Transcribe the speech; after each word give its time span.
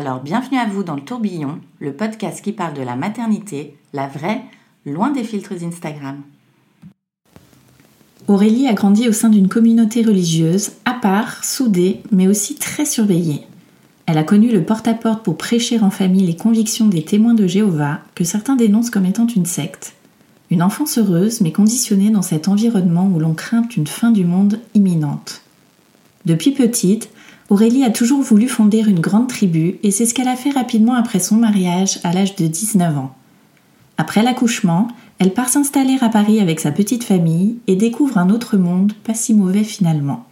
Alors 0.00 0.20
bienvenue 0.20 0.58
à 0.58 0.64
vous 0.64 0.84
dans 0.84 0.94
le 0.94 1.00
tourbillon, 1.00 1.58
le 1.80 1.92
podcast 1.92 2.40
qui 2.40 2.52
parle 2.52 2.74
de 2.74 2.82
la 2.82 2.94
maternité, 2.94 3.76
la 3.92 4.06
vraie, 4.06 4.42
loin 4.86 5.10
des 5.10 5.24
filtres 5.24 5.64
Instagram. 5.64 6.22
Aurélie 8.28 8.68
a 8.68 8.74
grandi 8.74 9.08
au 9.08 9.12
sein 9.12 9.28
d'une 9.28 9.48
communauté 9.48 10.02
religieuse, 10.02 10.70
à 10.84 10.94
part, 10.94 11.42
soudée, 11.42 12.00
mais 12.12 12.28
aussi 12.28 12.54
très 12.54 12.84
surveillée. 12.84 13.42
Elle 14.06 14.18
a 14.18 14.22
connu 14.22 14.52
le 14.52 14.62
porte-à-porte 14.62 15.24
pour 15.24 15.36
prêcher 15.36 15.80
en 15.80 15.90
famille 15.90 16.26
les 16.26 16.36
convictions 16.36 16.86
des 16.86 17.04
témoins 17.04 17.34
de 17.34 17.48
Jéhovah, 17.48 17.98
que 18.14 18.22
certains 18.22 18.54
dénoncent 18.54 18.90
comme 18.90 19.04
étant 19.04 19.26
une 19.26 19.46
secte. 19.46 19.94
Une 20.52 20.62
enfance 20.62 20.96
heureuse, 20.98 21.40
mais 21.40 21.50
conditionnée 21.50 22.10
dans 22.10 22.22
cet 22.22 22.46
environnement 22.46 23.10
où 23.12 23.18
l'on 23.18 23.34
craint 23.34 23.66
une 23.76 23.88
fin 23.88 24.12
du 24.12 24.24
monde 24.24 24.60
imminente. 24.74 25.42
Depuis 26.24 26.52
petite, 26.52 27.10
Aurélie 27.50 27.84
a 27.84 27.90
toujours 27.90 28.20
voulu 28.20 28.46
fonder 28.46 28.80
une 28.80 29.00
grande 29.00 29.28
tribu 29.28 29.78
et 29.82 29.90
c'est 29.90 30.04
ce 30.04 30.12
qu'elle 30.12 30.28
a 30.28 30.36
fait 30.36 30.50
rapidement 30.50 30.94
après 30.94 31.18
son 31.18 31.36
mariage 31.36 31.98
à 32.04 32.12
l'âge 32.12 32.36
de 32.36 32.46
19 32.46 32.98
ans. 32.98 33.14
Après 33.96 34.22
l'accouchement, 34.22 34.88
elle 35.18 35.32
part 35.32 35.48
s'installer 35.48 35.96
à 36.02 36.10
Paris 36.10 36.40
avec 36.40 36.60
sa 36.60 36.72
petite 36.72 37.04
famille 37.04 37.56
et 37.66 37.74
découvre 37.74 38.18
un 38.18 38.28
autre 38.28 38.58
monde 38.58 38.92
pas 39.02 39.14
si 39.14 39.32
mauvais 39.32 39.64
finalement. 39.64 40.26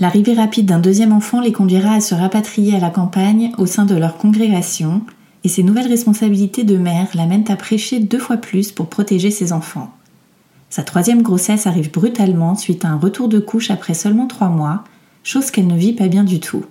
L'arrivée 0.00 0.34
rapide 0.34 0.66
d'un 0.66 0.80
deuxième 0.80 1.12
enfant 1.12 1.40
les 1.40 1.52
conduira 1.52 1.94
à 1.94 2.00
se 2.00 2.16
rapatrier 2.16 2.74
à 2.74 2.80
la 2.80 2.90
campagne 2.90 3.52
au 3.58 3.66
sein 3.66 3.84
de 3.84 3.94
leur 3.94 4.16
congrégation 4.16 5.02
et 5.44 5.48
ses 5.48 5.62
nouvelles 5.62 5.86
responsabilités 5.86 6.64
de 6.64 6.76
mère 6.76 7.08
l'amènent 7.14 7.48
à 7.48 7.56
prêcher 7.56 8.00
deux 8.00 8.18
fois 8.18 8.38
plus 8.38 8.72
pour 8.72 8.88
protéger 8.88 9.30
ses 9.30 9.52
enfants. 9.52 9.90
Sa 10.68 10.82
troisième 10.82 11.22
grossesse 11.22 11.68
arrive 11.68 11.92
brutalement 11.92 12.56
suite 12.56 12.84
à 12.84 12.88
un 12.88 12.98
retour 12.98 13.28
de 13.28 13.38
couche 13.38 13.70
après 13.70 13.94
seulement 13.94 14.26
trois 14.26 14.48
mois, 14.48 14.82
chose 15.24 15.50
qu'elle 15.50 15.66
ne 15.66 15.76
vit 15.76 15.94
pas 15.94 16.08
bien 16.08 16.22
du 16.22 16.38
tout. 16.38 16.64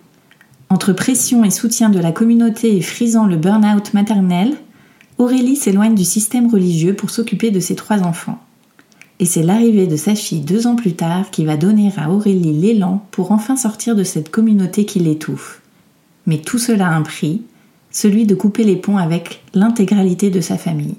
Entre 0.69 0.93
pression 0.93 1.43
et 1.43 1.49
soutien 1.49 1.89
de 1.89 1.99
la 1.99 2.11
communauté 2.11 2.77
et 2.77 2.81
frisant 2.81 3.25
le 3.25 3.35
burn-out 3.35 3.93
maternel, 3.93 4.55
Aurélie 5.17 5.55
s'éloigne 5.55 5.95
du 5.95 6.05
système 6.05 6.49
religieux 6.49 6.95
pour 6.95 7.09
s'occuper 7.09 7.51
de 7.51 7.59
ses 7.59 7.75
trois 7.75 8.01
enfants. 8.01 8.39
Et 9.19 9.25
c'est 9.25 9.43
l'arrivée 9.43 9.87
de 9.87 9.95
sa 9.95 10.15
fille 10.15 10.41
deux 10.41 10.65
ans 10.65 10.75
plus 10.75 10.93
tard 10.93 11.29
qui 11.29 11.45
va 11.45 11.57
donner 11.57 11.91
à 11.97 12.09
Aurélie 12.09 12.53
l'élan 12.53 13.05
pour 13.11 13.31
enfin 13.31 13.55
sortir 13.55 13.95
de 13.95 14.03
cette 14.03 14.31
communauté 14.31 14.85
qui 14.85 14.99
l'étouffe. 14.99 15.61
Mais 16.25 16.39
tout 16.39 16.57
cela 16.57 16.87
a 16.87 16.95
un 16.95 17.03
prix, 17.03 17.41
celui 17.91 18.25
de 18.25 18.33
couper 18.33 18.63
les 18.63 18.75
ponts 18.75 18.97
avec 18.97 19.43
l'intégralité 19.53 20.29
de 20.29 20.41
sa 20.41 20.57
famille. 20.57 20.95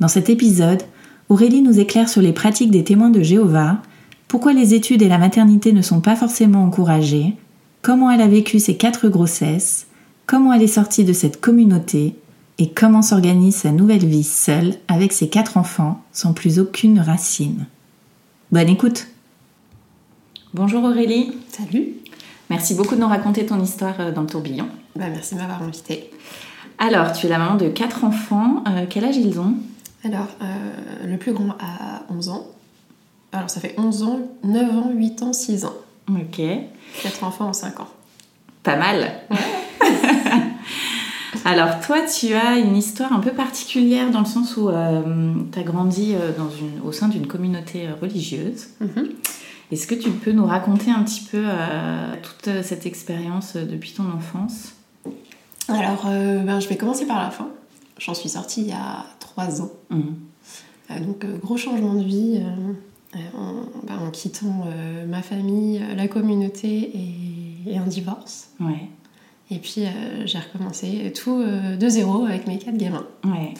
Dans 0.00 0.08
cet 0.08 0.30
épisode, 0.30 0.82
Aurélie 1.28 1.60
nous 1.60 1.78
éclaire 1.78 2.08
sur 2.08 2.22
les 2.22 2.32
pratiques 2.32 2.70
des 2.70 2.84
témoins 2.84 3.10
de 3.10 3.22
Jéhovah, 3.22 3.82
pourquoi 4.28 4.52
les 4.52 4.74
études 4.74 5.02
et 5.02 5.08
la 5.08 5.18
maternité 5.18 5.72
ne 5.72 5.82
sont 5.82 6.00
pas 6.00 6.14
forcément 6.16 6.62
encouragées, 6.64 7.34
comment 7.82 8.10
elle 8.10 8.20
a 8.20 8.28
vécu 8.28 8.60
ses 8.60 8.76
quatre 8.76 9.08
grossesses, 9.08 9.86
comment 10.26 10.52
elle 10.52 10.62
est 10.62 10.66
sortie 10.66 11.04
de 11.04 11.12
cette 11.12 11.40
communauté? 11.40 12.14
Et 12.60 12.70
comment 12.70 13.02
s'organise 13.02 13.54
sa 13.54 13.70
nouvelle 13.70 14.04
vie 14.04 14.24
seule 14.24 14.74
avec 14.88 15.12
ses 15.12 15.28
quatre 15.28 15.56
enfants 15.56 16.02
sans 16.12 16.32
plus 16.32 16.58
aucune 16.58 16.98
racine? 16.98 17.66
Bonne 18.50 18.68
écoute 18.68 19.06
Bonjour 20.54 20.82
Aurélie 20.82 21.32
Salut 21.52 21.94
Merci 22.50 22.74
beaucoup 22.74 22.96
de 22.96 23.00
nous 23.00 23.06
raconter 23.06 23.46
ton 23.46 23.62
histoire 23.62 23.94
euh, 24.00 24.10
dans 24.10 24.22
le 24.22 24.26
tourbillon. 24.26 24.66
bah, 24.96 25.08
Merci 25.08 25.34
de 25.36 25.40
m'avoir 25.40 25.62
invitée. 25.62 26.10
Alors, 26.78 27.12
tu 27.12 27.26
es 27.26 27.28
la 27.28 27.38
maman 27.38 27.56
de 27.56 27.68
quatre 27.68 28.04
enfants. 28.04 28.64
Euh, 28.66 28.86
quel 28.88 29.04
âge 29.04 29.16
ils 29.16 29.38
ont? 29.38 29.54
Alors, 30.04 30.28
euh, 30.42 31.06
le 31.06 31.16
plus 31.16 31.32
grand 31.34 31.50
a 31.60 32.02
11 32.10 32.28
ans. 32.30 32.46
Alors, 33.32 33.50
ça 33.50 33.60
fait 33.60 33.74
11 33.78 34.02
ans, 34.04 34.20
9 34.44 34.76
ans, 34.78 34.90
8 34.94 35.22
ans, 35.22 35.32
6 35.32 35.64
ans. 35.64 35.74
Ok. 36.08 36.40
Quatre 37.02 37.24
enfants 37.24 37.48
en 37.48 37.52
5 37.52 37.80
ans. 37.80 37.88
Pas 38.62 38.76
mal. 38.76 39.20
Alors, 41.44 41.80
toi, 41.80 41.98
tu 42.02 42.34
as 42.34 42.58
une 42.58 42.76
histoire 42.76 43.12
un 43.12 43.20
peu 43.20 43.30
particulière 43.32 44.10
dans 44.10 44.20
le 44.20 44.26
sens 44.26 44.56
où 44.56 44.70
tu 44.70 45.58
as 45.58 45.62
grandi 45.62 46.14
euh, 46.14 46.32
dans 46.36 46.50
une, 46.50 46.80
au 46.86 46.92
sein 46.92 47.08
d'une 47.08 47.26
communauté 47.26 47.86
euh, 47.86 47.94
religieuse. 48.00 48.68
Mhm. 48.80 49.10
Est-ce 49.70 49.86
que 49.86 49.94
tu 49.94 50.10
peux 50.10 50.32
nous 50.32 50.46
raconter 50.46 50.90
un 50.90 51.02
petit 51.02 51.24
peu 51.30 51.42
euh, 51.44 52.14
toute 52.22 52.48
euh, 52.48 52.62
cette 52.62 52.86
expérience 52.86 53.56
euh, 53.56 53.66
depuis 53.66 53.92
ton 53.92 54.04
enfance? 54.10 54.72
Alors, 55.68 56.06
euh, 56.06 56.38
ben, 56.38 56.60
je 56.60 56.68
vais 56.68 56.76
commencer 56.76 57.06
par 57.06 57.22
la 57.22 57.30
fin. 57.30 57.48
J'en 57.98 58.14
suis 58.14 58.30
sortie 58.30 58.62
il 58.62 58.68
y 58.68 58.72
a 58.72 59.04
3 59.20 59.60
ans. 59.60 59.70
Mhm. 59.90 60.16
Euh, 60.90 61.00
donc, 61.00 61.24
euh, 61.24 61.36
gros 61.36 61.58
changement 61.58 61.94
de 61.94 62.04
vie 62.04 62.38
euh, 62.38 62.48
euh, 62.48 62.72
en, 63.14 63.62
ben, 63.86 63.98
en 64.06 64.10
quittant 64.10 64.64
euh, 64.66 65.06
ma 65.06 65.22
famille, 65.22 65.80
euh, 65.82 65.94
la 65.94 66.08
communauté 66.08 66.68
et, 66.94 67.72
et 67.72 67.78
un 67.78 67.86
divorce. 67.86 68.50
Ouais. 68.60 68.88
Et 69.50 69.56
puis, 69.58 69.84
euh, 69.86 70.26
j'ai 70.26 70.38
recommencé 70.38 71.12
tout 71.14 71.40
euh, 71.40 71.76
de 71.76 71.88
zéro 71.88 72.24
avec 72.26 72.46
mes 72.46 72.58
quatre 72.58 72.76
gamins. 72.76 73.06
Ouais. 73.24 73.54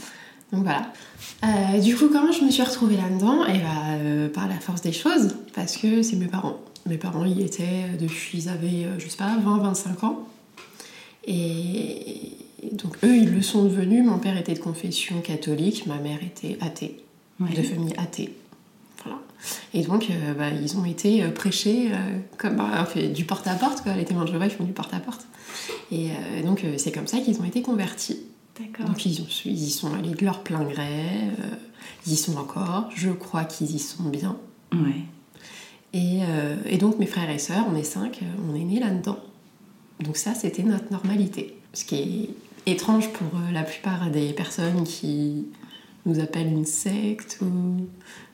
Donc 0.53 0.65
voilà. 0.65 0.93
Euh, 1.45 1.79
du 1.81 1.97
coup, 1.97 2.09
comment 2.11 2.33
je 2.33 2.43
me 2.45 2.51
suis 2.51 2.63
retrouvée 2.63 2.97
là-dedans? 2.97 3.47
Et 3.47 3.59
bah, 3.59 3.69
euh, 4.01 4.29
par 4.29 4.49
la 4.49 4.59
force 4.61 4.83
des 4.83 4.93
choses, 4.93 5.37
parce 5.55 5.77
que 5.77 6.03
c'est 6.03 6.17
mes 6.17 6.27
parents. 6.27 6.57
Mes 6.87 6.97
parents 6.99 7.25
y 7.27 7.43
étaient 7.43 7.85
depuis, 8.01 8.39
ils 8.39 8.49
avaient, 8.49 8.85
euh, 8.85 8.99
je 8.99 9.09
sais 9.09 9.17
pas, 9.17 9.37
20-25 9.45 10.05
ans. 10.05 10.21
Et 11.27 12.33
donc 12.73 12.97
eux, 13.05 13.17
ils 13.17 13.31
le 13.35 13.43
sont 13.43 13.65
devenus. 13.65 14.05
Mon 14.05 14.19
père 14.19 14.37
était 14.37 14.55
de 14.55 14.59
confession 14.59 15.21
catholique, 15.21 15.87
ma 15.87 15.97
mère 15.99 16.19
était 16.23 16.57
athée, 16.61 16.97
Ouais. 17.41 17.55
de 17.55 17.63
famille 17.63 17.95
athée. 17.99 18.35
Et 19.75 19.83
donc, 19.83 20.09
euh, 20.11 20.35
bah, 20.35 20.51
ils 20.51 20.77
ont 20.77 20.85
été 20.85 21.23
euh, 21.23 21.31
prêchés 21.31 21.91
euh, 21.93 22.19
comme 22.39 22.57
bah, 22.57 22.87
du 23.15 23.25
porte-à-porte, 23.25 23.83
quoi. 23.83 23.95
Les 23.95 24.05
témoins 24.05 24.25
de 24.25 24.31
Jéhovah, 24.31 24.47
ils 24.47 24.51
font 24.51 24.65
du 24.65 24.73
porte-à-porte. 24.73 25.27
Et 25.91 26.11
donc, 26.45 26.65
c'est 26.77 26.93
comme 26.93 27.07
ça 27.07 27.19
qu'ils 27.19 27.41
ont 27.41 27.45
été 27.45 27.63
convertis. 27.63 28.21
Donc 28.87 29.07
ils, 29.07 29.21
ont- 29.23 29.27
ils 29.45 29.63
y 29.65 29.71
sont 29.71 29.95
allés 29.95 30.11
de 30.11 30.25
leur 30.25 30.43
plein 30.43 30.65
gré, 30.65 31.05
ils 32.07 32.13
y 32.13 32.17
sont 32.17 32.37
encore, 32.37 32.91
je 32.95 33.11
crois 33.11 33.45
qu'ils 33.45 33.75
y 33.75 33.79
sont 33.79 34.03
bien. 34.05 34.37
Ouais. 34.73 35.03
Et, 35.95 36.21
et 36.67 36.77
donc 36.77 36.99
mes 36.99 37.07
frères 37.07 37.31
et 37.31 37.39
sœurs, 37.39 37.65
on 37.73 37.77
est 37.77 37.85
cinq, 37.85 38.21
on 38.51 38.55
est 38.57 38.65
nés 38.65 38.81
là-dedans. 38.81 39.19
Donc 40.01 40.17
ça, 40.17 40.35
c'était 40.35 40.65
notre 40.65 40.91
normalité. 40.91 41.57
Ce 41.73 41.85
qui 41.85 42.31
est 42.67 42.71
étrange 42.73 43.09
pour 43.13 43.29
la 43.53 43.63
plupart 43.63 44.11
des 44.11 44.33
personnes 44.33 44.85
qui 44.85 45.47
nous 46.05 46.19
appellent 46.21 46.49
une 46.53 46.67
secte 46.67 47.39
ou 47.41 47.87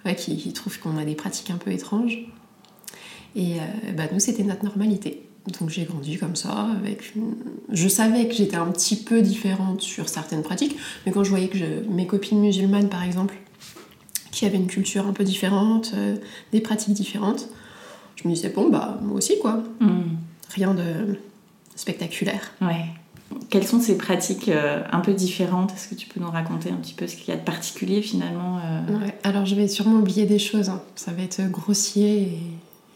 ouais, 0.04 0.14
qui, 0.14 0.36
qui 0.36 0.52
trouvent 0.52 0.78
qu'on 0.78 0.96
a 0.98 1.04
des 1.04 1.14
pratiques 1.14 1.50
un 1.50 1.56
peu 1.56 1.70
étranges. 1.72 2.18
Et 3.36 3.56
euh, 3.58 3.92
bah, 3.96 4.04
nous, 4.12 4.20
c'était 4.20 4.44
notre 4.44 4.64
normalité. 4.64 5.28
Donc 5.60 5.68
j'ai 5.68 5.84
grandi 5.84 6.16
comme 6.16 6.36
ça, 6.36 6.68
avec 6.78 7.14
une... 7.14 7.34
Je 7.70 7.86
savais 7.88 8.28
que 8.28 8.34
j'étais 8.34 8.56
un 8.56 8.70
petit 8.70 8.96
peu 8.96 9.20
différente 9.20 9.82
sur 9.82 10.08
certaines 10.08 10.42
pratiques, 10.42 10.76
mais 11.04 11.12
quand 11.12 11.22
je 11.22 11.28
voyais 11.30 11.48
que 11.48 11.58
je- 11.58 11.86
mes 11.90 12.06
copines 12.06 12.40
musulmanes, 12.40 12.88
par 12.88 13.02
exemple, 13.02 13.34
qui 14.30 14.46
avaient 14.46 14.56
une 14.56 14.68
culture 14.68 15.06
un 15.06 15.12
peu 15.12 15.22
différente, 15.24 15.92
euh, 15.94 16.16
des 16.52 16.60
pratiques 16.60 16.94
différentes, 16.94 17.48
je 18.16 18.26
me 18.26 18.34
disais, 18.34 18.48
bon, 18.48 18.70
bah, 18.70 18.98
moi 19.02 19.16
aussi, 19.18 19.38
quoi. 19.38 19.62
Mhm. 19.80 20.16
Rien 20.54 20.72
de 20.74 21.18
spectaculaire. 21.76 22.52
Ouais. 22.62 22.86
Quelles 23.50 23.66
sont 23.66 23.80
ces 23.80 23.96
pratiques 23.96 24.48
euh, 24.48 24.82
un 24.90 25.00
peu 25.00 25.12
différentes? 25.12 25.72
Est-ce 25.72 25.88
que 25.88 25.94
tu 25.94 26.08
peux 26.08 26.20
nous 26.20 26.30
raconter 26.30 26.70
un 26.70 26.76
petit 26.76 26.94
peu 26.94 27.06
ce 27.06 27.16
qu'il 27.16 27.28
y 27.28 27.32
a 27.32 27.36
de 27.36 27.44
particulier 27.44 28.02
finalement 28.02 28.58
euh, 28.58 29.08
alors 29.22 29.46
je 29.46 29.54
vais 29.54 29.68
sûrement 29.68 29.98
oublier 29.98 30.26
des 30.26 30.38
choses, 30.38 30.68
hein. 30.68 30.82
ça 30.96 31.12
va 31.12 31.22
être 31.22 31.50
grossier 31.50 32.38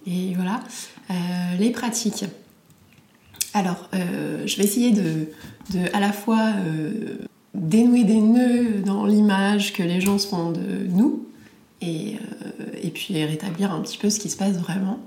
et, 0.06 0.34
voilà. 0.34 0.60
Euh, 1.10 1.14
les 1.58 1.70
pratiques. 1.70 2.24
Alors, 3.54 3.88
je 3.92 4.56
vais 4.56 4.64
essayer 4.64 4.92
de, 4.92 5.26
à 5.92 6.00
la 6.00 6.12
fois 6.12 6.52
dénouer 7.54 8.04
des 8.04 8.20
nœuds 8.20 8.80
dans 8.84 9.04
l'image 9.04 9.72
que 9.72 9.82
les 9.82 10.00
gens 10.00 10.18
se 10.18 10.28
font 10.28 10.50
de 10.50 10.86
nous 10.88 11.26
et, 11.82 12.16
et 12.82 12.90
puis 12.90 13.22
rétablir 13.24 13.72
un 13.72 13.80
petit 13.80 13.98
peu 13.98 14.10
ce 14.10 14.18
qui 14.18 14.30
se 14.30 14.36
passe 14.36 14.56
vraiment. 14.56 15.00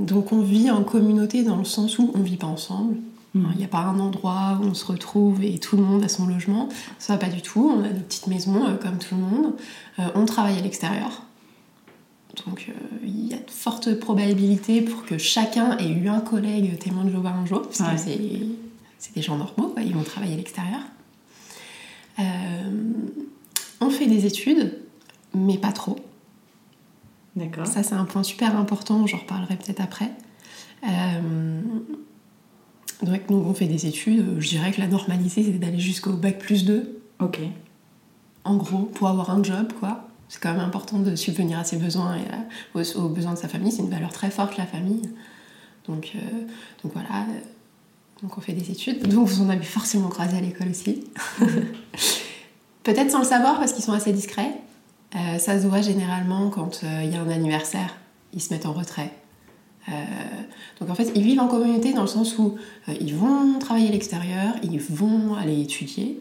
Donc, 0.00 0.32
on 0.32 0.40
vit 0.40 0.70
en 0.70 0.82
communauté 0.82 1.42
dans 1.44 1.56
le 1.56 1.64
sens 1.64 1.98
où 1.98 2.10
on 2.14 2.20
vit 2.20 2.36
pas 2.36 2.46
ensemble. 2.46 2.96
Il 3.34 3.56
n'y 3.56 3.64
a 3.64 3.68
pas 3.68 3.80
un 3.80 4.00
endroit 4.00 4.58
où 4.60 4.64
on 4.64 4.74
se 4.74 4.84
retrouve 4.86 5.42
et 5.44 5.58
tout 5.58 5.76
le 5.76 5.82
monde 5.82 6.02
a 6.02 6.08
son 6.08 6.26
logement. 6.26 6.68
Ça 6.98 7.12
va 7.12 7.18
pas 7.18 7.28
du 7.28 7.42
tout. 7.42 7.72
On 7.76 7.84
a 7.84 7.88
nos 7.90 8.00
petites 8.00 8.26
maisons 8.26 8.66
euh, 8.66 8.76
comme 8.76 8.98
tout 8.98 9.14
le 9.14 9.20
monde. 9.20 9.54
Euh, 9.98 10.08
on 10.14 10.24
travaille 10.24 10.58
à 10.58 10.60
l'extérieur. 10.62 11.22
Donc 12.46 12.66
euh, 12.68 12.72
il 13.04 13.26
y 13.28 13.34
a 13.34 13.36
de 13.36 13.50
fortes 13.50 13.94
probabilités 13.98 14.80
pour 14.80 15.04
que 15.04 15.18
chacun 15.18 15.76
ait 15.78 15.90
eu 15.90 16.08
un 16.08 16.20
collègue 16.20 16.78
témoin 16.78 17.04
de 17.04 17.10
Jéhovah 17.10 17.30
un 17.30 17.46
jour, 17.46 17.62
parce 17.62 17.80
Ouais. 17.80 17.94
que 17.94 18.00
c'est, 18.98 19.12
des 19.14 19.22
gens 19.22 19.36
normaux, 19.36 19.68
quoi, 19.68 19.82
ils 19.82 19.94
vont 19.94 20.02
travailler 20.02 20.34
à 20.34 20.36
l'extérieur. 20.36 20.80
On 23.80 23.90
fait 23.90 24.06
des 24.06 24.26
études, 24.26 24.76
mais 25.34 25.56
pas 25.56 25.72
trop. 25.72 25.96
D'accord. 27.36 27.66
Ça, 27.66 27.82
c'est 27.82 27.94
un 27.94 28.04
point 28.04 28.22
super 28.24 28.56
important, 28.56 29.06
j'en 29.06 29.18
reparlerai 29.18 29.56
peut-être 29.56 29.80
après. 29.80 30.10
Euh, 30.84 31.60
donc, 33.02 33.26
donc, 33.28 33.46
on 33.46 33.54
fait 33.54 33.66
des 33.66 33.86
études, 33.86 34.40
je 34.40 34.48
dirais 34.48 34.72
que 34.72 34.80
la 34.80 34.86
normalité, 34.88 35.42
c'est 35.44 35.58
d'aller 35.58 35.78
jusqu'au 35.78 36.12
bac 36.12 36.38
plus 36.38 36.64
2, 36.64 37.00
Ok. 37.20 37.40
en 38.44 38.56
gros, 38.56 38.84
pour 38.84 39.08
avoir 39.08 39.30
un 39.30 39.42
job, 39.42 39.72
quoi. 39.78 40.08
C'est 40.28 40.40
quand 40.42 40.52
même 40.52 40.60
important 40.60 40.98
de 40.98 41.16
subvenir 41.16 41.58
à 41.58 41.64
ses 41.64 41.76
besoins 41.78 42.16
et 42.16 42.78
aux, 42.78 42.96
aux 42.98 43.08
besoins 43.08 43.32
de 43.32 43.38
sa 43.38 43.48
famille. 43.48 43.72
C'est 43.72 43.82
une 43.82 43.88
valeur 43.90 44.12
très 44.12 44.30
forte, 44.30 44.58
la 44.58 44.66
famille. 44.66 45.02
Donc, 45.86 46.12
euh, 46.14 46.18
donc 46.82 46.92
voilà. 46.92 47.24
Donc 48.22 48.36
on 48.36 48.40
fait 48.40 48.52
des 48.52 48.70
études. 48.70 49.06
Donc 49.08 49.26
vous 49.26 49.42
en 49.42 49.48
avez 49.48 49.64
forcément 49.64 50.08
croisé 50.08 50.36
à 50.36 50.40
l'école 50.40 50.68
aussi. 50.68 51.04
Peut-être 52.82 53.10
sans 53.10 53.20
le 53.20 53.24
savoir 53.24 53.58
parce 53.58 53.72
qu'ils 53.72 53.84
sont 53.84 53.92
assez 53.92 54.12
discrets. 54.12 54.52
Euh, 55.14 55.38
ça 55.38 55.60
se 55.60 55.66
voit 55.66 55.80
généralement 55.80 56.50
quand 56.50 56.80
euh, 56.84 57.02
il 57.04 57.12
y 57.12 57.16
a 57.16 57.22
un 57.22 57.30
anniversaire. 57.30 57.96
Ils 58.34 58.42
se 58.42 58.52
mettent 58.52 58.66
en 58.66 58.72
retrait. 58.72 59.12
Euh, 59.88 59.92
donc 60.80 60.90
en 60.90 60.94
fait, 60.94 61.10
ils 61.14 61.22
vivent 61.22 61.40
en 61.40 61.48
communauté 61.48 61.92
dans 61.92 62.02
le 62.02 62.08
sens 62.08 62.38
où 62.38 62.56
euh, 62.88 62.94
ils 63.00 63.14
vont 63.14 63.58
travailler 63.58 63.88
à 63.88 63.92
l'extérieur, 63.92 64.54
ils 64.62 64.80
vont 64.80 65.34
aller 65.34 65.60
étudier, 65.60 66.20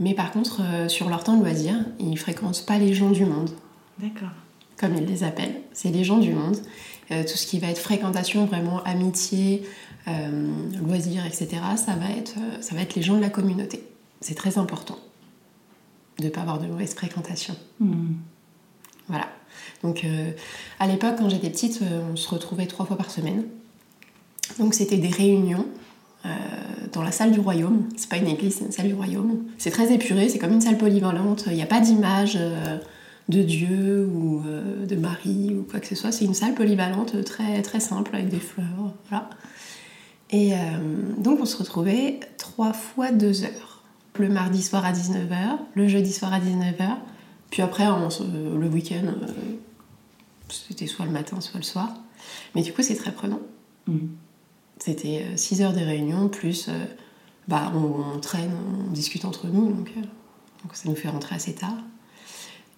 mais 0.00 0.14
par 0.14 0.32
contre, 0.32 0.62
euh, 0.62 0.88
sur 0.88 1.08
leur 1.08 1.22
temps 1.22 1.36
de 1.36 1.42
loisir, 1.42 1.74
ils 2.00 2.18
fréquentent 2.18 2.64
pas 2.66 2.78
les 2.78 2.94
gens 2.94 3.10
du 3.10 3.24
monde, 3.24 3.50
D'accord. 3.98 4.30
comme 4.76 4.96
ils 4.96 5.04
les 5.04 5.24
appellent. 5.24 5.60
C'est 5.72 5.90
les 5.90 6.04
gens 6.04 6.18
du 6.18 6.32
monde. 6.32 6.56
Tout 7.10 7.36
ce 7.36 7.46
qui 7.46 7.58
va 7.58 7.66
être 7.66 7.78
fréquentation, 7.78 8.46
vraiment 8.46 8.82
amitié, 8.84 9.64
loisirs, 10.82 11.26
etc., 11.26 11.48
ça 11.76 11.94
va, 11.94 12.08
être, 12.08 12.36
ça 12.62 12.74
va 12.74 12.80
être 12.80 12.94
les 12.94 13.02
gens 13.02 13.16
de 13.16 13.20
la 13.20 13.28
communauté. 13.28 13.86
C'est 14.22 14.34
très 14.34 14.56
important 14.56 14.96
de 16.18 16.24
ne 16.24 16.30
pas 16.30 16.40
avoir 16.40 16.58
de 16.58 16.68
mauvaise 16.68 16.94
fréquentation. 16.94 17.54
Hmm. 17.80 18.14
Voilà. 19.08 19.28
Donc, 19.82 20.04
euh, 20.04 20.30
à 20.78 20.86
l'époque, 20.86 21.16
quand 21.18 21.28
j'étais 21.28 21.50
petite, 21.50 21.80
euh, 21.82 22.00
on 22.12 22.16
se 22.16 22.28
retrouvait 22.28 22.66
trois 22.66 22.86
fois 22.86 22.96
par 22.96 23.10
semaine. 23.10 23.44
Donc, 24.58 24.74
c'était 24.74 24.96
des 24.96 25.08
réunions 25.08 25.66
euh, 26.24 26.28
dans 26.92 27.02
la 27.02 27.10
salle 27.10 27.32
du 27.32 27.40
royaume. 27.40 27.88
C'est 27.96 28.08
pas 28.08 28.18
une 28.18 28.28
église, 28.28 28.56
c'est 28.56 28.64
une 28.64 28.72
salle 28.72 28.88
du 28.88 28.94
royaume. 28.94 29.42
C'est 29.58 29.70
très 29.70 29.92
épuré, 29.92 30.28
c'est 30.28 30.38
comme 30.38 30.52
une 30.52 30.60
salle 30.60 30.78
polyvalente. 30.78 31.44
Il 31.48 31.54
n'y 31.54 31.62
a 31.62 31.66
pas 31.66 31.80
d'image 31.80 32.38
de 33.28 33.42
Dieu 33.42 34.06
ou 34.06 34.42
de 34.86 34.96
Marie 34.96 35.54
ou 35.58 35.62
quoi 35.68 35.80
que 35.80 35.86
ce 35.86 35.94
soit. 35.94 36.12
C'est 36.12 36.24
une 36.24 36.34
salle 36.34 36.54
polyvalente 36.54 37.24
très, 37.24 37.62
très 37.62 37.80
simple 37.80 38.14
avec 38.14 38.28
des 38.28 38.40
fleurs. 38.40 38.94
Et 40.30 40.52
donc, 41.18 41.40
on 41.40 41.44
se 41.44 41.56
retrouvait 41.56 42.20
trois 42.38 42.72
fois 42.72 43.10
deux 43.10 43.44
heures. 43.44 43.82
Le 44.18 44.28
mardi 44.28 44.62
soir 44.62 44.84
à 44.84 44.92
19h, 44.92 45.58
le 45.74 45.88
jeudi 45.88 46.12
soir 46.12 46.32
à 46.32 46.40
19h, 46.40 46.96
puis 47.50 47.62
après, 47.62 47.84
le 47.84 48.66
week-end, 48.68 49.12
c'était 50.52 50.86
soit 50.86 51.04
le 51.06 51.10
matin, 51.10 51.40
soit 51.40 51.58
le 51.58 51.64
soir. 51.64 51.88
Mais 52.54 52.62
du 52.62 52.72
coup, 52.72 52.82
c'est 52.82 52.96
très 52.96 53.12
prenant. 53.12 53.40
Mhm. 53.86 54.10
C'était 54.78 55.26
6 55.36 55.62
heures 55.62 55.72
des 55.72 55.84
réunions, 55.84 56.28
plus 56.28 56.66
euh, 56.68 56.72
bah, 57.48 57.72
on, 57.74 58.16
on 58.16 58.18
traîne, 58.20 58.50
on 58.88 58.90
discute 58.92 59.24
entre 59.24 59.46
nous, 59.46 59.72
donc, 59.72 59.90
euh, 59.96 60.00
donc 60.00 60.74
ça 60.74 60.88
nous 60.88 60.96
fait 60.96 61.08
rentrer 61.08 61.34
assez 61.36 61.54
tard. 61.54 61.76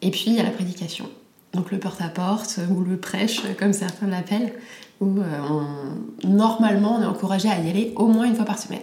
Et 0.02 0.10
puis, 0.10 0.24
il 0.28 0.34
y 0.34 0.40
a 0.40 0.42
la 0.42 0.50
prédication. 0.50 1.08
Donc 1.54 1.70
le 1.70 1.78
porte-à-porte, 1.78 2.58
ou 2.70 2.80
le 2.82 2.96
prêche, 2.98 3.40
comme 3.58 3.72
certains 3.72 4.06
l'appellent, 4.08 4.54
où 5.00 5.18
euh, 5.20 5.40
on- 5.48 6.28
normalement, 6.28 6.96
on 6.96 7.02
est 7.02 7.06
encouragé 7.06 7.48
à 7.48 7.58
y 7.60 7.70
aller 7.70 7.92
au 7.96 8.06
moins 8.08 8.24
une 8.26 8.34
fois 8.34 8.44
par 8.44 8.58
semaine. 8.58 8.82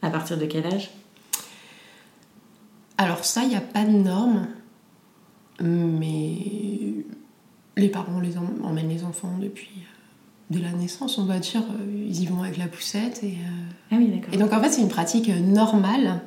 À 0.00 0.10
partir 0.10 0.38
de 0.38 0.46
quel 0.46 0.66
âge? 0.66 0.90
Alors 2.98 3.24
ça, 3.24 3.42
il 3.42 3.48
n'y 3.48 3.56
a 3.56 3.60
pas 3.60 3.84
de 3.84 3.90
norme, 3.90 4.46
mais 5.60 7.04
les 7.76 7.88
parents 7.88 8.20
les 8.20 8.36
emmènent 8.38 8.88
les 8.88 9.04
enfants 9.04 9.36
depuis 9.40 9.70
euh, 9.76 9.80
dès 10.50 10.60
la 10.60 10.72
naissance, 10.72 11.18
on 11.18 11.24
va 11.24 11.38
dire. 11.38 11.62
euh, 11.62 12.04
Ils 12.08 12.20
y 12.22 12.26
vont 12.26 12.42
avec 12.42 12.56
la 12.56 12.68
poussette. 12.68 13.22
Et, 13.24 13.32
euh, 13.32 13.70
Ah 13.90 13.96
oui, 13.98 14.08
d'accord. 14.08 14.32
et 14.32 14.36
donc 14.36 14.52
en 14.52 14.60
fait, 14.60 14.70
c'est 14.70 14.80
une 14.82 14.88
pratique 14.88 15.28
normale 15.28 16.20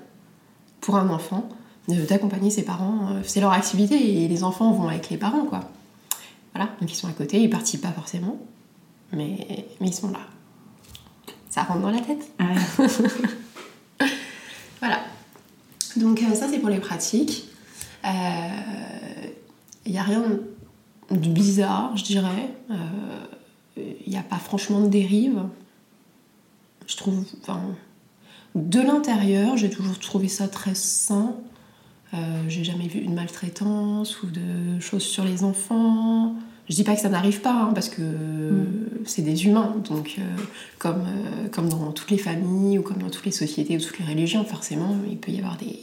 pour 0.81 0.97
un 0.97 1.09
enfant 1.09 1.47
de- 1.87 2.05
d'accompagner 2.05 2.49
ses 2.49 2.63
parents. 2.63 3.09
C'est 3.23 3.39
leur 3.41 3.51
activité 3.51 4.23
et 4.23 4.27
les 4.27 4.43
enfants 4.43 4.71
vont 4.71 4.87
avec 4.89 5.09
les 5.09 5.17
parents, 5.17 5.45
quoi. 5.45 5.61
Voilà, 6.53 6.71
donc 6.81 6.91
ils 6.91 6.95
sont 6.95 7.07
à 7.07 7.11
côté, 7.13 7.41
ils 7.41 7.49
participent 7.49 7.81
pas 7.83 7.91
forcément, 7.91 8.37
mais, 9.13 9.65
mais 9.79 9.87
ils 9.87 9.93
sont 9.93 10.09
là. 10.11 10.19
Ça 11.49 11.63
rentre 11.63 11.81
dans 11.81 11.91
la 11.91 11.99
tête. 12.01 12.29
Ah 12.39 12.45
ouais. 12.79 12.87
Voilà. 14.79 14.99
Donc 15.95 16.19
ça 16.35 16.47
c'est 16.47 16.59
pour 16.59 16.69
les 16.69 16.79
pratiques. 16.79 17.45
Il 18.03 19.91
n'y 19.91 19.97
a 19.97 20.03
rien 20.03 20.23
de 21.11 21.29
bizarre, 21.29 21.95
je 21.95 22.03
dirais. 22.03 22.49
Il 23.77 24.09
n'y 24.09 24.17
a 24.17 24.23
pas 24.23 24.37
franchement 24.37 24.81
de 24.81 24.87
dérive. 24.87 25.41
Je 26.87 26.97
trouve... 26.97 27.23
Enfin, 27.41 27.61
de 28.55 28.79
l'intérieur, 28.79 29.55
j'ai 29.55 29.69
toujours 29.69 29.99
trouvé 29.99 30.27
ça 30.27 30.47
très 30.47 30.75
sain. 30.75 31.35
Euh, 32.13 32.17
j'ai 32.47 32.63
jamais 32.63 32.87
vu 32.87 32.99
une 32.99 33.13
maltraitance 33.13 34.23
ou 34.23 34.27
de 34.27 34.79
choses 34.79 35.03
sur 35.03 35.23
les 35.23 35.43
enfants. 35.43 36.35
Je 36.69 36.75
dis 36.75 36.83
pas 36.83 36.95
que 36.95 37.01
ça 37.01 37.09
n'arrive 37.09 37.41
pas, 37.41 37.53
hein, 37.53 37.71
parce 37.73 37.87
que 37.87 38.01
c'est 39.05 39.21
des 39.21 39.45
humains. 39.45 39.75
Donc, 39.87 40.15
euh, 40.19 40.21
comme, 40.79 41.01
euh, 41.01 41.47
comme 41.49 41.69
dans 41.69 41.91
toutes 41.91 42.11
les 42.11 42.17
familles 42.17 42.77
ou 42.77 42.81
comme 42.81 42.97
dans 42.97 43.09
toutes 43.09 43.25
les 43.25 43.31
sociétés 43.31 43.77
ou 43.77 43.79
toutes 43.79 43.99
les 43.99 44.05
religions, 44.05 44.43
forcément, 44.43 44.95
il 45.09 45.17
peut 45.17 45.31
y 45.31 45.39
avoir 45.39 45.57
des, 45.57 45.79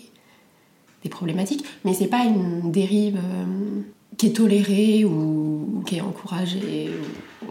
des 1.02 1.08
problématiques. 1.08 1.64
Mais 1.84 1.94
c'est 1.94 2.06
pas 2.06 2.24
une 2.24 2.70
dérive 2.70 3.16
euh, 3.16 3.80
qui 4.16 4.26
est 4.26 4.32
tolérée 4.36 5.04
ou, 5.04 5.82
qui 5.86 5.96
est 5.96 6.00
encouragée 6.00 6.90
ou, 7.42 7.46
ou 7.46 7.50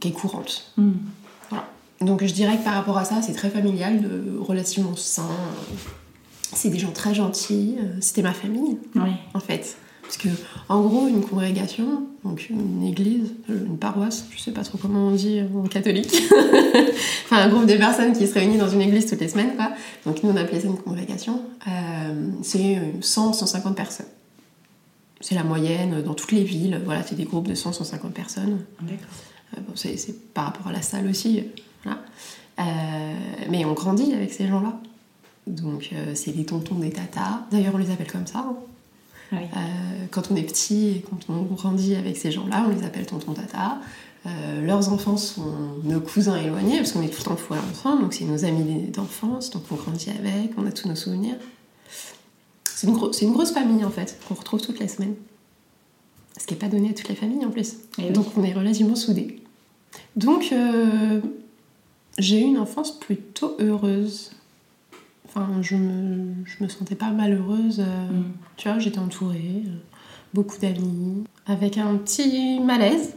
qui 0.00 0.08
est 0.08 0.12
courante. 0.12 0.72
Hmm. 0.76 0.92
Voilà. 1.50 1.68
Donc 2.00 2.24
je 2.24 2.32
dirais 2.32 2.56
que 2.58 2.64
par 2.64 2.74
rapport 2.74 2.98
à 2.98 3.04
ça, 3.04 3.20
c'est 3.22 3.32
très 3.34 3.50
familial, 3.50 4.00
de, 4.00 4.38
relativement 4.38 4.96
sain. 4.96 5.28
C'est 6.54 6.70
des 6.70 6.78
gens 6.78 6.92
très 6.92 7.14
gentils. 7.14 7.76
euh, 7.78 7.96
C'était 8.00 8.22
ma 8.22 8.32
famille, 8.32 8.78
Oui. 8.94 9.10
en 9.34 9.40
fait. 9.40 9.76
Parce 10.02 10.16
que, 10.16 10.28
en 10.70 10.80
gros, 10.80 11.06
une 11.06 11.20
congrégation, 11.20 12.04
donc 12.24 12.48
une 12.48 12.82
église, 12.82 13.34
euh, 13.50 13.66
une 13.66 13.76
paroisse, 13.76 14.24
je 14.34 14.40
sais 14.40 14.52
pas 14.52 14.62
trop 14.62 14.78
comment 14.78 15.08
on 15.08 15.10
dit 15.10 15.42
en 15.54 15.64
catholique, 15.68 16.14
enfin 17.26 17.36
un 17.42 17.48
groupe 17.50 17.66
de 17.66 17.74
personnes 17.76 18.14
qui 18.14 18.26
se 18.26 18.32
réunissent 18.32 18.58
dans 18.60 18.70
une 18.70 18.80
église 18.80 19.04
toutes 19.04 19.20
les 19.20 19.28
semaines, 19.28 19.54
quoi. 19.56 19.72
Donc 20.06 20.22
nous 20.22 20.30
on 20.30 20.36
appelait 20.36 20.60
ça 20.60 20.68
une 20.68 20.78
congrégation. 20.78 21.42
Euh, 21.66 22.30
c'est 22.42 22.78
100-150 23.02 23.74
personnes. 23.74 24.06
C'est 25.20 25.34
la 25.34 25.44
moyenne 25.44 26.02
dans 26.02 26.14
toutes 26.14 26.32
les 26.32 26.44
villes. 26.44 26.80
Voilà, 26.84 27.02
c'est 27.02 27.14
des 27.16 27.24
groupes 27.24 27.48
de 27.48 27.54
100-150 27.54 28.10
personnes. 28.10 28.60
D'accord. 28.82 28.96
Euh, 29.56 29.60
bon, 29.66 29.72
c'est, 29.74 30.32
par 30.32 30.44
rapport 30.46 30.68
à 30.68 30.72
la 30.72 30.82
salle 30.82 31.08
aussi. 31.08 31.44
voilà. 31.84 32.00
Euh, 32.60 33.14
mais 33.50 33.64
on 33.64 33.72
grandit 33.72 34.12
avec 34.14 34.32
ces 34.32 34.46
gens-là. 34.48 34.80
Donc 35.46 35.90
euh, 35.92 36.14
c'est 36.14 36.34
les 36.36 36.44
tontons 36.44 36.76
des 36.76 36.90
tatas. 36.90 37.40
D'ailleurs, 37.50 37.74
on 37.74 37.78
les 37.78 37.90
appelle 37.90 38.10
comme 38.10 38.26
ça. 38.26 38.40
hein. 38.40 38.56
Oui. 39.30 39.38
Quand 40.10 40.30
on 40.30 40.36
est 40.36 40.42
petit 40.42 40.88
et 40.88 41.04
quand 41.08 41.18
on 41.28 41.42
grandit 41.42 41.94
avec 41.96 42.16
ces 42.16 42.30
gens-là, 42.30 42.64
on 42.66 42.74
les 42.74 42.82
appelle 42.84 43.04
tonton 43.04 43.34
tata. 43.34 43.78
Euh, 44.26 44.66
leurs 44.66 44.92
enfants 44.92 45.16
sont 45.16 45.52
nos 45.84 46.00
cousins 46.00 46.36
éloignés 46.36 46.78
parce 46.78 46.92
qu'on 46.92 47.02
est 47.02 47.08
tout 47.08 47.18
le 47.20 47.24
temps 47.24 47.36
fois 47.36 47.58
ensemble, 47.70 48.02
donc 48.02 48.14
c'est 48.14 48.24
nos 48.24 48.44
amis 48.44 48.88
d'enfance, 48.90 49.50
donc 49.50 49.62
on 49.70 49.76
grandit 49.76 50.10
avec, 50.10 50.52
on 50.56 50.66
a 50.66 50.72
tous 50.72 50.88
nos 50.88 50.96
souvenirs. 50.96 51.36
C'est 52.80 52.86
une, 52.86 52.92
gro- 52.92 53.12
c'est 53.12 53.24
une 53.24 53.32
grosse 53.32 53.50
famille 53.50 53.84
en 53.84 53.90
fait, 53.90 54.20
qu'on 54.28 54.34
retrouve 54.34 54.60
toutes 54.60 54.78
les 54.78 54.86
semaines. 54.86 55.16
Ce 56.38 56.46
qui 56.46 56.54
n'est 56.54 56.60
pas 56.60 56.68
donné 56.68 56.90
à 56.90 56.92
toutes 56.92 57.08
les 57.08 57.16
familles 57.16 57.44
en 57.44 57.50
plus. 57.50 57.74
Eh 57.98 58.02
oui. 58.04 58.10
Donc 58.12 58.26
on 58.36 58.44
est 58.44 58.52
relativement 58.52 58.94
soudés. 58.94 59.42
Donc 60.14 60.50
euh, 60.52 61.20
j'ai 62.18 62.38
eu 62.40 62.44
une 62.44 62.58
enfance 62.58 62.92
plutôt 63.00 63.56
heureuse. 63.58 64.30
Enfin, 65.26 65.48
je 65.60 65.74
me, 65.74 66.32
je 66.44 66.62
me 66.62 66.68
sentais 66.68 66.94
pas 66.94 67.10
malheureuse. 67.10 67.80
euh, 67.80 68.08
Mm. 68.12 68.24
Tu 68.56 68.68
vois, 68.68 68.78
j'étais 68.78 69.00
entourée, 69.00 69.62
euh, 69.66 69.70
beaucoup 70.32 70.58
d'amis, 70.58 71.24
avec 71.46 71.78
un 71.78 71.96
petit 71.96 72.60
malaise 72.60 73.14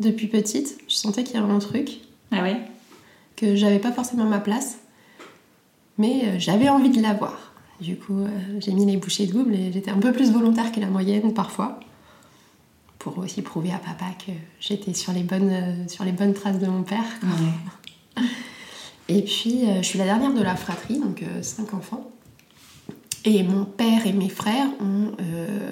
depuis 0.00 0.26
petite. 0.26 0.78
Je 0.88 0.94
sentais 0.96 1.22
qu'il 1.22 1.36
y 1.36 1.38
avait 1.38 1.52
un 1.52 1.58
truc, 1.60 2.00
Ah 2.32 2.42
ouais? 2.42 2.56
que 3.36 3.54
j'avais 3.54 3.78
pas 3.78 3.92
forcément 3.92 4.24
ma 4.24 4.40
place, 4.40 4.78
mais 5.98 6.40
j'avais 6.40 6.68
envie 6.68 6.90
de 6.90 7.00
l'avoir. 7.00 7.51
Du 7.82 7.96
coup, 7.96 8.20
euh, 8.20 8.28
j'ai 8.60 8.72
mis 8.72 8.86
les 8.86 8.96
bouchées 8.96 9.26
doubles 9.26 9.54
et 9.54 9.72
j'étais 9.72 9.90
un 9.90 9.98
peu 9.98 10.12
plus 10.12 10.30
volontaire 10.30 10.70
que 10.72 10.80
la 10.80 10.86
moyenne 10.86 11.34
parfois, 11.34 11.80
pour 12.98 13.18
aussi 13.18 13.42
prouver 13.42 13.72
à 13.72 13.78
papa 13.78 14.06
que 14.24 14.32
j'étais 14.60 14.94
sur, 14.94 15.12
les 15.12 15.24
bonnes, 15.24 15.50
euh, 15.50 15.88
sur 15.88 16.04
les 16.04 16.12
bonnes 16.12 16.34
traces 16.34 16.58
de 16.58 16.66
mon 16.66 16.82
père. 16.82 17.04
quoi. 17.20 18.22
Et 19.08 19.22
puis, 19.22 19.66
euh, 19.66 19.78
je 19.78 19.82
suis 19.82 19.98
la 19.98 20.04
dernière 20.04 20.32
de 20.32 20.42
la 20.42 20.56
fratrie, 20.56 20.98
donc 20.98 21.24
cinq 21.42 21.74
enfants. 21.74 22.12
Et 23.24 23.42
mon 23.42 23.64
père 23.64 24.06
et 24.06 24.12
mes 24.12 24.28
frères 24.28 24.66
ont 24.80 25.12
euh, 25.20 25.70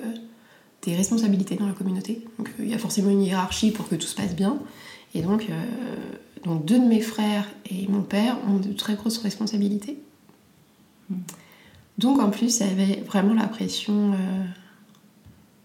des 0.83 0.95
responsabilités 0.95 1.57
dans 1.57 1.67
la 1.67 1.73
communauté. 1.73 2.25
Donc, 2.39 2.51
il 2.59 2.69
y 2.69 2.75
a 2.75 2.79
forcément 2.79 3.11
une 3.11 3.23
hiérarchie 3.23 3.73
pour 3.73 3.89
que 3.89 3.97
tout 3.97 4.07
se 4.07 4.15
passe 4.15 4.37
bien. 4.37 4.59
Et 5.15 5.23
donc, 5.23 5.47
euh, 5.51 5.65
donc 6.45 6.65
deux 6.65 6.79
de 6.79 6.85
mes 6.85 7.01
frères 7.01 7.49
et 7.69 7.89
mon 7.89 8.03
père 8.03 8.37
ont 8.49 8.59
de 8.59 8.73
très 8.73 8.95
grosses 8.95 9.19
responsabilités. 9.19 9.99
Donc, 12.01 12.19
en 12.19 12.31
plus, 12.31 12.61
il 12.61 12.67
y 12.67 12.71
avait 12.71 13.03
vraiment 13.03 13.35
la 13.35 13.47
pression 13.47 14.15
euh, 14.15 14.45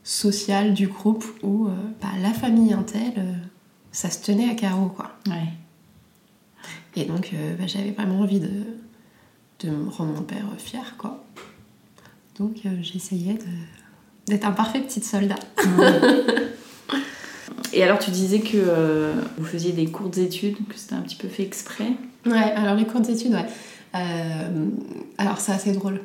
sociale 0.04 0.74
du 0.74 0.88
groupe 0.88 1.24
où 1.44 1.68
euh, 1.68 1.72
bah, 2.01 2.10
la 2.22 2.34
famille 2.34 2.74
Intel, 2.74 3.13
euh, 3.18 3.34
ça 3.94 4.10
se 4.10 4.22
tenait 4.22 4.50
à 4.50 4.54
carreau, 4.54 4.88
quoi. 4.88 5.13
Ouais. 5.27 5.48
Et 6.98 7.06
donc, 7.06 7.34
bah, 7.58 7.68
j'avais 7.68 7.92
vraiment 7.92 8.20
envie 8.20 8.42
de, 8.42 8.50
de 9.62 9.70
me 9.70 9.89
rendre 9.89 10.12
mon 10.12 10.24
père 10.24 10.46
fier, 10.58 10.96
quoi. 10.98 11.24
Donc, 12.38 12.63
j'essayais 12.82 13.38
d'être 14.27 14.46
un 14.46 14.51
parfait 14.51 14.82
petit 14.82 15.01
soldat. 15.01 15.36
Et 17.72 17.82
alors, 17.84 18.00
tu 18.00 18.12
disais 18.12 18.39
que 18.39 19.13
vous 19.38 19.46
faisiez 19.46 19.72
des 19.72 19.86
courtes 19.88 20.18
études, 20.18 20.58
que 20.68 20.75
c'était 20.75 20.96
un 20.96 21.01
petit 21.01 21.15
peu 21.15 21.30
fait 21.30 21.44
exprès? 21.44 21.94
Ouais, 22.25 22.51
alors 22.56 22.75
les 22.75 22.86
courtes 22.86 23.10
études, 23.10 23.34
ouais. 23.34 23.46
Euh, 23.96 24.70
alors, 25.18 25.39
c'est 25.39 25.51
assez 25.51 25.72
drôle. 25.72 26.01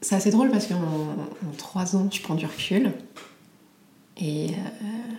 C'est 0.00 0.14
assez 0.14 0.30
drôle 0.30 0.50
parce 0.50 0.66
qu'en 0.66 0.76
en 0.76 1.56
trois 1.56 1.96
ans, 1.96 2.08
je 2.10 2.22
prends 2.22 2.34
du 2.34 2.46
recul. 2.46 2.92
Et, 4.16 4.50
euh, 4.50 5.12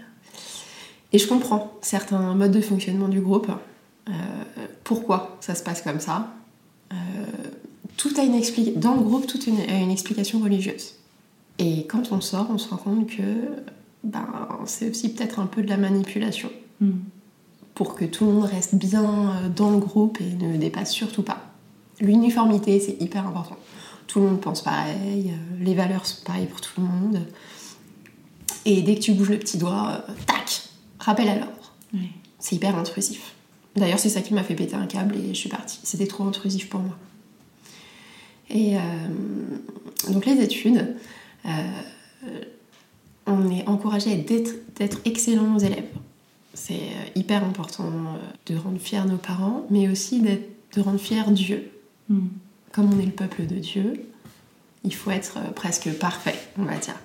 et 1.14 1.18
je 1.18 1.28
comprends 1.28 1.74
certains 1.82 2.34
modes 2.36 2.52
de 2.52 2.62
fonctionnement 2.62 3.08
du 3.08 3.22
groupe. 3.22 3.52
Euh, 4.08 4.12
pourquoi 4.84 5.38
ça 5.42 5.56
se 5.56 5.64
passe 5.64 5.82
comme 5.82 6.00
ça? 6.00 6.34
Euh, 6.92 6.96
tout 7.98 8.12
a 8.18 8.24
une. 8.24 8.40
Dans 8.76 8.96
le 8.96 9.02
groupe, 9.02 9.28
tout 9.28 9.40
a 9.48 9.74
une 9.76 9.92
explication 9.92 10.40
religieuse. 10.40 10.96
Et 11.58 11.86
quand 11.88 12.12
on 12.12 12.22
sort, 12.22 12.48
on 12.50 12.58
se 12.58 12.70
rend 12.70 12.78
compte 12.78 13.08
que 13.08 13.24
ben, 14.04 14.28
c'est 14.66 14.90
aussi 14.90 15.14
peut-être 15.14 15.40
un 15.40 15.46
peu 15.46 15.62
de 15.62 15.68
la 15.68 15.76
manipulation 15.76 16.50
pour 17.76 17.96
que 17.96 18.06
tout 18.06 18.26
le 18.26 18.32
monde 18.32 18.46
reste 18.46 18.76
bien 18.76 19.52
dans 19.54 19.72
le 19.72 19.78
groupe 19.78 20.22
et 20.22 20.34
ne 20.36 20.56
dépasse 20.56 20.92
surtout 20.92 21.24
pas. 21.24 21.42
L'uniformité, 22.00 22.80
c'est 22.80 23.02
hyper 23.02 23.28
important. 23.28 23.58
Tout 24.10 24.20
le 24.20 24.26
monde 24.26 24.42
pense 24.42 24.64
pareil, 24.64 25.32
euh, 25.32 25.64
les 25.64 25.76
valeurs 25.76 26.06
sont 26.06 26.24
pareilles 26.26 26.48
pour 26.48 26.60
tout 26.60 26.82
le 26.82 26.88
monde. 26.88 27.22
Et 28.66 28.82
dès 28.82 28.96
que 28.96 29.02
tu 29.02 29.14
bouges 29.14 29.30
le 29.30 29.40
petit 29.40 29.58
doigt, 29.58 30.04
euh, 30.10 30.14
tac, 30.26 30.64
rappel 31.00 31.30
à 31.30 31.36
l'ordre. 31.36 31.74
C'est 32.40 32.56
hyper 32.56 32.78
intrusif. 32.78 33.34
D'ailleurs, 33.76 34.00
c'est 34.00 34.10
ça 34.10 34.22
qui 34.22 34.34
m'a 34.34 34.44
fait 34.44 34.56
péter 34.56 34.76
un 34.76 34.88
câble 34.88 35.16
et 35.16 35.30
je 35.30 35.40
suis 35.40 35.50
partie. 35.50 35.80
C'était 35.84 36.08
trop 36.08 36.24
intrusif 36.24 36.70
pour 36.70 36.80
moi. 36.80 36.98
Et 38.50 38.78
euh, 38.78 38.80
donc 40.10 40.26
les 40.26 40.42
études, 40.42 40.96
euh, 41.46 41.50
on 43.28 43.52
est 43.52 43.68
encouragé 43.68 44.16
d'être 44.16 44.98
excellents 45.06 45.56
aux 45.56 45.60
élèves. 45.60 45.90
C'est 46.54 46.80
hyper 47.16 47.44
important 47.44 47.92
de 48.48 48.56
rendre 48.56 48.80
fiers 48.80 49.06
nos 49.06 49.18
parents, 49.18 49.66
mais 49.70 49.88
aussi 49.90 50.22
de 50.22 50.82
rendre 50.82 51.00
fiers 51.00 51.30
Dieu. 51.30 51.72
Mm. 52.10 52.28
Comme 52.72 52.94
on 52.94 53.00
est 53.00 53.06
le 53.06 53.12
peuple 53.12 53.46
de 53.46 53.56
Dieu, 53.56 54.06
il 54.84 54.94
faut 54.94 55.12
être 55.12 55.38
euh, 55.38 55.52
presque 55.52 55.92
parfait, 55.94 56.36
on 56.58 56.64
va 56.64 56.78
dire. 56.78 56.96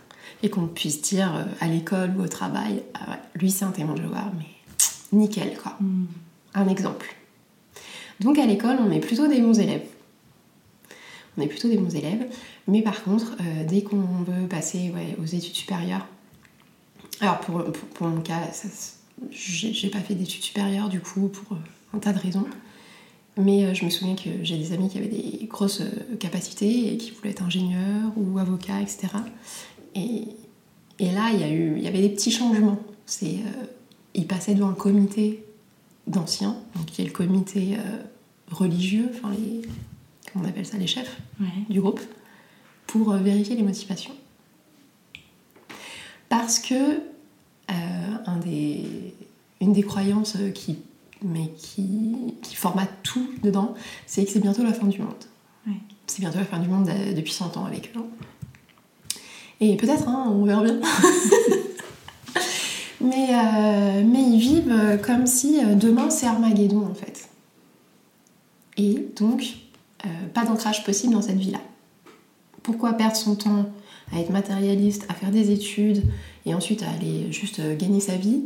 Et 0.42 0.50
qu'on 0.50 0.66
puisse 0.66 1.00
dire 1.02 1.34
euh, 1.34 1.44
à 1.60 1.66
l'école 1.66 2.14
ou 2.16 2.22
au 2.22 2.28
travail, 2.28 2.82
ah 2.94 3.10
ouais, 3.10 3.18
lui 3.34 3.50
c'est 3.50 3.64
un 3.64 3.70
témoin 3.70 3.94
de 3.94 4.02
Jéhovah, 4.02 4.30
mais 4.36 4.46
nickel 5.12 5.56
quoi. 5.62 5.76
Mm. 5.80 6.04
Un 6.54 6.68
exemple. 6.68 7.14
Donc 8.20 8.38
à 8.38 8.46
l'école, 8.46 8.76
on 8.80 8.90
est 8.90 9.00
plutôt 9.00 9.26
des 9.26 9.40
bons 9.40 9.58
élèves. 9.58 9.84
On 11.36 11.42
est 11.42 11.48
plutôt 11.48 11.68
des 11.68 11.78
bons 11.78 11.94
élèves, 11.94 12.26
mais 12.68 12.82
par 12.82 13.02
contre, 13.02 13.36
euh, 13.40 13.64
dès 13.64 13.82
qu'on 13.82 13.96
veut 13.96 14.46
passer 14.48 14.92
ouais, 14.94 15.16
aux 15.20 15.26
études 15.26 15.54
supérieures, 15.54 16.06
alors 17.20 17.40
pour, 17.40 17.64
pour, 17.64 17.88
pour 17.88 18.06
mon 18.06 18.20
cas, 18.20 18.40
j'ai 19.30 19.88
pas 19.88 20.00
fait 20.00 20.14
d'études 20.14 20.42
supérieures 20.42 20.88
du 20.88 21.00
coup 21.00 21.28
pour 21.28 21.58
un 21.92 21.98
tas 21.98 22.12
de 22.12 22.18
raisons. 22.18 22.46
Mais 23.36 23.64
euh, 23.64 23.74
je 23.74 23.84
me 23.84 23.90
souviens 23.90 24.14
que 24.14 24.30
j'ai 24.42 24.56
des 24.56 24.72
amis 24.72 24.88
qui 24.88 24.98
avaient 24.98 25.08
des 25.08 25.46
grosses 25.46 25.80
euh, 25.80 26.16
capacités 26.20 26.92
et 26.94 26.96
qui 26.98 27.10
voulaient 27.10 27.30
être 27.30 27.42
ingénieurs 27.42 28.12
ou 28.16 28.38
avocats, 28.38 28.80
etc. 28.80 29.08
Et, 29.96 30.28
et 30.98 31.10
là, 31.10 31.30
il 31.32 31.40
y, 31.40 31.44
a 31.44 31.50
eu, 31.50 31.74
il 31.76 31.82
y 31.82 31.88
avait 31.88 32.00
des 32.00 32.10
petits 32.10 32.30
changements. 32.30 32.78
C'est, 33.06 33.26
euh, 33.34 33.66
ils 34.14 34.26
passaient 34.26 34.54
devant 34.54 34.68
un 34.68 34.74
comité 34.74 35.44
d'anciens, 36.06 36.56
donc 36.76 36.86
qui 36.86 37.02
est 37.02 37.06
le 37.06 37.10
comité 37.10 37.76
euh, 37.76 38.02
religieux, 38.50 39.10
enfin 39.14 39.32
les, 39.32 39.62
comment 40.32 40.44
on 40.44 40.48
appelle 40.48 40.66
ça, 40.66 40.76
les 40.76 40.86
chefs 40.86 41.20
Ouais. 41.40 41.46
du 41.68 41.80
groupe, 41.80 42.00
pour 42.86 43.10
euh, 43.12 43.18
vérifier 43.18 43.56
les 43.56 43.62
motivations. 43.62 44.14
Parce 46.28 46.58
que 46.58 47.00
un 47.68 48.38
des, 48.38 48.84
une 49.60 49.72
des 49.72 49.82
croyances 49.82 50.36
qui, 50.54 50.78
mais 51.24 51.48
qui, 51.56 52.34
qui 52.42 52.54
formate 52.54 52.90
tout 53.02 53.28
dedans, 53.42 53.74
c'est 54.06 54.24
que 54.24 54.30
c'est 54.30 54.40
bientôt 54.40 54.62
la 54.62 54.72
fin 54.72 54.86
du 54.86 55.00
monde. 55.00 55.12
Ouais. 55.66 55.74
C'est 56.06 56.20
bientôt 56.20 56.38
la 56.38 56.44
fin 56.44 56.58
du 56.58 56.68
monde 56.68 56.88
euh, 56.88 57.14
depuis 57.14 57.32
100 57.32 57.56
ans 57.56 57.64
avec 57.64 57.92
eux. 57.96 58.04
Et 59.60 59.76
peut-être, 59.76 60.08
hein, 60.08 60.26
on 60.28 60.44
verra 60.44 60.62
bien. 60.62 60.80
mais, 63.00 63.28
euh, 63.30 64.02
mais 64.04 64.22
ils 64.22 64.38
vivent 64.38 64.98
comme 65.04 65.26
si 65.26 65.58
euh, 65.58 65.74
demain 65.74 66.10
c'est 66.10 66.26
Armageddon 66.26 66.86
en 66.90 66.94
fait. 66.94 67.28
Et 68.76 69.06
donc, 69.16 69.54
euh, 70.04 70.08
pas 70.32 70.44
d'ancrage 70.44 70.84
possible 70.84 71.14
dans 71.14 71.22
cette 71.22 71.38
vie-là. 71.38 71.60
Pourquoi 72.62 72.94
perdre 72.94 73.16
son 73.16 73.36
temps 73.36 73.66
à 74.12 74.20
être 74.20 74.30
matérialiste, 74.30 75.06
à 75.08 75.14
faire 75.14 75.30
des 75.30 75.50
études 75.50 76.02
et 76.46 76.54
ensuite 76.54 76.82
à 76.82 76.90
aller 76.90 77.30
juste 77.30 77.60
gagner 77.78 78.00
sa 78.00 78.16
vie, 78.16 78.42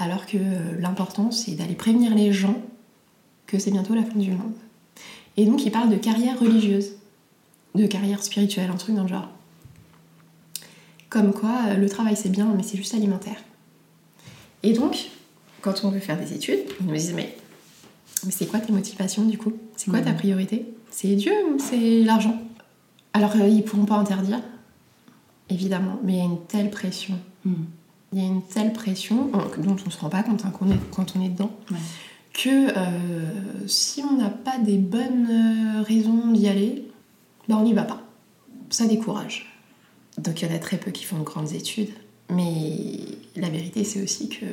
alors 0.00 0.24
que 0.26 0.38
euh, 0.38 0.80
l'important 0.80 1.30
c'est 1.30 1.52
d'aller 1.52 1.74
prévenir 1.74 2.14
les 2.14 2.32
gens 2.32 2.60
que 3.46 3.58
c'est 3.58 3.70
bientôt 3.70 3.94
la 3.94 4.02
fin 4.02 4.18
du 4.18 4.30
monde. 4.30 4.54
Et 5.36 5.44
donc 5.44 5.64
il 5.64 5.70
parle 5.70 5.90
de 5.90 5.96
carrière 5.96 6.38
religieuse, 6.40 6.92
de 7.74 7.86
carrière 7.86 8.22
spirituelle, 8.22 8.70
un 8.70 8.76
truc 8.76 8.96
dans 8.96 9.02
le 9.02 9.08
genre. 9.08 9.28
Comme 11.10 11.32
quoi 11.32 11.54
euh, 11.68 11.76
le 11.76 11.88
travail 11.88 12.16
c'est 12.16 12.30
bien, 12.30 12.52
mais 12.56 12.62
c'est 12.62 12.78
juste 12.78 12.94
alimentaire. 12.94 13.36
Et 14.62 14.72
donc, 14.72 15.10
quand 15.60 15.84
on 15.84 15.90
veut 15.90 16.00
faire 16.00 16.18
des 16.18 16.32
études, 16.32 16.60
ils 16.80 16.86
nous 16.86 16.94
disent 16.94 17.14
mais, 17.14 17.36
mais 18.24 18.32
c'est 18.32 18.46
quoi 18.46 18.60
tes 18.60 18.72
motivations 18.72 19.24
du 19.24 19.36
coup? 19.36 19.52
C'est 19.76 19.90
quoi 19.90 20.00
ta 20.00 20.12
priorité? 20.12 20.66
C'est 20.90 21.14
Dieu 21.14 21.32
ou 21.52 21.58
c'est 21.58 22.02
l'argent? 22.02 22.40
Alors 23.12 23.32
euh, 23.36 23.48
ils 23.48 23.64
pourront 23.64 23.84
pas 23.84 23.96
interdire, 23.96 24.40
évidemment, 25.50 25.98
mais 26.04 26.14
il 26.14 26.18
y 26.18 26.22
a 26.22 26.24
une 26.24 26.42
telle 26.46 26.70
pression. 26.70 27.18
Mm. 27.44 27.64
Il 28.12 28.18
y 28.20 28.24
a 28.24 28.26
une 28.26 28.42
telle 28.42 28.72
pression 28.72 29.30
dont 29.58 29.76
on 29.80 29.86
ne 29.86 29.90
se 29.90 29.98
rend 29.98 30.08
pas 30.08 30.22
compte 30.22 30.44
hein, 30.44 30.52
est- 30.70 30.90
quand 30.94 31.14
on 31.16 31.22
est 31.24 31.28
dedans 31.28 31.52
Ouais. 31.70 31.76
que 32.32 32.48
euh, 32.76 33.66
si 33.68 34.02
on 34.02 34.16
n'a 34.16 34.30
pas 34.30 34.58
des 34.58 34.78
bonnes 34.78 35.28
euh, 35.30 35.82
raisons 35.82 36.32
d'y 36.32 36.48
aller, 36.48 36.88
ben 37.48 37.56
on 37.56 37.62
n'y 37.64 37.72
va 37.72 37.82
pas. 37.84 38.02
Ça 38.70 38.86
décourage. 38.86 39.46
Donc 40.18 40.42
il 40.42 40.48
y 40.48 40.52
en 40.52 40.54
a 40.54 40.58
très 40.58 40.76
peu 40.76 40.90
qui 40.90 41.04
font 41.04 41.18
de 41.18 41.24
grandes 41.24 41.52
études. 41.52 41.90
Mais 42.30 42.96
la 43.36 43.48
vérité, 43.48 43.84
c'est 43.84 44.02
aussi 44.02 44.28
que 44.28 44.46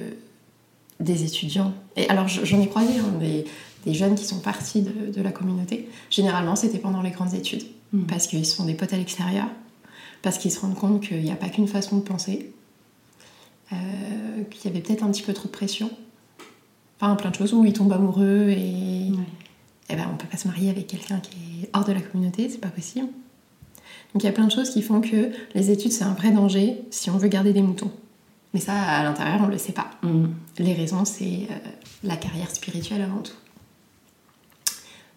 des 0.99 1.23
étudiants. 1.23 1.73
Et 1.95 2.07
alors 2.09 2.27
je- 2.27 2.43
j'en 2.45 2.59
ai 2.61 2.67
croisé 2.67 2.97
hein, 2.99 3.13
des, 3.19 3.45
des 3.85 3.93
jeunes 3.93 4.15
qui 4.15 4.25
sont 4.25 4.39
partis 4.39 4.81
de, 4.81 5.11
de 5.11 5.21
la 5.21 5.31
communauté. 5.31 5.87
Généralement, 6.09 6.55
c'était 6.55 6.79
pendant 6.79 7.01
les 7.01 7.11
grandes 7.11 7.33
études. 7.33 7.63
Mm. 7.93 8.03
Parce 8.05 8.27
qu'ils 8.27 8.45
se 8.45 8.55
font 8.55 8.65
des 8.65 8.73
potes 8.73 8.93
à 8.93 8.97
l'extérieur. 8.97 9.47
Parce 10.21 10.37
qu'ils 10.39 10.51
se 10.51 10.59
rendent 10.59 10.75
compte 10.75 11.01
qu'il 11.01 11.21
n'y 11.21 11.31
a 11.31 11.35
pas 11.35 11.49
qu'une 11.49 11.67
façon 11.67 11.97
de 11.97 12.01
penser. 12.01 12.51
Euh, 13.73 14.43
qu'il 14.49 14.71
y 14.71 14.73
avait 14.73 14.81
peut-être 14.83 15.03
un 15.03 15.11
petit 15.11 15.23
peu 15.23 15.33
trop 15.33 15.47
de 15.47 15.53
pression. 15.53 15.89
Enfin, 16.99 17.15
plein 17.15 17.29
de 17.29 17.35
choses 17.35 17.53
où 17.53 17.63
ils 17.65 17.73
tombent 17.73 17.93
amoureux 17.93 18.49
et, 18.49 19.11
Ouais. 19.11 19.23
eh 19.89 19.95
ben, 19.95 20.07
on 20.11 20.17
peut 20.17 20.27
pas 20.27 20.37
se 20.37 20.47
marier 20.47 20.69
avec 20.69 20.87
quelqu'un 20.87 21.19
qui 21.19 21.37
est 21.63 21.69
hors 21.73 21.85
de 21.85 21.91
la 21.93 22.01
communauté, 22.01 22.49
c'est 22.49 22.59
pas 22.59 22.67
possible. 22.69 23.07
Donc 24.13 24.23
il 24.23 24.25
y 24.25 24.29
a 24.29 24.31
plein 24.31 24.45
de 24.45 24.51
choses 24.51 24.69
qui 24.71 24.81
font 24.81 25.01
que 25.01 25.31
les 25.53 25.69
études 25.69 25.91
c'est 25.91 26.03
un 26.03 26.13
vrai 26.13 26.31
danger 26.31 26.81
si 26.91 27.09
on 27.09 27.17
veut 27.17 27.27
garder 27.27 27.53
des 27.53 27.61
moutons. 27.61 27.91
Mais 28.53 28.59
ça, 28.61 28.73
à 28.73 29.03
l'intérieur, 29.03 29.41
on 29.43 29.47
le 29.47 29.57
sait 29.57 29.73
pas. 29.73 29.91
Mm. 30.01 30.27
Les 30.59 30.73
raisons, 30.73 31.03
c'est 31.05 31.47
euh, 31.51 31.69
la 32.03 32.15
carrière 32.15 32.49
spirituelle 32.49 33.01
avant 33.01 33.19
tout. 33.21 33.33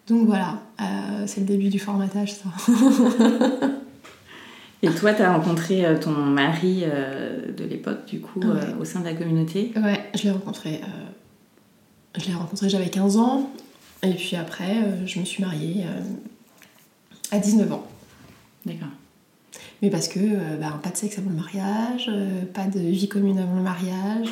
Donc 0.07 0.27
voilà, 0.27 0.61
euh, 0.81 1.23
c'est 1.25 1.39
le 1.39 1.45
début 1.47 1.69
du 1.69 1.79
formatage, 1.79 2.33
ça. 2.33 2.49
Et 4.83 4.89
toi, 4.89 5.13
tu 5.13 5.21
as 5.21 5.31
rencontré 5.33 5.85
euh, 5.85 5.97
ton 5.97 6.11
mari 6.11 6.81
euh, 6.83 7.51
de 7.51 7.63
l'époque, 7.63 8.05
du 8.07 8.19
coup, 8.19 8.41
euh, 8.43 8.79
au 8.79 8.85
sein 8.85 8.99
de 8.99 9.05
la 9.05 9.13
communauté? 9.13 9.71
Ouais, 9.75 10.09
je 10.15 10.23
l'ai 10.23 10.31
rencontré. 10.31 10.81
euh, 10.83 12.17
je 12.19 12.25
l'ai 12.25 12.33
rencontré, 12.33 12.67
j'avais 12.67 12.89
15 12.89 13.17
ans. 13.17 13.49
Et 14.03 14.13
puis 14.13 14.35
après, 14.35 14.75
je 15.05 15.19
me 15.19 15.25
suis 15.25 15.43
mariée 15.43 15.85
à 17.31 17.37
19 17.37 17.71
ans. 17.71 17.85
D'accord. 18.65 18.87
Mais 19.81 19.91
parce 19.91 20.07
que 20.07 20.19
bah, 20.59 20.79
pas 20.81 20.89
de 20.89 20.97
sexe 20.97 21.19
avant 21.19 21.29
le 21.29 21.35
mariage, 21.35 22.09
pas 22.53 22.65
de 22.65 22.79
vie 22.79 23.07
commune 23.07 23.37
avant 23.37 23.55
le 23.55 23.61
mariage. 23.61 24.27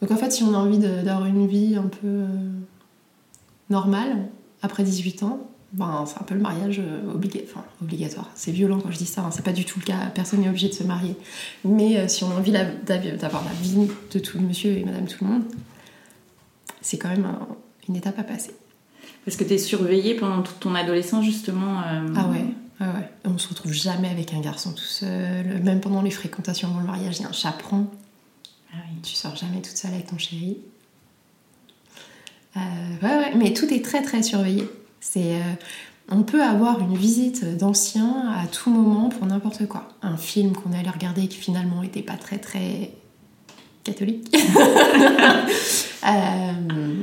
Donc 0.00 0.10
en 0.10 0.16
fait, 0.16 0.32
si 0.32 0.42
on 0.42 0.52
a 0.52 0.58
envie 0.58 0.78
d'avoir 0.78 1.26
une 1.26 1.46
vie 1.46 1.76
un 1.76 1.86
peu 1.86 2.24
normale 3.70 4.26
après 4.62 4.82
18 4.82 5.22
ans, 5.22 5.48
ben, 5.72 6.04
c'est 6.06 6.18
un 6.20 6.24
peu 6.24 6.34
le 6.34 6.40
mariage 6.40 6.80
euh, 6.80 7.14
obliga- 7.14 7.42
enfin, 7.44 7.64
obligatoire. 7.82 8.28
C'est 8.34 8.52
violent 8.52 8.78
quand 8.80 8.90
je 8.90 8.98
dis 8.98 9.06
ça, 9.06 9.22
hein, 9.22 9.30
c'est 9.30 9.44
pas 9.44 9.52
du 9.52 9.64
tout 9.64 9.78
le 9.80 9.84
cas, 9.86 9.96
personne 10.14 10.40
n'est 10.40 10.48
obligé 10.48 10.68
de 10.68 10.74
se 10.74 10.84
marier. 10.84 11.16
Mais 11.64 11.96
euh, 11.98 12.08
si 12.08 12.24
on 12.24 12.30
a 12.30 12.34
envie 12.34 12.52
d'avoir 12.52 13.44
la 13.44 13.52
vie 13.62 13.88
de 14.12 14.18
tout 14.18 14.38
monsieur 14.40 14.72
et 14.72 14.84
madame 14.84 15.06
tout 15.06 15.24
le 15.24 15.30
monde, 15.30 15.44
c'est 16.82 16.98
quand 16.98 17.08
même 17.08 17.24
un- 17.24 17.46
une 17.88 17.96
étape 17.96 18.18
à 18.18 18.22
passer. 18.24 18.50
Parce 19.24 19.36
que 19.36 19.44
tu 19.44 19.54
es 19.54 19.58
surveillée 19.58 20.14
pendant 20.14 20.42
toute 20.42 20.60
ton 20.60 20.74
adolescence, 20.74 21.24
justement. 21.24 21.80
euh, 21.86 22.06
Ah 22.16 22.26
ouais, 22.28 22.44
ah 22.80 22.84
ouais. 22.94 23.08
On 23.24 23.38
se 23.38 23.48
retrouve 23.48 23.72
jamais 23.72 24.08
avec 24.08 24.34
un 24.34 24.40
garçon 24.40 24.72
tout 24.72 24.82
seul. 24.82 25.60
Même 25.62 25.80
pendant 25.80 26.02
les 26.02 26.10
fréquentations 26.10 26.68
avant 26.68 26.80
le 26.80 26.86
mariage, 26.86 27.18
il 27.18 27.22
y 27.22 27.24
a 27.24 27.28
un 27.28 27.32
chaperon. 27.32 27.86
Ah 28.74 28.78
oui. 28.90 28.98
Tu 29.02 29.14
sors 29.14 29.36
jamais 29.36 29.62
toute 29.62 29.76
seule 29.76 29.94
avec 29.94 30.06
ton 30.08 30.18
chéri. 30.18 30.58
Euh, 32.56 32.60
ouais, 33.02 33.08
ouais, 33.16 33.34
mais 33.36 33.52
tout 33.54 33.72
est 33.72 33.82
très 33.84 34.02
très 34.02 34.22
surveillé. 34.22 34.68
C'est, 35.02 35.34
euh, 35.34 35.54
on 36.08 36.22
peut 36.22 36.42
avoir 36.42 36.80
une 36.80 36.96
visite 36.96 37.44
d'anciens 37.56 38.30
à 38.30 38.46
tout 38.46 38.70
moment 38.70 39.08
pour 39.08 39.26
n'importe 39.26 39.66
quoi. 39.66 39.88
Un 40.00 40.16
film 40.16 40.52
qu'on 40.52 40.72
allait 40.72 40.88
regarder 40.88 41.26
qui 41.26 41.38
finalement 41.38 41.82
était 41.82 42.02
pas 42.02 42.14
très 42.14 42.38
très 42.38 42.92
catholique. 43.84 44.34
Euh, 46.04 46.96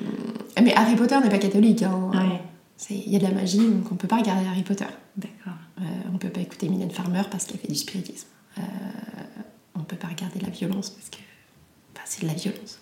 mais 0.62 0.74
Harry 0.75 0.94
Potter 0.98 1.18
n'est 1.24 1.29
pas 1.29 1.38
catholique. 1.38 1.84
Hein. 1.84 2.12
Ouais, 2.13 2.41
Il 2.89 3.13
y 3.13 3.15
a 3.15 3.20
de 3.20 3.24
la 3.24 3.32
magie, 3.32 3.60
donc 3.60 3.89
on 3.89 3.96
peut 3.96 4.10
pas 4.10 4.18
regarder 4.18 4.46
Harry 4.46 4.62
Potter. 4.62 4.84
d'accord. 5.15 5.53
Euh, 5.79 5.86
on 6.13 6.18
peut 6.18 6.27
pas 6.27 6.41
écouter 6.41 6.68
Mylène 6.68 6.91
Farmer 6.91 7.22
parce 7.32 7.46
qu'elle 7.46 7.60
fait 7.62 7.70
du 7.70 7.75
spiritisme. 7.75 8.27
Euh, 8.58 8.62
on 9.74 9.84
peut 9.84 9.96
pas 9.96 10.10
regarder 10.10 10.41
la 10.41 10.50
violence 10.50 10.89
parce 10.89 11.10
que 11.10 11.20
bah, 11.96 12.01
c'est 12.03 12.24
de 12.24 12.27
la 12.27 12.34
violence. 12.34 12.79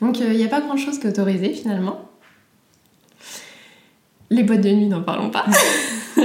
Donc 0.00 0.18
il 0.18 0.30
n'y 0.30 0.44
a 0.44 0.48
pas 0.48 0.62
grand 0.62 0.78
chose 0.78 0.98
qui 0.98 1.08
est 1.08 1.10
autorisé 1.10 1.52
finalement. 1.52 2.08
Les 4.30 4.42
boîtes 4.42 4.62
de 4.62 4.70
nuit, 4.70 4.86
n'en 4.86 5.02
parlons 5.02 5.30
pas. 5.30 5.44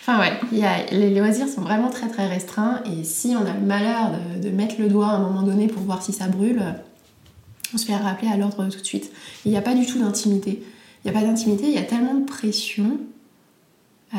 enfin 0.00 0.18
ouais, 0.20 0.32
il 0.52 0.58
y 0.58 0.64
a- 0.64 0.86
les 0.92 1.14
loisirs 1.14 1.48
sont 1.48 1.60
vraiment 1.62 1.90
très 1.90 2.08
très 2.08 2.26
restreints 2.26 2.82
et 2.84 3.04
si 3.04 3.34
on 3.36 3.46
a 3.46 3.54
le 3.54 3.64
malheur 3.66 4.10
de, 4.36 4.48
de 4.48 4.54
mettre 4.54 4.76
le 4.80 4.88
doigt 4.88 5.08
à 5.08 5.12
un 5.16 5.18
moment 5.22 5.42
donné 5.42 5.66
pour 5.66 5.82
voir 5.82 6.02
si 6.02 6.12
ça 6.12 6.28
brûle, 6.28 6.62
on 7.74 7.78
se 7.78 7.86
fait 7.86 7.96
rappeler 7.96 8.28
à 8.28 8.36
l'ordre 8.36 8.66
tout 8.68 8.78
de 8.80 8.84
suite. 8.84 9.10
Il 9.44 9.50
n'y 9.50 9.56
a 9.58 9.62
pas 9.62 9.74
du 9.74 9.86
tout 9.86 9.98
d'intimité. 9.98 10.62
Il 11.04 11.10
n'y 11.10 11.16
a 11.16 11.20
pas 11.20 11.26
d'intimité, 11.26 11.64
il 11.66 11.74
y 11.74 11.78
a 11.78 11.82
tellement 11.82 12.14
de 12.14 12.24
pression. 12.24 12.98
Euh, 14.14 14.18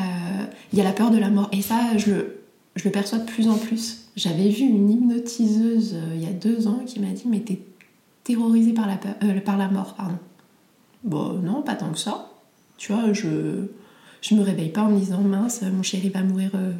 Il 0.72 0.78
y 0.78 0.80
a 0.80 0.84
la 0.84 0.92
peur 0.92 1.10
de 1.10 1.18
la 1.18 1.30
mort. 1.30 1.48
Et 1.52 1.62
ça, 1.62 1.96
je 1.96 2.10
le, 2.10 2.40
je 2.76 2.84
le 2.84 2.90
perçois 2.90 3.18
de 3.18 3.24
plus 3.26 3.48
en 3.48 3.56
plus. 3.56 4.06
J'avais 4.16 4.48
vu 4.48 4.64
une 4.64 4.90
hypnotiseuse 4.90 5.94
euh, 5.94 6.14
il 6.14 6.22
y 6.22 6.26
a 6.26 6.32
deux 6.32 6.66
ans 6.68 6.80
qui 6.86 7.00
m'a 7.00 7.08
dit 7.08 7.24
Mais 7.26 7.40
t'es 7.40 7.60
terrorisée 8.24 8.72
par 8.72 8.86
la, 8.86 8.96
peur- 8.96 9.14
euh, 9.24 9.40
par 9.40 9.56
la 9.56 9.68
mort, 9.68 9.94
pardon. 9.94 10.18
Bon, 11.04 11.32
non, 11.42 11.62
pas 11.62 11.74
tant 11.74 11.90
que 11.90 11.98
ça. 11.98 12.29
Tu 12.80 12.92
vois, 12.92 13.12
je, 13.12 13.66
je 14.22 14.34
me 14.34 14.40
réveille 14.42 14.70
pas 14.70 14.80
en 14.84 14.88
me 14.90 14.98
disant 14.98 15.20
Mince, 15.20 15.60
mon 15.62 15.82
chéri 15.82 16.08
va 16.08 16.22
mourir. 16.22 16.50
euh. 16.54 16.72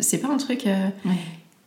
C'est 0.00 0.18
pas 0.18 0.28
un 0.28 0.38
truc. 0.38 0.66
euh, 0.66 0.88
Ouais. 1.04 1.12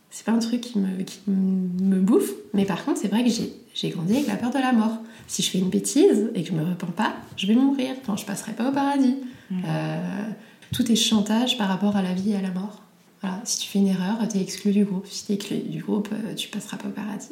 c'est 0.10 0.25
pas 0.25 0.32
un 0.32 0.40
truc 0.40 0.60
qui 0.62 0.80
me, 0.80 1.04
qui 1.04 1.20
me 1.28 2.00
bouffe, 2.00 2.32
mais 2.56 2.66
par 2.66 2.84
contre, 2.84 3.00
c'est 3.00 3.08
vrai 3.10 3.24
que 3.24 3.30
j'ai, 3.30 3.90
grandi 3.92 4.13
avec 4.16 4.28
la 4.28 4.36
peur 4.38 4.50
de 4.50 4.58
la 4.58 4.74
mort. 4.74 4.98
Si 5.28 5.44
je 5.44 5.51
fais 5.51 5.60
une 5.60 5.70
bêtise 5.70 6.32
et 6.34 6.42
que 6.42 6.50
je 6.50 6.54
me 6.56 6.63
repens 6.63 6.88
pas, 6.92 7.13
je 7.38 7.46
vais 7.46 7.54
mourir. 7.54 7.92
Enfin, 8.01 8.18
je 8.18 8.25
passerai 8.25 8.54
pas 8.54 8.70
au 8.70 8.74
paradis. 8.74 9.16
Euh, 9.51 10.24
tout 10.74 10.92
est 10.92 10.96
chantage 10.96 11.58
par 11.60 11.68
rapport 11.70 11.96
à 11.96 12.01
la 12.01 12.13
vie 12.13 12.32
et 12.32 12.36
à 12.38 12.42
la 12.42 12.50
mort. 12.51 12.82
Voilà. 13.22 13.40
Si 13.44 13.60
tu 13.60 13.70
fais 13.70 13.78
une 13.80 13.88
erreur, 13.88 14.18
tu 14.28 14.38
es 14.38 14.42
exclu 14.42 14.72
du 14.72 14.84
groupe. 14.84 15.06
Si 15.06 15.25
tu 15.28 15.32
es 15.34 15.36
exclu 15.36 15.58
du 15.60 15.84
groupe, 15.84 16.10
tu 16.36 16.50
passeras 16.50 16.77
pas 16.77 16.88
au 16.88 16.92
paradis. 16.92 17.29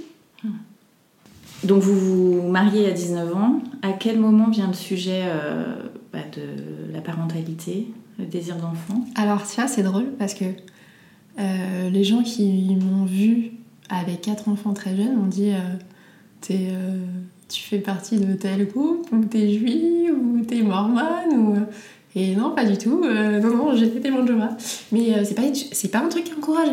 Donc 1.64 1.82
vous 1.82 2.42
vous 2.42 2.48
mariez 2.50 2.88
à 2.88 2.92
19 2.92 3.36
ans. 3.36 3.60
À 3.82 3.92
quel 3.94 4.20
moment 4.20 4.50
vient 4.50 4.68
le 4.68 4.74
sujet 4.74 5.24
euh, 5.26 5.76
bah, 6.14 6.20
de 6.36 6.94
la 6.94 7.02
parentalité, 7.02 7.88
le 8.18 8.26
désir 8.26 8.56
d'enfant? 8.56 9.06
Alors, 9.16 9.46
ça, 9.46 9.68
c'est 9.68 9.84
drôle 9.84 10.12
parce 10.18 10.34
que 10.34 10.46
euh, 11.40 11.90
les 11.90 12.04
gens 12.04 12.24
qui 12.24 12.76
m'ont 12.76 13.06
vu 13.06 13.52
avec 13.90 14.22
quatre 14.22 14.50
enfants 14.50 14.74
très 14.74 14.96
jeunes 14.96 15.16
m'ont 15.16 15.28
dit 15.28 15.52
euh, 16.50 17.06
Tu 17.50 17.62
fais 17.62 17.80
partie 17.80 18.18
de 18.18 18.34
tel 18.34 18.68
groupe, 18.68 19.08
ou 19.12 19.26
t'es 19.26 19.52
juif, 19.54 20.12
ou 20.12 20.42
t'es 20.46 20.62
mormone, 20.62 21.34
ou. 21.34 21.56
Et 22.16 22.36
non, 22.36 22.56
pas 22.56 22.66
du 22.66 22.76
tout. 22.76 23.06
Non, 23.06 23.56
non, 23.56 23.76
j'étais 23.76 24.00
témoin 24.00 24.24
de 24.24 24.28
Jéhovah. 24.30 24.58
Mais 24.92 25.24
c'est 25.24 25.36
pas, 25.36 25.44
c'est 25.54 25.90
pas 25.90 26.00
un 26.00 26.10
truc 26.10 26.26
encouragé. 26.36 26.72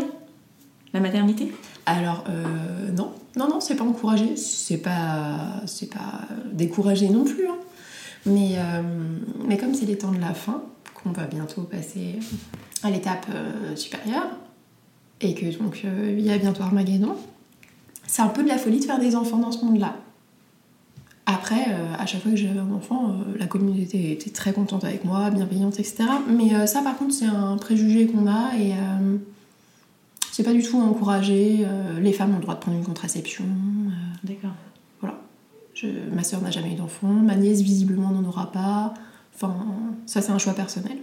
La 0.94 1.01
maternité? 1.01 1.53
Alors, 1.87 2.25
euh, 2.29 2.90
non, 2.96 3.12
non, 3.37 3.49
non, 3.49 3.61
c'est 3.61 3.77
pas 3.77 3.85
encouragé. 3.85 4.37
C'est 4.37 4.79
pas, 4.79 5.62
pas 5.92 6.20
découragé 6.53 7.09
non 7.09 7.25
plus. 7.25 7.46
hein. 7.46 7.57
Mais, 8.27 8.55
euh, 8.57 8.83
mais 9.46 9.57
comme 9.57 9.72
c'est 9.72 9.87
les 9.87 9.96
temps 9.96 10.11
de 10.11 10.20
la 10.20 10.35
fin, 10.35 10.62
qu'on 10.94 11.12
va 11.12 11.27
bientôt 11.27 11.62
passer 11.62 12.18
à 12.83 12.90
l'étape 12.90 13.27
euh, 13.33 13.77
supérieure, 13.77 14.27
et 15.20 15.33
que 15.35 15.46
donc 15.57 15.85
il 15.85 16.20
y 16.20 16.31
a 16.31 16.37
bientôt 16.37 16.62
Armageddon, 16.64 17.14
c'est 18.07 18.22
un 18.22 18.29
peu 18.29 18.42
de 18.42 18.49
la 18.49 18.59
folie 18.59 18.81
de 18.81 18.85
faire 18.85 18.99
des 18.99 19.14
enfants 19.14 19.38
dans 19.38 19.53
ce 19.53 19.64
monde-là. 19.64 19.94
Après, 21.25 21.66
à 21.99 22.07
chaque 22.07 22.22
fois 22.22 22.31
que 22.31 22.37
j'avais 22.37 22.61
un 22.61 22.70
enfant, 22.70 23.16
la 23.37 23.46
communauté 23.46 24.12
était 24.12 24.31
très 24.31 24.53
contente 24.53 24.85
avec 24.85 25.05
moi, 25.05 25.31
bienveillante, 25.31 25.81
etc. 25.81 26.05
Mais 26.29 26.66
ça, 26.68 26.83
par 26.83 26.96
contre, 26.96 27.14
c'est 27.14 27.27
un 27.27 27.57
préjugé 27.57 28.07
qu'on 28.07 28.29
a 28.29 28.57
et 28.57 28.75
c'est 30.37 30.42
pas 30.42 30.53
du 30.53 30.62
tout 30.62 30.79
encouragé. 30.79 31.64
Euh, 31.66 31.99
les 31.99 32.12
femmes 32.12 32.33
ont 32.33 32.37
le 32.37 32.42
droit 32.42 32.55
de 32.57 32.61
prendre 32.61 32.77
une 32.77 32.85
contraception. 32.85 33.44
euh, 33.44 33.90
D'accord. 34.22 34.51
voilà. 35.01 35.16
Je- 35.72 35.87
ma 36.14 36.22
soeur 36.22 36.42
n'a 36.42 36.51
jamais 36.51 36.72
eu 36.72 36.75
d'enfant, 36.75 37.09
ma 37.09 37.37
nièce 37.37 37.62
visiblement 37.62 38.11
n'en 38.11 38.22
aura 38.29 38.53
pas. 38.53 38.92
Enfin, 39.35 39.57
ça 40.05 40.20
c'est 40.20 40.33
un 40.33 40.38
choix 40.38 40.53
personnel. 40.53 40.99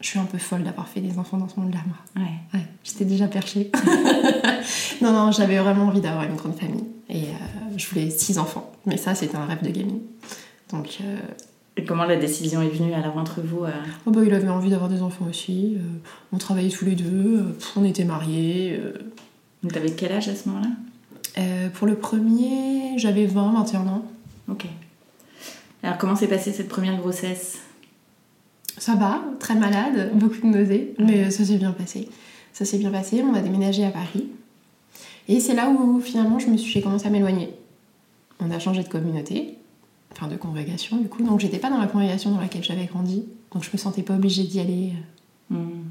Je 0.00 0.06
suis 0.08 0.18
un 0.18 0.24
peu 0.24 0.38
folle 0.38 0.62
d'avoir 0.64 0.88
fait 0.88 1.00
des 1.02 1.18
enfants 1.18 1.36
dans 1.36 1.48
ce 1.48 1.60
monde-là, 1.60 1.80
moi. 1.86 2.24
Ouais. 2.24 2.32
Ouais, 2.58 2.66
j'étais 2.82 3.04
déjà 3.04 3.28
perchée. 3.28 3.70
non, 5.02 5.12
non, 5.12 5.30
j'avais 5.32 5.58
vraiment 5.58 5.84
envie 5.88 6.00
d'avoir 6.00 6.24
une 6.24 6.34
grande 6.36 6.56
famille. 6.56 6.84
Et 7.10 7.24
euh, 7.24 7.76
je 7.76 7.86
voulais 7.88 8.08
six 8.10 8.38
enfants. 8.38 8.72
Mais 8.86 8.96
ça, 8.96 9.14
c'était 9.14 9.36
un 9.36 9.44
rêve 9.44 9.62
de 9.62 9.68
gamine. 9.70 10.00
Donc, 10.72 10.98
Et 11.76 11.84
comment 11.84 12.04
la 12.04 12.16
décision 12.16 12.60
est 12.60 12.68
venue 12.68 12.92
alors 12.92 13.16
entre 13.16 13.40
vous 13.40 13.64
euh, 13.64 13.70
oh 14.04 14.10
bah, 14.10 14.20
il 14.24 14.34
avait 14.34 14.48
envie 14.48 14.68
d'avoir 14.68 14.90
des 14.90 15.00
enfants 15.02 15.26
aussi. 15.28 15.76
Euh, 15.76 15.80
on 16.32 16.38
travaillait 16.38 16.70
tous 16.70 16.84
les 16.84 16.94
deux. 16.94 17.38
euh, 17.38 17.58
on 17.76 17.84
était 17.84 18.04
mariés. 18.04 18.78
Donc 19.62 19.72
t'avais 19.72 19.90
quel 19.92 20.12
âge 20.12 20.28
à 20.28 20.34
ce 20.34 20.48
moment-là? 20.48 20.68
Pour 21.74 21.86
le 21.86 21.94
premier, 21.94 22.98
j'avais 22.98 23.24
20, 23.24 23.52
21 23.52 23.80
ans. 23.86 24.04
Ok. 24.48 24.66
Alors 25.82 25.96
comment 25.96 26.14
s'est 26.14 26.28
passée 26.28 26.52
cette 26.52 26.68
première 26.68 26.98
grossesse? 26.98 27.60
Ça 28.76 28.94
va, 28.94 29.22
très 29.38 29.54
malade, 29.54 30.10
beaucoup 30.14 30.40
de 30.40 30.46
nausées, 30.46 30.94
mais 30.98 31.30
ça 31.30 31.44
s'est 31.44 31.56
bien 31.56 31.72
passé. 31.72 32.08
Ça 32.52 32.64
s'est 32.64 32.78
bien 32.78 32.90
passé, 32.90 33.22
on 33.22 33.34
a 33.34 33.40
déménagé 33.40 33.84
à 33.84 33.90
Paris. 33.90 34.28
Et 35.28 35.40
c'est 35.40 35.54
là 35.54 35.70
où 35.70 36.00
finalement 36.00 36.38
je 36.38 36.48
me 36.48 36.56
suis, 36.56 36.70
j'ai 36.70 36.82
commencé 36.82 37.06
à 37.06 37.10
m'éloigner. 37.10 37.54
On 38.40 38.50
a 38.50 38.58
changé 38.58 38.82
de 38.82 38.88
communauté, 38.88 39.56
enfin 40.16 40.28
de 40.28 40.36
congrégation 40.36 40.96
du 40.98 41.08
coup, 41.08 41.22
donc 41.22 41.40
j'étais 41.40 41.58
pas 41.58 41.70
dans 41.70 41.78
la 41.78 41.86
congrégation 41.86 42.30
dans 42.32 42.40
laquelle 42.40 42.62
j'avais 42.64 42.86
grandi, 42.86 43.24
donc 43.52 43.64
je 43.64 43.70
me 43.72 43.78
sentais 43.78 44.02
pas 44.02 44.14
obligée 44.14 44.44
d'y 44.44 44.60
aller. 44.60 44.92
Hmm. 45.50 45.82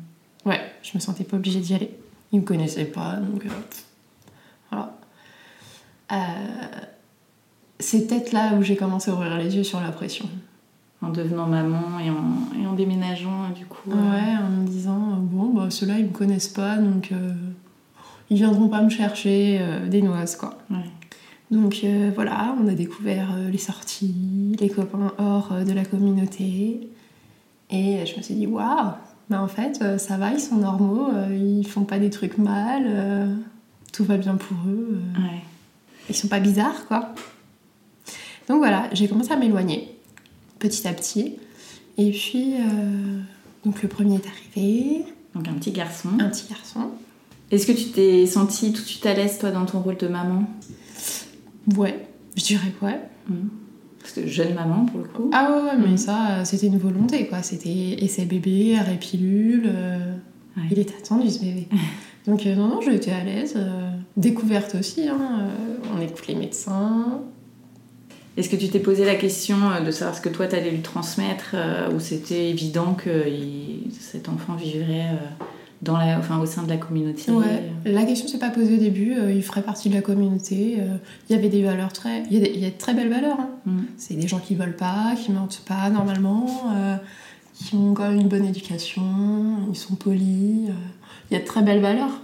Ouais, 0.46 0.60
je 0.84 0.92
me 0.96 1.00
sentais 1.00 1.24
pas 1.24 1.38
obligée 1.38 1.60
d'y 1.60 1.74
aller. 1.76 1.92
Ils 2.32 2.40
me 2.40 2.46
connaissaient 2.46 2.86
pas, 2.86 3.16
donc 3.18 3.46
euh, 3.46 3.50
voilà. 4.72 4.98
Euh, 6.12 6.16
c'est 7.80 8.08
peut-être 8.08 8.32
là 8.32 8.54
où 8.56 8.62
j'ai 8.64 8.76
commencé 8.76 9.12
à 9.12 9.14
ouvrir 9.14 9.38
les 9.38 9.56
yeux 9.56 9.64
sur 9.64 9.80
la 9.82 9.92
pression. 9.92 10.30
En 11.04 11.10
devenant 11.10 11.48
maman 11.48 12.00
et 12.00 12.12
en, 12.12 12.62
et 12.62 12.68
en 12.68 12.74
déménageant 12.74 13.50
du 13.56 13.66
coup. 13.66 13.90
euh, 13.92 14.12
Ouais, 14.12 14.38
en 14.38 14.50
me 14.50 14.68
disant, 14.68 15.14
euh, 15.14 15.16
bon, 15.18 15.52
bah, 15.52 15.72
ceux-là, 15.72 15.98
ils 15.98 16.06
me 16.06 16.12
connaissent 16.12 16.48
pas, 16.48 16.78
donc 16.78 17.12
euh, 17.12 17.34
ils 18.30 18.38
viendront 18.38 18.68
pas 18.70 18.82
me 18.84 18.90
chercher 18.90 19.58
euh, 19.62 19.88
des 19.88 20.02
noises, 20.04 20.36
quoi. 20.36 20.60
ouais. 20.70 20.78
Donc 21.52 21.82
euh, 21.84 22.12
voilà, 22.16 22.56
on 22.62 22.68
a 22.68 22.74
découvert 22.74 23.34
euh, 23.36 23.50
les 23.50 23.58
sorties, 23.58 24.56
les 24.60 24.70
copains 24.70 25.14
hors 25.18 25.52
euh, 25.52 25.64
de 25.64 25.74
la 25.74 25.84
communauté. 25.86 26.90
Et 27.70 28.06
je 28.06 28.18
me 28.18 28.22
suis 28.22 28.36
dit, 28.36 28.48
waouh, 28.48 28.92
bah 29.30 29.42
en 29.42 29.48
fait, 29.48 29.98
ça 29.98 30.18
va, 30.18 30.32
ils 30.34 30.40
sont 30.42 30.58
normaux, 30.58 31.08
ils 31.32 31.66
font 31.66 31.86
pas 31.86 32.00
des 32.00 32.10
trucs 32.10 32.38
mal, 32.38 33.38
tout 33.94 34.04
va 34.04 34.18
bien 34.18 34.36
pour 34.36 34.58
eux, 34.68 35.00
Ouais. 35.16 35.40
ils 36.10 36.16
sont 36.16 36.28
pas 36.28 36.42
bizarres, 36.42 36.86
quoi. 36.88 37.16
Donc 38.50 38.58
voilà, 38.58 38.90
j'ai 38.92 39.08
commencé 39.08 39.32
à 39.32 39.38
m'éloigner, 39.38 39.96
petit 40.60 40.86
à 40.86 40.92
petit. 40.92 41.38
Et 41.98 42.12
puis, 42.12 42.56
euh, 42.56 43.22
donc 43.64 43.82
le 43.82 43.88
premier 43.88 44.16
est 44.16 44.28
arrivé, 44.28 45.06
Donc 45.34 45.48
un 45.48 45.54
petit 45.54 45.72
garçon. 45.72 46.10
un 46.20 46.28
petit 46.28 46.50
garçon. 46.50 46.90
Est-ce 47.52 47.66
que 47.66 47.72
tu 47.72 47.92
t'es 47.92 48.26
sentie 48.26 48.74
tout 48.74 48.82
de 48.82 48.88
suite 48.88 49.06
à 49.06 49.14
l'aise 49.14 49.38
toi 49.40 49.52
dans 49.52 49.66
ton 49.66 49.80
rôle 49.80 49.96
de 49.96 50.10
maman? 50.10 50.44
Ouais, 51.78 52.08
je 52.36 52.44
dirais 52.44 52.72
ouais. 52.82 53.00
Mhm. 53.30 53.50
Parce 54.00 54.14
que 54.14 54.26
jeune 54.28 54.56
maman 54.56 54.86
pour 54.86 55.00
le 55.00 55.06
coup. 55.08 55.30
Ah 55.34 55.52
ouais, 55.52 55.62
ouais 55.70 55.78
mais 55.78 55.94
Mm. 55.94 55.98
ça, 55.98 56.44
c'était 56.46 56.68
une 56.68 56.80
volonté 56.80 57.28
quoi. 57.28 57.44
C'était 57.44 57.70
essai 58.04 58.26
bébé, 58.26 58.78
arrêt 58.80 58.98
pilule. 58.98 59.64
euh, 59.68 60.16
Ouais. 60.58 60.64
Il 60.72 60.80
était 60.80 60.96
attendu 60.98 61.30
ce 61.30 61.40
bébé. 61.40 61.68
Donc 62.28 62.46
euh, 62.46 62.56
non, 62.56 62.68
non, 62.68 62.82
j'étais 62.82 63.12
à 63.12 63.24
l'aise. 63.24 63.54
euh, 63.56 63.90
découverte 64.18 64.76
aussi, 64.80 65.08
hein, 65.08 65.18
euh, 65.42 65.78
on 65.98 66.02
écoute 66.02 66.28
les 66.28 66.36
médecins. 66.36 67.22
Est-ce 68.38 68.50
que 68.50 68.56
tu 68.56 68.68
t'es 68.70 68.80
posé 68.80 69.06
la 69.06 69.16
question 69.16 69.58
de 69.86 69.92
savoir 69.92 70.16
ce 70.18 70.22
que 70.22 70.30
toi 70.30 70.48
t'allais 70.48 70.72
lui 70.72 70.82
transmettre 70.82 71.56
ou 71.94 72.00
c'était 72.00 72.50
évident 72.50 72.94
que 72.94 73.28
il- 73.28 73.92
cet 74.00 74.30
enfant 74.30 74.56
vivrait 74.56 75.08
dans 75.82 75.98
la, 75.98 76.20
enfin, 76.20 76.38
au 76.40 76.46
sein 76.46 76.64
de 76.64 76.70
la 76.70 76.78
communauté 76.78 77.32
Ouais. 77.32 77.72
La 77.86 78.04
question 78.06 78.28
s'est 78.28 78.38
pas 78.38 78.52
posée 78.52 78.76
au 78.76 78.80
début, 78.80 79.14
euh, 79.18 79.34
il 79.34 79.42
ferait 79.44 79.64
partie 79.64 79.90
de 79.90 79.96
la 79.96 80.02
communauté. 80.02 80.78
euh, 80.80 80.98
Il 81.30 81.36
y 81.36 81.40
avait 81.40 81.50
des 81.50 81.64
valeurs 81.64 81.92
très. 81.92 82.24
Il 82.30 82.34
y 82.34 82.38
a, 82.38 82.40
des- 82.46 82.52
il 82.54 82.60
y 82.60 82.66
a 82.66 82.70
de 82.70 82.78
très 82.78 82.94
belles 82.94 83.10
valeurs. 83.10 83.40
hein. 83.40 83.50
Mm. 83.66 83.80
C'est 83.98 84.14
des 84.14 84.28
gens 84.28 84.40
qui 84.40 84.54
volent 84.56 84.74
pas, 84.78 85.14
qui 85.16 85.32
mentent 85.32 85.64
pas 85.68 85.90
normalement, 85.90 86.48
euh, 86.76 86.96
qui 87.56 87.76
ont 87.76 87.94
quand 87.96 88.08
même 88.10 88.20
une 88.20 88.28
bonne 88.28 88.46
éducation, 88.46 89.02
ils 89.70 89.76
sont 89.76 89.96
polis. 89.96 90.70
euh, 90.70 90.74
Il 91.30 91.34
y 91.34 91.38
a 91.38 91.40
de 91.40 91.46
très 91.46 91.62
belles 91.64 91.82
valeurs. 91.82 92.22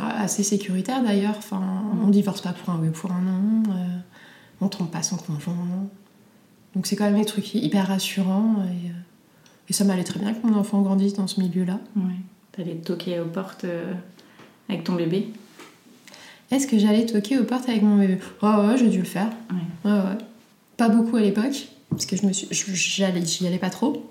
Assez 0.00 0.44
sécuritaires 0.44 1.02
d'ailleurs. 1.02 1.34
Enfin, 1.38 1.60
on 2.04 2.08
divorce 2.08 2.40
pas 2.40 2.52
pour 2.52 2.72
un 2.72 2.78
oui 2.80 2.88
ou 2.88 2.92
pour 2.92 3.10
un 3.10 3.20
non. 3.20 3.62
on 4.60 4.68
trompe 4.68 4.92
pas 4.92 5.02
son 5.02 5.16
conjoint. 5.16 5.56
Donc 6.76 6.86
c'est 6.86 6.94
quand 6.94 7.04
même 7.10 7.18
des 7.18 7.24
trucs 7.24 7.52
hyper 7.56 7.88
rassurants. 7.88 8.54
Et, 8.64 8.90
et 9.68 9.72
ça 9.72 9.84
m'allait 9.84 10.04
très 10.04 10.20
bien 10.20 10.32
que 10.34 10.46
mon 10.46 10.56
enfant 10.56 10.82
grandisse 10.82 11.14
dans 11.14 11.26
ce 11.26 11.40
milieu-là. 11.40 11.78
Ouais. 11.96 12.02
T'allais 12.52 12.74
toquer 12.74 13.20
aux 13.20 13.26
portes 13.26 13.64
euh, 13.64 13.92
avec 14.68 14.84
ton 14.84 14.94
bébé? 14.94 15.28
Est-ce 16.50 16.66
que 16.66 16.78
j'allais 16.78 17.06
toquer 17.06 17.38
aux 17.38 17.44
portes 17.44 17.68
avec 17.68 17.82
mon 17.82 17.96
bébé? 17.96 18.18
Oh 18.42 18.46
ouais, 18.46 18.76
j'ai 18.76 18.88
dû 18.88 18.98
le 18.98 19.04
faire. 19.04 19.30
Ouais. 19.50 19.90
Ouais, 19.90 19.96
ouais. 19.98 20.18
Pas 20.76 20.88
beaucoup 20.90 21.16
à 21.16 21.20
l'époque, 21.20 21.68
parce 21.90 22.04
que 22.06 22.16
je 22.16 22.26
me 22.26 22.32
suis, 22.32 22.46
je- 22.50 22.74
j'allais, 22.74 23.24
j'y 23.24 23.46
allais 23.46 23.58
pas 23.58 23.70
trop. 23.70 24.10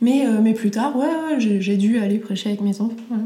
Mais, 0.00 0.26
euh, 0.26 0.40
mais 0.42 0.52
plus 0.52 0.70
tard, 0.70 0.94
ouais, 0.96 1.06
ouais, 1.06 1.40
j'ai, 1.40 1.62
j'ai 1.62 1.76
dû 1.78 1.98
aller 1.98 2.18
prêcher 2.18 2.50
avec 2.50 2.60
mes 2.60 2.80
enfants. 2.80 2.96
Ouais. 3.10 3.16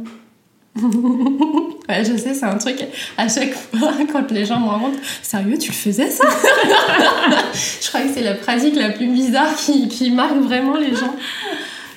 Ouais, 0.77 2.05
je 2.05 2.17
sais, 2.17 2.35
c'est 2.35 2.45
un 2.45 2.57
truc 2.59 2.85
à 3.17 3.29
chaque 3.29 3.53
fois 3.55 3.93
quand 4.13 4.31
les 4.31 4.45
gens 4.45 4.61
me 4.61 4.67
rencontrent. 4.69 4.99
Sérieux, 5.23 5.59
tu 5.59 5.71
le 5.71 5.77
faisais 5.77 6.11
ça? 6.11 6.25
Je 7.81 7.89
crois 7.89 8.03
que 8.03 8.09
c'est 8.13 8.23
la 8.23 8.35
pratique 8.35 8.77
la 8.77 8.91
plus 8.91 9.09
bizarre 9.09 9.55
qui, 9.57 9.89
qui 9.89 10.11
marque 10.11 10.37
vraiment 10.37 10.77
les 10.77 10.95
gens. 10.95 11.15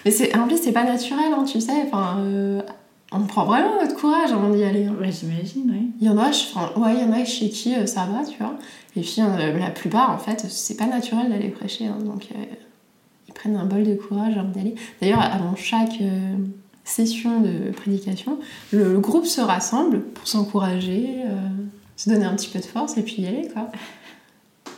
Mais 0.05 0.12
c'est, 0.12 0.36
en 0.38 0.47
plus, 0.47 0.57
c'est 0.57 0.71
pas 0.71 0.84
naturel, 0.84 1.31
hein, 1.38 1.43
tu 1.43 1.62
sais. 1.62 1.73
Enfin, 1.86 2.17
euh, 2.21 2.62
on 3.12 3.19
prend 3.21 3.45
vraiment 3.45 3.79
notre 3.79 3.95
courage 3.95 4.31
avant 4.31 4.49
d'y 4.49 4.63
aller. 4.63 4.86
hein. 4.86 4.95
Ouais, 4.99 5.12
j'imagine, 5.12 5.69
oui. 5.71 5.91
Il 5.99 6.07
y 6.07 6.10
en 6.10 6.17
a, 6.17 6.31
je- 6.31 6.45
enfin, 6.55 6.71
ouais, 6.79 6.95
il 6.95 7.01
y 7.01 7.03
en 7.03 7.12
a 7.13 7.23
chez 7.25 7.49
qui 7.49 7.75
euh, 7.75 7.86
ça 7.86 8.07
va, 8.12 8.25
tu 8.25 8.38
vois. 8.39 8.55
Les 8.95 9.03
filles, 9.03 9.23
euh, 9.39 9.60
la 9.60 9.69
plupart, 9.69 10.10
en 10.12 10.17
fait, 10.17 10.45
c'est 10.49 10.77
pas 10.77 10.86
naturel 10.88 11.29
d'aller 11.29 11.49
prêcher. 11.49 11.86
hein, 11.86 11.97
donc, 12.03 12.27
euh, 12.34 12.43
ils 13.27 13.34
prennent 13.34 13.57
un 13.57 13.65
bol 13.65 13.84
de 13.84 13.93
courage 13.95 14.36
avant 14.38 14.49
d'aller. 14.49 14.73
D'ailleurs, 15.01 15.21
avant 15.21 15.55
chaque 15.55 15.99
session 16.84 17.41
de 17.41 17.72
prédication, 17.72 18.39
le, 18.72 18.94
le 18.94 19.00
groupe 19.00 19.26
se 19.26 19.41
rassemble 19.41 20.02
pour 20.02 20.28
s'encourager, 20.28 21.10
euh, 21.26 21.36
se 21.96 22.10
donner 22.10 22.26
un 22.26 22.36
petit 22.36 22.50
peu 22.50 22.60
de 22.60 22.65
force 22.65 22.98
et 22.98 23.04
puis 23.04 23.22
y 23.22 23.28
aller, 23.28 23.48
quoi. 23.54 23.67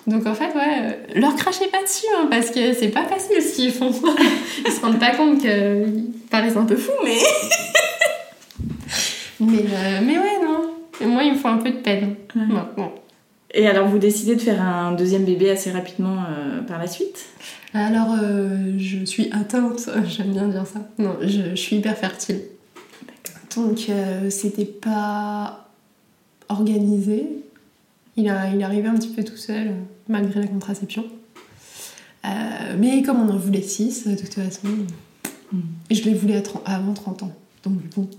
Donc 0.06 0.26
en 0.28 0.36
fait, 0.36 0.54
ouais, 0.54 0.80
euh, 0.82 0.92
leur 1.20 1.34
crachez 1.36 1.68
pas 1.68 1.82
dessus, 1.82 2.06
hein, 2.18 2.28
parce 2.30 2.52
que 2.52 2.74
c'est 2.74 2.90
pas 2.90 3.06
facile 3.06 3.42
ce 3.42 3.56
qu'ils 3.56 3.72
font. 3.72 3.92
Ils 4.66 4.72
se 4.72 4.82
rendent 4.82 5.00
pas 5.00 5.16
compte 5.16 5.40
qu'ils 5.40 6.08
paraissent 6.30 6.58
un 6.58 6.66
peu 6.66 6.76
fous, 6.76 6.92
mais... 7.06 7.16
mais, 9.40 9.60
euh, 9.60 10.00
mais 10.04 10.18
ouais, 10.18 10.40
non. 10.44 10.70
Et 11.02 11.06
moi, 11.06 11.24
il 11.24 11.34
me 11.34 11.38
faut 11.38 11.48
un 11.48 11.58
peu 11.58 11.72
de 11.72 11.78
peine 11.78 12.16
Ouais. 12.36 12.46
maintenant. 12.48 12.94
Et 13.56 13.68
alors 13.68 13.88
vous 13.88 14.00
décidez 14.00 14.36
de 14.36 14.42
faire 14.42 14.60
un 14.62 14.94
deuxième 14.94 15.26
bébé 15.26 15.52
assez 15.52 15.72
rapidement 15.72 16.18
euh, 16.28 16.62
par 16.62 16.80
la 16.80 16.88
suite? 16.88 17.26
Alors, 17.74 18.16
euh, 18.22 18.74
je 18.78 19.04
suis 19.06 19.32
atteinte, 19.32 19.90
j'aime 20.08 20.32
bien 20.34 20.48
dire 20.48 20.66
ça. 20.68 20.88
Non, 20.98 21.18
je, 21.22 21.50
je 21.52 21.56
suis 21.56 21.78
hyper 21.78 21.98
fertile. 21.98 22.42
Donc, 23.56 23.88
euh, 23.90 24.30
c'était 24.30 24.66
pas 24.66 25.70
organisé. 26.50 27.28
Il, 28.16 28.30
a, 28.30 28.50
il 28.54 28.62
est 28.62 28.64
arrivé 28.64 28.88
un 28.88 28.96
petit 28.96 29.10
peu 29.10 29.24
tout 29.24 29.38
seul, 29.38 29.72
malgré 30.08 30.42
la 30.42 30.48
contraception. 30.48 31.06
Euh, 32.26 32.30
mais 32.80 33.02
comme 33.04 33.20
on 33.20 33.30
en 33.34 33.38
voulait 33.38 33.62
6, 33.62 34.08
de 34.08 34.16
toute 34.16 34.34
façon, 34.34 34.68
Mm. 35.54 35.60
et 35.92 35.96
je 35.96 36.04
les 36.06 36.14
voulais 36.16 36.38
à 36.38 36.42
30 36.42 36.62
avant 36.66 36.94
30 36.94 37.24
ans. 37.24 37.32
Donc, 37.64 37.74
bon, 37.96 38.10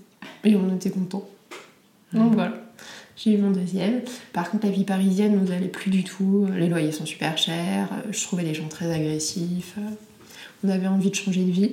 et 0.45 0.55
on 0.55 0.75
était 0.75 0.91
contents. 0.91 1.29
Donc, 2.13 2.33
voilà. 2.35 2.55
J'ai 3.17 3.35
eu 3.35 3.39
mon 3.39 3.51
deuxième. 3.53 4.01
Par 4.33 4.51
contre, 4.51 4.67
la 4.67 4.73
vie 4.73 4.85
parisienne 4.85 5.39
nous 5.41 5.53
allait 5.53 5.69
plus 5.69 5.91
du 5.91 6.03
tout. 6.03 6.49
Les 6.57 6.69
loyers 6.69 6.91
sont 6.93 7.07
super 7.07 7.39
chers. 7.39 7.89
euh, 7.93 8.11
Je 8.13 8.23
trouvais 8.25 8.43
les 8.43 8.55
gens 8.55 8.67
très 8.69 8.93
agressifs. 8.93 9.75
euh, 9.79 9.89
On 10.65 10.69
avait 10.69 10.89
envie 10.89 11.11
de 11.11 11.15
changer 11.15 11.45
de 11.45 11.51
vie. 11.53 11.73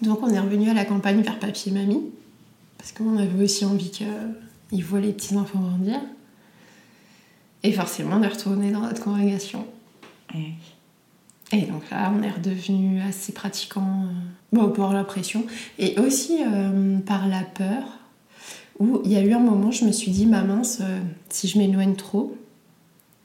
Donc, 0.00 0.20
on 0.22 0.28
est 0.30 0.40
revenu 0.40 0.70
à 0.70 0.74
la 0.74 0.84
campagne 0.86 1.20
vers 1.20 1.38
papy 1.38 1.68
et 1.68 1.72
mamie. 1.72 2.02
Parce 2.78 2.92
qu'on 2.92 3.18
avait 3.18 3.42
aussi 3.42 3.64
envie 3.66 3.90
qu'ils 3.90 4.84
voient 4.84 5.00
les 5.00 5.12
petits-enfants 5.12 5.60
grandir. 5.60 6.00
Et 7.62 7.72
forcément, 7.72 8.16
on 8.16 8.22
est 8.22 8.28
retourné 8.28 8.70
dans 8.72 8.80
notre 8.80 9.02
congrégation. 9.02 9.66
Ouais. 10.34 10.52
Et 11.52 11.62
donc 11.66 11.88
là, 11.90 12.12
on 12.16 12.22
est 12.22 12.30
redevenu 12.30 13.00
assez 13.02 13.32
pratiquant 13.32 14.04
euh, 14.06 14.12
bon, 14.52 14.70
par 14.70 14.92
la 14.94 15.04
pression 15.04 15.44
et 15.78 15.98
aussi 16.00 16.38
euh, 16.46 16.98
par 16.98 17.28
la 17.28 17.42
peur. 17.42 17.84
Où 18.80 19.00
il 19.04 19.12
y 19.12 19.16
a 19.16 19.22
eu 19.22 19.32
un 19.32 19.38
moment, 19.40 19.70
je 19.70 19.84
me 19.84 19.92
suis 19.92 20.10
dit, 20.10 20.26
ma 20.26 20.42
mince, 20.42 20.78
euh, 20.80 21.00
si 21.28 21.46
je 21.48 21.58
m'éloigne 21.58 21.94
trop 21.94 22.36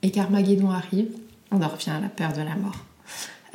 et 0.04 0.12
qu'Armageddon 0.12 0.70
arrive, 0.70 1.10
on 1.52 1.62
en 1.62 1.68
revient 1.68 1.90
à 1.90 2.00
la 2.00 2.10
peur 2.10 2.34
de 2.34 2.42
la 2.42 2.56
mort. 2.56 2.86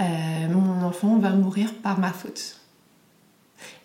Euh, 0.00 0.48
mon 0.52 0.84
enfant 0.84 1.18
va 1.18 1.30
mourir 1.30 1.72
par 1.74 2.00
ma 2.00 2.10
faute. 2.12 2.56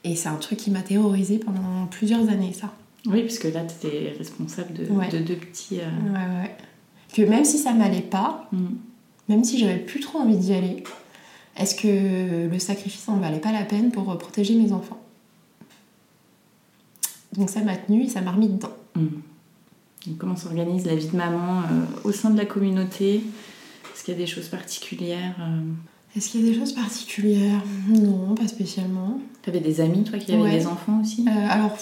Et 0.03 0.15
c'est 0.15 0.29
un 0.29 0.35
truc 0.37 0.57
qui 0.59 0.71
m'a 0.71 0.81
terrorisée 0.81 1.37
pendant 1.37 1.85
plusieurs 1.85 2.27
années, 2.29 2.53
ça. 2.53 2.73
Oui, 3.05 3.21
puisque 3.21 3.43
là 3.45 3.61
tu 3.63 3.87
étais 3.87 4.13
responsable 4.17 4.73
de, 4.73 4.85
Ouais. 4.91 5.09
de 5.09 5.19
deux 5.19 5.35
petits. 5.35 5.79
euh, 5.79 6.11
Ouais, 6.11 6.41
ouais. 6.43 6.57
Que 7.13 7.21
même 7.21 7.45
si 7.45 7.57
ça 7.59 7.73
m'allait 7.73 8.01
pas, 8.01 8.47
mm. 8.51 8.65
même 9.29 9.43
si 9.43 9.59
j'avais 9.59 9.77
plus 9.77 9.99
trop 9.99 10.19
envie 10.19 10.35
d'y 10.37 10.53
aller, 10.53 10.83
est-ce 11.57 11.75
que 11.75 12.47
le 12.51 12.59
sacrifice 12.59 13.07
en 13.07 13.17
valait 13.17 13.39
pas 13.39 13.51
la 13.51 13.63
peine 13.63 13.91
pour 13.91 14.17
protéger 14.17 14.55
mes 14.55 14.71
enfants? 14.71 14.98
Donc 17.37 17.49
ça 17.49 17.61
m'a 17.61 17.75
tenu 17.75 18.03
et 18.03 18.09
ça 18.09 18.21
m'a 18.21 18.31
remis 18.31 18.49
dedans. 18.49 18.73
Mm. 18.95 19.05
Donc, 20.07 20.17
comment 20.17 20.35
s'organise 20.35 20.85
la 20.85 20.95
vie 20.95 21.07
de 21.07 21.15
maman 21.15 21.59
euh, 21.61 21.85
au 22.05 22.11
sein 22.11 22.29
de 22.29 22.37
la 22.37 22.45
communauté? 22.45 23.15
Est-ce 23.93 24.03
qu'il 24.03 24.13
y 24.13 24.17
a 24.17 24.19
des 24.19 24.27
choses 24.27 24.47
particulières 24.47 25.35
euh? 25.41 25.61
Est-ce 26.15 26.29
qu'il 26.29 26.41
y 26.43 26.49
a 26.49 26.53
des 26.53 26.57
choses 26.59 26.71
particulières? 26.73 27.61
Non, 27.87 28.33
pas 28.33 28.47
spécialement. 28.47 29.19
T'avais 29.43 29.59
des 29.59 29.79
amis, 29.79 30.03
toi, 30.03 30.17
qui 30.17 30.31
avaient 30.33 30.41
Ouais. 30.41 30.57
des 30.57 30.65
enfants 30.65 31.01
aussi? 31.01 31.23
Euh, 31.27 31.47
alors, 31.47 31.77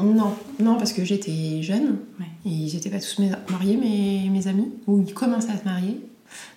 non, 0.00 0.32
non, 0.60 0.76
parce 0.76 0.92
que 0.92 1.04
j'étais 1.04 1.60
jeune 1.60 1.96
Ouais. 2.20 2.26
et 2.46 2.50
ils 2.50 2.72
n'étaient 2.74 2.88
pas 2.90 3.00
tous 3.00 3.18
mariés, 3.50 3.76
mes, 3.76 4.28
mes 4.30 4.46
amis, 4.46 4.68
ou 4.86 5.02
ils 5.06 5.12
commençaient 5.12 5.50
à 5.50 5.58
se 5.58 5.64
marier. 5.64 5.98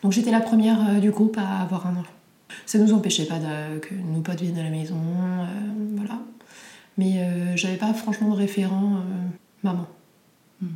Donc 0.04 0.12
j'étais 0.12 0.30
la 0.32 0.42
première 0.42 0.80
euh, 0.90 1.00
du 1.00 1.10
groupe 1.10 1.38
à 1.40 1.62
avoir 1.64 1.88
un 1.88 1.96
enfant. 1.98 2.12
Ça 2.68 2.78
nous 2.78 2.94
empêchait 2.94 3.26
pas 3.26 3.40
de- 3.40 3.80
que 3.80 3.94
nos 4.14 4.22
potes 4.22 4.42
viennent 4.42 4.60
à 4.60 4.64
la 4.64 4.70
maison, 4.70 4.96
euh, 4.96 5.46
voilà. 5.96 6.20
Mais 6.98 7.20
euh, 7.20 7.56
j'avais 7.56 7.78
pas 7.78 7.94
franchement 7.94 8.30
de 8.30 8.36
référent 8.36 8.96
euh, 8.96 9.28
maman. 9.64 9.88
Hmm. 10.62 10.68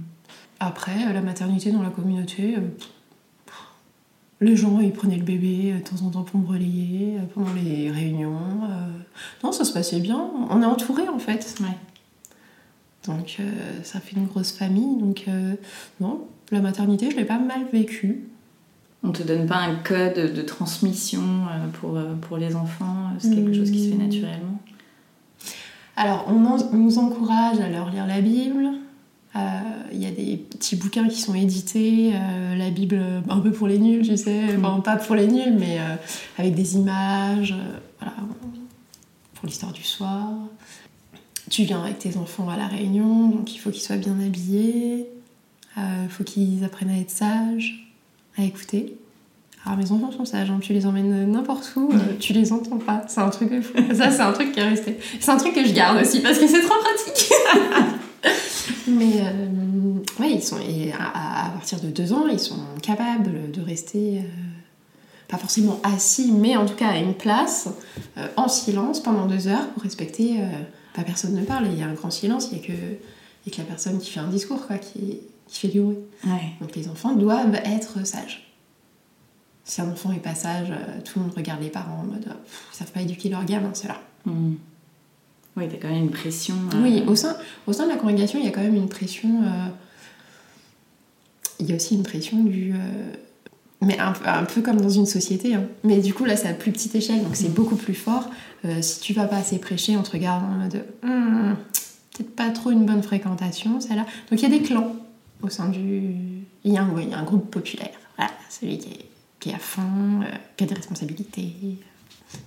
Après, 0.60 1.08
euh, 1.08 1.13
la 1.13 1.21
maternité 1.21 1.71
dans 1.71 1.82
la 1.82 1.89
communauté, 1.89 2.58
les 4.41 4.55
gens 4.55 4.79
ils 4.79 4.91
prenaient 4.91 5.17
le 5.17 5.23
bébé 5.23 5.73
de 5.73 5.79
temps 5.79 6.05
en 6.05 6.10
temps 6.10 6.23
pour 6.23 6.39
me 6.39 6.47
relayer 6.47 7.17
pendant 7.34 7.53
les 7.53 7.91
réunions. 7.91 8.39
Non, 9.43 9.51
ça 9.51 9.65
se 9.65 9.73
passait 9.73 9.99
bien. 9.99 10.29
On 10.49 10.62
est 10.62 10.65
entouré 10.65 11.08
en 11.10 11.19
fait. 11.19 11.55
Ouais. 11.62 11.77
Donc 13.05 13.38
euh, 13.39 13.43
ça 13.84 13.99
fait 13.99 14.15
une 14.15 14.27
grosse 14.27 14.51
famille. 14.51 14.97
Donc 14.97 15.25
euh, 15.27 15.55
non, 15.99 16.27
la 16.51 16.62
maternité, 16.62 17.10
je 17.12 17.17
l'ai 17.17 17.25
pas 17.25 17.39
mal 17.39 17.65
vécue. 17.71 18.25
On 19.03 19.12
te 19.12 19.23
donne 19.23 19.45
pas 19.45 19.58
un 19.58 19.75
code 19.75 20.34
de 20.34 20.41
transmission 20.41 21.23
pour, 21.79 21.97
pour 22.21 22.38
les 22.38 22.55
enfants 22.58 23.12
C'est 23.17 23.34
quelque 23.34 23.53
chose 23.53 23.71
qui 23.71 23.86
se 23.86 23.89
fait 23.91 23.95
Mm. 23.95 24.08
naturellement 24.08 24.59
Alors, 25.99 26.23
on, 26.29 26.45
en- 26.45 26.57
on 26.71 26.77
nous 26.77 26.97
encourage 26.97 27.59
à 27.59 27.67
leur 27.69 27.89
lire 27.91 28.07
la 28.07 28.21
Bible. 28.21 28.69
Euh, 29.35 29.39
Il 29.91 30.01
y 30.01 30.05
a 30.05 30.12
des 30.12 30.38
petits 30.38 30.75
bouquins 30.77 31.07
qui 31.09 31.19
sont 31.19 31.33
édités, 31.35 32.12
euh, 32.13 32.55
la 32.55 32.69
Bible 32.69 32.95
euh, 32.99 33.19
un 33.29 33.39
peu 33.39 33.51
pour 33.51 33.67
les 33.67 33.77
nuls, 33.79 34.07
tu 34.07 34.15
sais, 34.15 34.43
enfin 34.57 34.79
pas 34.79 34.95
pour 34.95 35.15
les 35.15 35.27
nuls, 35.27 35.55
mais 35.59 35.77
euh, 35.79 35.95
avec 36.38 36.55
des 36.55 36.77
images, 36.77 37.53
voilà, 37.99 38.13
pour 39.35 39.45
l'histoire 39.47 39.73
du 39.73 39.83
soir. 39.83 40.29
Tu 41.49 41.63
viens 41.63 41.81
avec 41.83 41.99
tes 41.99 42.15
enfants 42.17 42.47
à 42.49 42.55
la 42.55 42.67
réunion, 42.67 43.27
donc 43.27 43.53
il 43.53 43.57
faut 43.57 43.71
qu'ils 43.71 43.81
soient 43.81 43.97
bien 43.97 44.17
habillés, 44.19 45.09
il 45.77 46.09
faut 46.09 46.23
qu'ils 46.23 46.63
apprennent 46.63 46.91
à 46.91 46.97
être 46.99 47.09
sages, 47.12 47.91
à 48.38 48.43
écouter. 48.43 48.98
Alors 49.65 49.78
mes 49.78 49.91
enfants 49.91 50.12
sont 50.12 50.26
sages, 50.26 50.50
hein, 50.50 50.60
tu 50.62 50.74
les 50.74 50.86
emmènes 50.86 51.32
n'importe 51.32 51.74
où, 51.76 51.89
euh, 51.91 51.98
tu 52.19 52.34
les 52.34 52.54
entends 52.54 52.78
pas, 52.78 53.04
c'est 53.08 53.19
un 53.19 53.30
truc 53.30 53.52
de 53.54 53.62
fou. 53.62 53.74
Ça 53.93 54.10
c'est 54.10 54.22
un 54.22 54.32
truc 54.32 54.52
qui 54.54 54.60
est 54.60 54.67
resté. 54.69 54.98
C'est 55.19 55.30
un 55.32 55.38
truc 55.38 55.54
que 55.54 55.65
je 55.65 55.74
garde 55.74 56.02
aussi 56.02 56.22
parce 56.22 56.39
que 56.39 56.48
c'est 56.48 56.62
trop 56.62 56.76
pratique. 56.80 57.32
Mais 58.88 59.22
euh, 59.22 59.93
ouais, 60.19 60.32
ils 60.32 60.41
sont, 60.43 60.58
et 60.60 60.91
à, 60.93 61.48
à 61.48 61.50
partir 61.52 61.80
de 61.80 61.88
deux 61.89 62.12
ans, 62.13 62.26
ils 62.32 62.39
sont 62.39 62.58
capables 62.82 63.52
de 63.52 63.62
rester, 63.62 64.17
euh, 64.19 64.22
pas 65.28 65.38
forcément 65.38 65.80
assis, 65.84 66.32
mais 66.32 66.58
en 66.58 66.65
tout 66.65 66.74
cas 66.74 66.88
à 66.89 66.98
une 66.98 67.13
place, 67.13 67.69
euh, 68.17 68.28
en 68.36 68.48
silence 68.48 69.02
pendant 69.04 69.28
deux 69.28 69.48
heures 69.48 69.67
pour 69.69 69.84
respecter. 69.84 70.38
pas 70.95 71.04
personne 71.04 71.36
ne 71.36 71.43
parle, 71.43 71.67
il 71.72 71.78
y 71.80 71.84
a 71.84 71.86
un 71.88 71.93
grand 71.93 72.10
silence, 72.12 72.50
il 72.52 72.58
n'y 72.58 72.63
a, 72.63 72.67
que- 72.67 73.58
la 73.58 73.63
personne 73.63 74.00
qui 74.00 74.10
fait 74.12 74.19
un 74.19 74.28
discours, 74.28 74.65
quoi, 74.67 74.78
qui, 74.78 75.19
qui 75.48 75.60
fait 75.60 75.67
du 75.69 75.82
bruit. 75.82 75.98
Ouais. 76.26 76.52
Donc 76.62 76.76
les 76.76 76.88
enfants 76.88 77.13
doivent 77.13 77.56
être 77.65 78.06
sages. 78.06 78.48
Si 79.69 79.82
un 79.82 79.89
enfant 79.91 80.12
est 80.12 80.17
pas 80.19 80.34
sage, 80.34 80.71
euh, 80.71 80.99
tout 81.05 81.19
le 81.19 81.25
monde 81.25 81.34
regarde 81.36 81.62
les 81.62 81.69
parents 81.69 81.99
en 82.01 82.05
mode 82.05 82.25
euh, 82.27 82.34
ils 82.73 82.75
savent 82.75 82.91
pas 82.91 83.01
éduquer 83.01 83.29
leur 83.29 83.45
gamin, 83.45 83.71
ceux-là. 83.73 83.97
Hmm. 84.25 84.53
Oui, 85.58 85.65
t'as 85.69 85.77
quand 85.77 85.89
même 85.89 86.05
une 86.05 86.10
pression. 86.12 86.55
euh, 86.73 86.82
Oui, 86.82 87.03
au 87.08 87.15
sein, 87.15 87.36
au 87.67 87.73
sein 87.73 87.84
de 87.86 87.89
la 87.89 87.97
congrégation, 87.97 88.39
il 88.39 88.45
y 88.45 88.47
a 88.47 88.51
quand 88.51 88.62
même 88.63 88.75
une 88.75 88.89
pression. 88.89 89.29
euh, 89.43 89.67
Il 91.60 91.67
y 91.69 91.71
a 91.71 91.75
aussi 91.75 91.95
une 91.95 92.03
pression 92.03 92.43
du. 92.43 92.73
euh, 92.73 93.13
Mais 93.82 93.99
un, 93.99 94.12
peu- 94.13 94.27
un 94.27 94.43
peu 94.45 94.62
comme 94.62 94.79
dans 94.82 94.89
une 94.89 95.05
société. 95.05 95.53
hein. 95.55 95.63
Mais 95.84 95.99
du 95.99 96.13
coup, 96.13 96.25
là, 96.25 96.36
c'est 96.36 96.47
à 96.47 96.53
plus 96.53 96.71
petite 96.71 96.95
échelle, 96.95 97.21
donc 97.23 97.36
c'est 97.36 97.53
beaucoup 97.53 97.75
plus 97.75 97.93
fort. 97.93 98.29
Si 98.82 98.99
tu 98.99 99.13
vas 99.13 99.25
pas 99.25 99.38
assez 99.38 99.58
prêcher, 99.60 99.95
on 99.97 100.01
te 100.03 100.12
regarde 100.12 100.43
en 100.43 100.47
mode. 100.63 100.86
Hmm, 101.03 101.53
Peut-être 102.13 102.36
pas 102.36 102.49
trop 102.49 102.71
une 102.71 102.86
bonne 102.86 103.01
fréquentation, 103.03 103.79
celle-là. 103.79 104.05
Donc 104.29 104.41
il 104.41 104.43
y 104.43 104.45
a 104.45 104.49
des 104.58 104.62
clans 104.62 104.95
au 105.41 105.49
sein 105.49 105.69
du. 105.69 105.79
Il 106.65 106.73
y 106.73 106.77
a 106.77 106.84
un, 106.84 106.89
il 106.99 107.10
y 107.10 107.13
a 107.13 107.17
un 107.19 107.23
groupe 107.23 107.49
populaire. 107.49 107.91
Voilà, 108.17 108.32
celui 108.49 108.77
qui 108.79 108.89
est, 108.89 109.09
qui 109.39 109.54
à 109.54 109.60
fond, 109.60 110.21
euh, 110.21 110.25
qui 110.58 110.63
a 110.63 110.67
des 110.67 110.75
responsabilités. 110.75 111.54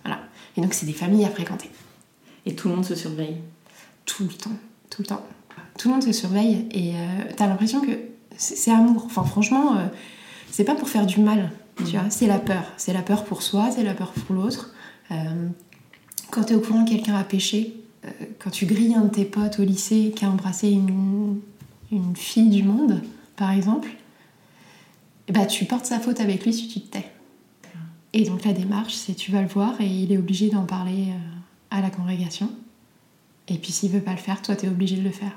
Voilà. 0.04 0.20
Et 0.56 0.60
donc, 0.60 0.74
c'est 0.74 0.86
des 0.86 0.92
familles 0.92 1.24
à 1.24 1.30
fréquenter. 1.30 1.70
Et 2.46 2.54
tout 2.54 2.68
le 2.68 2.74
monde 2.74 2.84
se 2.84 2.94
surveille. 2.94 3.36
Tout 4.04 4.24
le 4.24 4.32
temps, 4.32 4.56
tout 4.90 5.02
le 5.02 5.06
temps. 5.06 5.24
Tout 5.78 5.88
le 5.88 5.94
monde 5.94 6.02
se 6.02 6.12
surveille 6.12 6.66
et 6.70 6.94
euh, 6.94 7.32
t'as 7.36 7.46
l'impression 7.46 7.80
que 7.80 7.92
c'est 8.36 8.70
amour. 8.70 9.04
Enfin, 9.06 9.24
franchement, 9.24 9.76
euh, 9.76 9.86
c'est 10.50 10.64
pas 10.64 10.74
pour 10.74 10.88
faire 10.88 11.06
du 11.06 11.20
mal, 11.20 11.50
tu 11.78 11.96
vois. 11.96 12.10
C'est 12.10 12.26
la 12.26 12.38
peur. 12.38 12.64
C'est 12.76 12.92
la 12.92 13.02
peur 13.02 13.24
pour 13.24 13.42
soi, 13.42 13.70
c'est 13.70 13.82
la 13.82 13.94
peur 13.94 14.12
pour 14.12 14.34
l'autre. 14.34 14.74
Euh, 15.10 15.48
quand 16.30 16.44
t'es 16.44 16.54
au 16.54 16.60
courant 16.60 16.84
que 16.84 16.90
quelqu'un 16.90 17.14
a 17.14 17.24
péché, 17.24 17.76
quand 18.40 18.50
tu 18.50 18.66
grilles 18.66 18.94
un 18.94 19.02
de 19.02 19.10
tes 19.10 19.24
potes 19.24 19.60
au 19.60 19.62
lycée 19.62 20.12
qui 20.16 20.24
a 20.24 20.30
embrassé 20.30 20.70
une 20.70 21.40
fille 22.16 22.50
du 22.50 22.64
monde, 22.64 23.00
par 23.36 23.52
exemple, 23.52 23.88
ben, 25.32 25.46
tu 25.46 25.64
portes 25.64 25.86
sa 25.86 25.98
faute 25.98 26.20
avec 26.20 26.44
lui 26.44 26.52
si 26.52 26.68
tu 26.68 26.80
te 26.80 26.92
tais. 26.98 27.06
Et 28.12 28.24
donc 28.24 28.44
la 28.44 28.52
démarche, 28.52 28.94
c'est 28.94 29.14
tu 29.14 29.32
vas 29.32 29.40
le 29.40 29.48
voir 29.48 29.80
et 29.80 29.86
il 29.86 30.12
est 30.12 30.18
obligé 30.18 30.50
d'en 30.50 30.64
parler 30.64 31.06
euh, 31.08 31.14
à 31.70 31.80
la 31.80 31.88
congrégation. 31.90 32.50
Et 33.48 33.54
puis 33.56 33.72
s'il 33.72 33.90
veut 33.90 34.00
pas 34.02 34.10
le 34.12 34.18
faire, 34.18 34.42
toi 34.42 34.54
t'es 34.54 34.68
obligé 34.68 34.96
de 34.96 35.02
le 35.02 35.10
faire. 35.10 35.32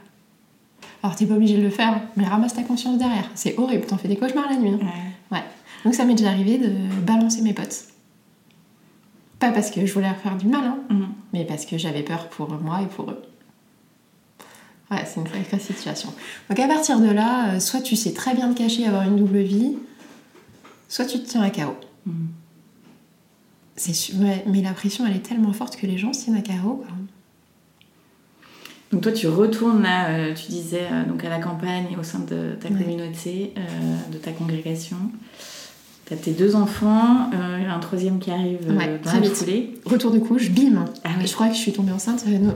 Alors 1.02 1.16
t'es 1.16 1.26
pas 1.26 1.36
obligé 1.36 1.56
de 1.58 1.62
le 1.62 1.70
faire, 1.70 2.02
mais 2.18 2.26
ramasse 2.28 2.54
ta 2.54 2.64
conscience 2.64 2.98
derrière. 2.98 3.30
C'est 3.36 3.58
horrible, 3.58 3.86
t'en 3.86 3.98
fais 3.98 4.08
des 4.10 4.18
cauchemars 4.18 4.50
la 4.50 4.58
nuit. 4.58 4.70
hein. 4.72 4.80
Ouais. 5.32 5.38
Ouais. 5.38 5.44
Donc 5.86 5.94
ça 5.96 6.04
m'est 6.06 6.16
déjà 6.16 6.30
arrivé 6.32 6.58
de 6.58 6.70
balancer 7.02 7.42
mes 7.42 7.54
potes. 7.54 7.86
Pas 9.40 9.52
parce 9.52 9.72
que 9.72 9.86
je 9.86 9.94
voulais 9.94 10.08
leur 10.10 10.18
faire 10.18 10.36
du 10.38 10.48
mal, 10.48 10.64
hein, 10.66 10.78
Mhm. 10.90 11.08
mais 11.34 11.46
parce 11.46 11.66
que 11.66 11.78
j'avais 11.78 12.04
peur 12.04 12.30
pour 12.30 12.50
moi 12.62 12.82
et 12.82 12.88
pour 12.88 13.10
eux. 13.12 13.22
Ouais, 14.92 15.04
c'est 15.06 15.20
une 15.20 15.28
sacrée 15.28 15.60
situation. 15.60 16.14
Donc 16.50 16.60
à 16.60 16.68
partir 16.68 17.00
de 17.00 17.10
là, 17.10 17.56
euh, 17.56 17.60
soit 17.60 17.82
tu 17.82 17.96
sais 17.96 18.14
très 18.14 18.36
bien 18.36 18.54
te 18.54 18.58
cacher 18.58 18.84
et 18.84 18.88
avoir 18.88 19.04
une 19.04 19.16
double 19.18 19.40
vie, 19.40 19.74
soit 20.90 21.06
tu 21.06 21.20
te 21.20 21.28
tiens 21.28 21.42
à 21.42 21.50
KO. 21.50 21.76
Mhm. 22.06 22.28
C'est 23.78 24.14
ouais, 24.16 24.44
mais 24.48 24.62
la 24.62 24.72
pression 24.72 25.06
elle 25.06 25.16
est 25.16 25.20
tellement 25.28 25.52
forte 25.54 25.76
que 25.76 25.86
les 25.88 25.98
gens 25.98 26.14
se 26.14 26.24
tiennent 26.26 26.38
à 26.38 26.42
KO. 26.42 26.76
quoi. 26.78 26.88
Donc 28.92 29.02
toi, 29.02 29.12
tu 29.12 29.28
retournes 29.28 29.82
là, 29.82 30.10
euh, 30.10 30.34
tu 30.36 30.48
disais, 30.52 30.88
euh, 30.90 31.04
donc 31.06 31.24
à 31.26 31.30
la 31.30 31.40
campagne 31.40 31.88
et 31.92 31.98
au 31.98 32.04
sein 32.04 32.20
de 32.20 32.56
ta 32.62 32.70
Ouais. 32.70 32.76
communauté, 32.82 33.54
euh, 33.58 33.62
de 34.14 34.18
ta 34.18 34.32
congrégation. 34.32 34.96
T'as 36.06 36.16
tes 36.16 36.32
deux 36.32 36.56
enfants, 36.56 37.32
un 37.34 37.80
troisième 37.80 38.20
qui 38.20 38.30
arrive 38.30 38.60
Ouais, 38.70 39.00
dans 39.04 39.10
très 39.10 39.20
la 39.20 39.30
foulée. 39.30 39.74
Retour 39.86 40.12
de 40.12 40.20
couche, 40.20 40.52
bim 40.52 40.86
Ah 41.04 41.10
oui. 41.20 41.26
Je 41.26 41.34
crois 41.34 41.48
que 41.48 41.56
je 41.56 41.60
suis 41.60 41.74
tombée 41.74 41.92
enceinte. 41.92 42.24
no- 42.28 42.52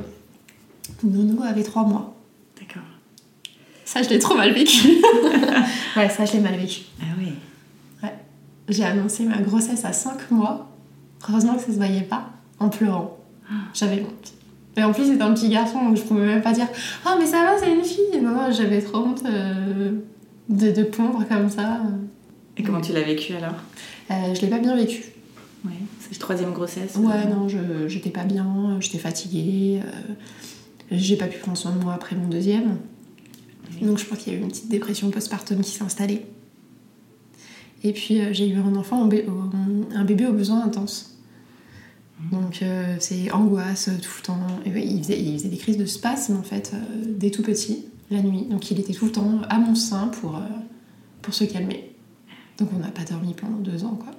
Nono 1.03 1.41
avait 1.43 1.63
trois 1.63 1.83
mois. 1.83 2.15
Ça, 3.91 4.04
je 4.04 4.10
l'ai 4.10 4.19
trop 4.19 4.36
mal 4.36 4.52
vécu. 4.54 4.88
ouais, 5.97 6.10
ça, 6.10 6.23
je 6.25 6.34
l'ai 6.34 6.39
mal 6.41 6.56
vécu. 6.56 6.82
Ah 7.02 7.06
oui. 7.17 7.30
J'ai 8.67 8.84
annoncé 8.84 9.25
ma 9.25 9.38
grossesse 9.39 9.84
à 9.84 9.93
5 9.93 10.30
mois. 10.30 10.69
Heureusement 11.28 11.56
que 11.56 11.62
ça 11.62 11.67
se 11.71 11.78
voyait 11.78 12.04
pas, 12.04 12.30
en 12.60 12.69
pleurant. 12.69 13.17
J'avais 13.73 14.02
honte. 14.02 14.34
Et 14.78 14.84
en 14.84 14.93
plus, 14.93 15.06
c'était 15.06 15.23
un 15.23 15.34
petit 15.34 15.49
garçon, 15.49 15.84
donc 15.84 15.97
je 15.97 16.04
pouvais 16.04 16.23
même 16.23 16.41
pas 16.43 16.52
dire 16.54 16.67
Ah, 17.04 17.15
mais 17.19 17.25
ça 17.25 17.43
va, 17.43 17.58
c'est 17.58 17.73
une 17.73 17.84
fille 17.84 18.21
Non, 18.21 18.30
non, 18.36 18.52
j'avais 18.52 18.80
trop 18.80 18.99
honte 18.99 19.23
euh, 19.25 19.91
de, 20.49 20.69
de 20.71 20.84
pondre 20.84 21.25
comme 21.28 21.49
ça. 21.49 21.82
Et 22.58 22.62
comment 22.62 22.80
tu 22.80 22.93
l'as 22.93 23.02
vécu 23.02 23.34
alors? 23.34 23.56
Euh, 24.12 24.36
je 24.36 24.41
l'ai 24.41 24.47
pas 24.49 24.60
bien 24.60 24.75
vécu. 24.75 25.04
Ouais. 25.65 25.71
C'est 25.99 26.12
la 26.13 26.19
troisième 26.19 26.54
grossesse 26.54 26.95
Ouais, 26.97 27.12
euh, 27.25 27.34
non, 27.34 27.49
je- 27.49 27.88
j'étais 27.88 28.12
pas 28.12 28.23
bien, 28.23 28.78
j'étais 28.82 28.99
fatiguée. 28.99 29.82
euh, 29.84 30.13
j'ai 30.91 31.15
pas 31.17 31.25
pu 31.25 31.39
prendre 31.39 31.58
soin 31.58 31.71
de 31.71 31.84
moi 31.84 31.93
après 31.95 32.15
mon 32.15 32.28
deuxième. 32.28 32.78
Donc 33.82 33.97
je 33.97 34.05
crois 34.05 34.17
qu'il 34.17 34.34
y 34.34 34.36
a 34.36 34.39
eu 34.39 34.41
une 34.41 34.49
petite 34.49 34.69
dépression 34.69 35.10
postpartum 35.10 35.62
qui 35.62 35.71
s'est 35.71 35.84
installée. 35.84 36.25
Et 37.84 37.93
puis 37.93 38.19
euh, 38.21 38.34
j'ai 38.34 38.47
eu 38.49 38.58
un 38.58 38.75
enfant, 38.75 39.03
un 39.03 40.03
bébé 40.05 40.25
aux 40.27 40.34
besoins 40.34 40.63
intenses. 40.63 41.17
Donc 42.32 42.62
euh, 42.62 42.97
c'est 42.99 43.32
angoisse 43.32 43.88
euh, 43.88 43.97
tout 44.01 44.12
le 44.17 44.23
temps. 44.23 44.47
Et 44.65 44.71
ouais, 44.71 44.86
il, 44.86 45.01
faisait, 45.01 45.19
il 45.21 45.38
faisait 45.38 45.49
des 45.49 45.58
crises 45.58 45.77
de 45.77 45.86
spasme 45.86 46.36
en 46.36 46.43
fait, 46.43 46.71
euh, 46.73 46.77
dès 47.08 47.32
tout 47.32 47.43
petit, 47.43 47.86
la 48.12 48.21
nuit. 48.21 48.45
Donc 48.49 48.69
il 48.71 48.79
était 48.79 48.93
tout 48.93 49.05
le 49.05 49.12
temps 49.12 49.41
à 49.47 49.58
mon 49.58 49.75
sein 49.75 50.08
pour, 50.08 50.36
euh, 50.36 50.41
pour 51.21 51.34
se 51.34 51.45
calmer. 51.45 51.95
Donc 52.58 52.69
on 52.75 52.79
n'a 52.79 52.89
pas 52.89 53.05
dormi 53.05 53.34
pendant 53.34 53.58
deux 53.58 53.86
ans 53.86 53.95
quoi. 53.95 54.12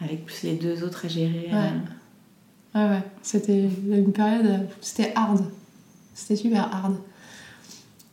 Avec 0.00 0.24
les 0.44 0.54
deux 0.54 0.84
autres 0.84 1.06
à 1.06 1.08
gérer. 1.08 1.48
Ouais. 1.50 1.56
euh, 1.56 1.78
Ah 2.74 2.88
ouais, 2.90 3.02
c'était 3.22 3.68
une 3.90 4.12
période, 4.12 4.46
euh, 4.46 4.58
c'était 4.80 5.12
hard. 5.16 5.44
C'était 6.14 6.36
super 6.36 6.72
hard. 6.72 6.96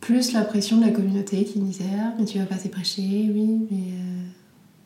Plus 0.07 0.31
la 0.31 0.41
pression 0.45 0.77
de 0.77 0.85
la 0.85 0.91
communauté 0.91 1.43
qui 1.43 1.59
me 1.59 1.65
disait 1.65 1.83
Ah, 1.99 2.13
mais 2.17 2.23
tu 2.23 2.39
vas 2.39 2.45
pas 2.45 2.55
assez 2.55 2.69
prêcher, 2.69 3.01
oui, 3.01 3.67
mais. 3.69 3.91
euh, 3.91 4.23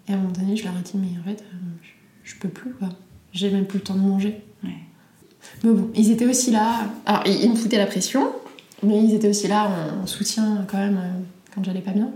Et 0.07 0.13
à 0.13 0.15
un 0.15 0.17
moment 0.19 0.31
donné, 0.31 0.55
je 0.57 0.63
leur 0.63 0.73
ai 0.75 0.81
dit 0.81 0.93
Mais 0.95 1.19
en 1.19 1.23
fait, 1.23 1.43
euh, 1.43 1.55
je, 2.23 2.31
je 2.33 2.39
peux 2.39 2.49
plus, 2.49 2.71
quoi. 2.73 2.89
J'ai 3.31 3.51
même 3.51 3.65
plus 3.65 3.77
le 3.77 3.83
temps 3.83 3.93
de 3.93 3.99
manger. 3.99 4.41
Ouais. 4.63 4.71
Mais 5.63 5.71
bon, 5.73 5.91
ils 5.95 6.09
étaient 6.09 6.25
aussi 6.25 6.49
là. 6.49 6.85
Alors, 7.05 7.21
ils, 7.27 7.43
ils 7.43 7.51
me 7.51 7.55
foutaient 7.55 7.77
la 7.77 7.85
pression, 7.85 8.31
mais 8.81 8.99
ils 9.03 9.13
étaient 9.13 9.29
aussi 9.29 9.47
là 9.47 9.69
en, 9.69 10.01
en 10.03 10.07
soutien 10.07 10.65
quand 10.67 10.79
même 10.79 10.97
euh, 10.97 11.11
quand 11.53 11.63
j'allais 11.63 11.81
pas 11.81 11.91
bien. 11.91 12.09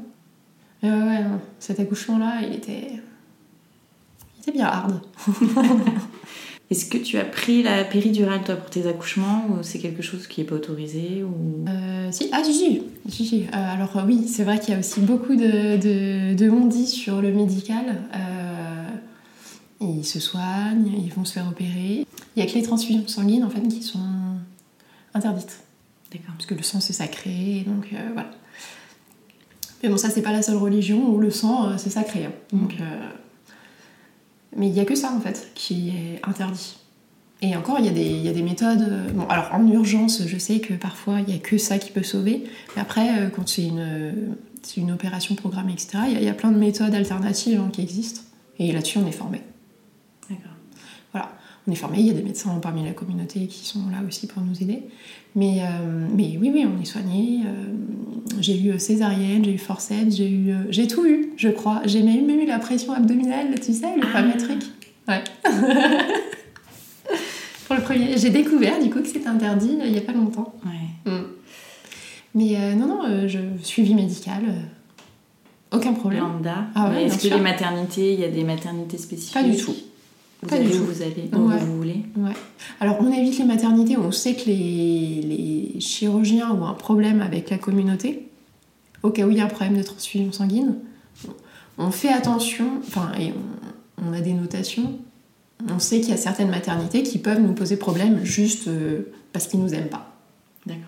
Et 0.81 0.89
ouais, 0.89 0.97
ouais, 1.03 1.23
non, 1.23 1.39
cet 1.59 1.79
accouchement-là, 1.79 2.41
il 2.41 2.55
était. 2.55 2.87
Il 4.35 4.41
était 4.41 4.51
bien 4.51 4.65
hard. 4.65 4.99
Est-ce 6.71 6.85
que 6.87 6.97
tu 6.97 7.19
as 7.19 7.25
pris 7.25 7.61
la 7.61 7.83
péridurale 7.83 8.41
toi 8.43 8.55
pour 8.55 8.71
tes 8.71 8.87
accouchements 8.87 9.45
ou 9.49 9.61
c'est 9.61 9.77
quelque 9.77 10.01
chose 10.01 10.25
qui 10.25 10.41
est 10.41 10.45
pas 10.45 10.55
autorisé 10.55 11.23
ou? 11.23 11.63
Euh, 11.69 12.11
si, 12.11 12.29
ah, 12.31 12.41
si, 12.43 12.81
si. 13.09 13.43
Euh, 13.43 13.47
alors, 13.53 13.95
euh, 13.97 14.01
oui, 14.07 14.27
c'est 14.27 14.43
vrai 14.43 14.59
qu'il 14.59 14.73
y 14.73 14.75
a 14.75 14.79
aussi 14.79 14.99
beaucoup 15.01 15.35
de, 15.35 15.77
de, 15.77 16.33
de 16.33 16.85
sur 16.85 17.21
le 17.21 17.31
médical. 17.31 17.85
Euh, 18.15 18.87
ils 19.79 20.05
se 20.05 20.19
soignent, 20.19 20.91
ils 21.05 21.13
vont 21.13 21.23
se 21.23 21.33
faire 21.33 21.47
opérer. 21.47 22.07
Il 22.35 22.43
y 22.43 22.47
a 22.47 22.49
que 22.49 22.55
les 22.55 22.63
transfusions 22.63 23.07
sanguines, 23.07 23.43
en 23.43 23.49
fait, 23.49 23.61
qui 23.67 23.83
sont 23.83 23.99
interdites. 25.13 25.59
D'accord. 26.11 26.33
Parce 26.35 26.47
que 26.47 26.55
le 26.55 26.63
sang, 26.63 26.79
c'est 26.79 26.93
sacré, 26.93 27.63
donc 27.67 27.89
voilà. 28.13 28.31
Mais 29.83 29.89
bon, 29.89 29.97
ça, 29.97 30.09
c'est 30.09 30.23
pas 30.23 30.31
la 30.31 30.41
seule 30.41 30.57
religion 30.57 31.09
où 31.13 31.19
le 31.19 31.29
sang, 31.29 31.77
c'est 31.77 31.91
sacré. 31.91 32.25
hein. 32.25 32.31
Donc, 32.51 32.73
euh, 32.81 33.09
Mais 34.55 34.67
il 34.67 34.73
y 34.73 34.79
a 34.79 34.85
que 34.85 34.95
ça, 34.95 35.11
en 35.11 35.19
fait, 35.19 35.51
qui 35.55 35.89
est 35.89 36.21
interdit. 36.27 36.77
Et 37.41 37.55
encore, 37.55 37.77
il 37.79 37.85
y, 37.85 37.89
a 37.89 37.91
des- 37.91 38.09
y 38.21 38.29
a 38.29 38.33
des 38.33 38.41
méthodes. 38.41 38.81
euh, 38.81 39.11
Bon, 39.11 39.25
alors 39.27 39.49
en 39.53 39.67
urgence, 39.67 40.21
je 40.25 40.37
sais 40.37 40.59
que 40.59 40.73
parfois 40.73 41.19
il 41.19 41.33
y 41.33 41.37
a 41.37 41.39
que 41.39 41.57
ça 41.57 41.77
qui 41.77 41.91
peut 41.91 42.03
sauver. 42.03 42.43
Mais 42.75 42.81
après, 42.81 43.19
euh, 43.19 43.29
quand 43.29 43.47
c'est 43.47 43.65
une, 43.65 44.35
une 44.77 44.91
opération 44.91 45.35
programmée, 45.35 45.73
etc., 45.73 45.89
il 46.07 46.13
y, 46.13 46.15
a- 46.15 46.19
il 46.19 46.25
y 46.25 46.29
a 46.29 46.33
plein 46.33 46.51
de 46.51 46.57
méthodes 46.57 46.95
alternatives 46.95 47.59
hein, 47.59 47.69
qui 47.73 47.81
existent. 47.81 48.21
Et 48.57 48.71
là-dessus, 48.71 48.97
on 48.99 49.07
est 49.07 49.11
formé. 49.11 49.41
On 51.67 51.71
est 51.71 51.75
formé. 51.75 51.99
Il 51.99 52.05
y 52.07 52.09
a 52.11 52.13
des 52.13 52.21
médecins 52.23 52.57
parmi 52.61 52.83
la 52.85 52.91
communauté 52.91 53.47
qui 53.47 53.65
sont 53.65 53.89
là 53.91 53.97
aussi 54.07 54.27
pour 54.27 54.43
nous 54.43 54.61
aider. 54.61 54.83
Mais, 55.35 55.61
euh, 55.61 56.07
mais 56.15 56.37
oui, 56.39 56.51
oui, 56.53 56.65
on 56.65 56.79
est 56.81 56.85
soigné. 56.85 57.41
euh, 57.45 57.73
j'ai 58.39 58.59
eu 58.61 58.79
césarienne, 58.79 59.43
j'ai 59.43 59.53
eu 59.53 59.57
forceps, 59.57 60.15
j'ai 60.15 60.29
eu, 60.29 60.51
euh, 60.51 60.63
j'ai 60.69 60.87
tout 60.87 61.05
eu, 61.05 61.33
je 61.37 61.49
crois. 61.49 61.81
J'ai 61.85 62.03
même 62.03 62.29
eu 62.29 62.45
la 62.45 62.59
pression 62.59 62.93
abdominale, 62.93 63.47
tu 63.59 63.73
sais, 63.73 63.95
le 63.95 64.07
fameux 64.07 64.37
truc. 64.37 64.61
Ouais. 65.07 65.23
pour 67.67 67.75
le 67.75 67.81
premier, 67.81 68.17
j'ai 68.17 68.29
découvert 68.29 68.79
du 68.81 68.89
coup 68.89 68.99
que 69.01 69.07
c'était 69.07 69.27
interdit 69.27 69.77
euh, 69.81 69.85
il 69.87 69.93
y 69.93 69.97
a 69.97 70.01
pas 70.01 70.13
longtemps. 70.13 70.53
Ouais. 70.65 71.11
Mm. 71.11 71.23
Mais 72.35 72.55
euh, 72.57 72.75
non, 72.75 72.87
non, 72.87 72.99
euh, 73.05 73.27
je 73.27 73.39
suivi 73.63 73.95
médical, 73.95 74.43
euh, 74.47 75.75
aucun 75.75 75.93
problème. 75.93 76.21
Lambda. 76.21 76.67
Ah 76.75 76.89
ouais, 76.89 77.03
Est-ce 77.05 77.15
que 77.15 77.27
sûr. 77.27 77.37
les 77.37 77.41
maternités, 77.43 78.13
il 78.13 78.19
y 78.19 78.23
a 78.23 78.29
des 78.29 78.43
maternités 78.43 78.97
spécifiques 78.97 79.33
Pas 79.33 79.43
du 79.43 79.57
tout. 79.57 79.75
Vous 80.45 80.49
Pas 80.51 80.59
du 80.59 80.67
où 80.67 80.71
tout. 80.71 80.85
vous 80.85 81.01
allez, 81.01 81.29
où 81.33 81.47
Ouais. 81.49 81.57
vous 81.59 81.77
voulez. 81.77 82.03
Ouais. 82.17 82.33
Alors, 82.79 82.97
on 83.01 83.11
évite 83.11 83.37
les 83.39 83.45
maternités 83.45 83.97
où 83.97 84.01
on 84.01 84.11
sait 84.11 84.35
que 84.35 84.45
les, 84.45 85.21
les 85.73 85.79
chirurgiens 85.79 86.51
ont 86.51 86.65
un 86.65 86.73
problème 86.73 87.21
avec 87.21 87.49
la 87.49 87.57
communauté, 87.57 88.27
au 89.03 89.09
cas 89.09 89.25
où 89.25 89.31
il 89.31 89.37
y 89.37 89.41
a 89.41 89.45
un 89.45 89.49
problème 89.49 89.77
de 89.77 89.83
transfusion 89.83 90.31
sanguine. 90.31 90.75
On 91.77 91.91
fait 91.91 92.09
attention, 92.09 92.65
enfin, 92.87 93.11
et 93.19 93.33
on, 94.01 94.09
on 94.09 94.13
a 94.13 94.21
des 94.21 94.33
notations. 94.33 94.99
On 95.69 95.79
sait 95.79 95.99
qu'il 95.99 96.09
y 96.09 96.13
a 96.13 96.17
certaines 96.17 96.49
maternités 96.49 97.03
qui 97.03 97.17
peuvent 97.17 97.41
nous 97.41 97.53
poser 97.53 97.77
problème 97.77 98.23
juste 98.23 98.67
euh, 98.67 99.11
parce 99.33 99.47
qu'ils 99.47 99.61
nous 99.61 99.73
aiment 99.73 99.89
pas. 99.89 100.13
D'accord. 100.65 100.81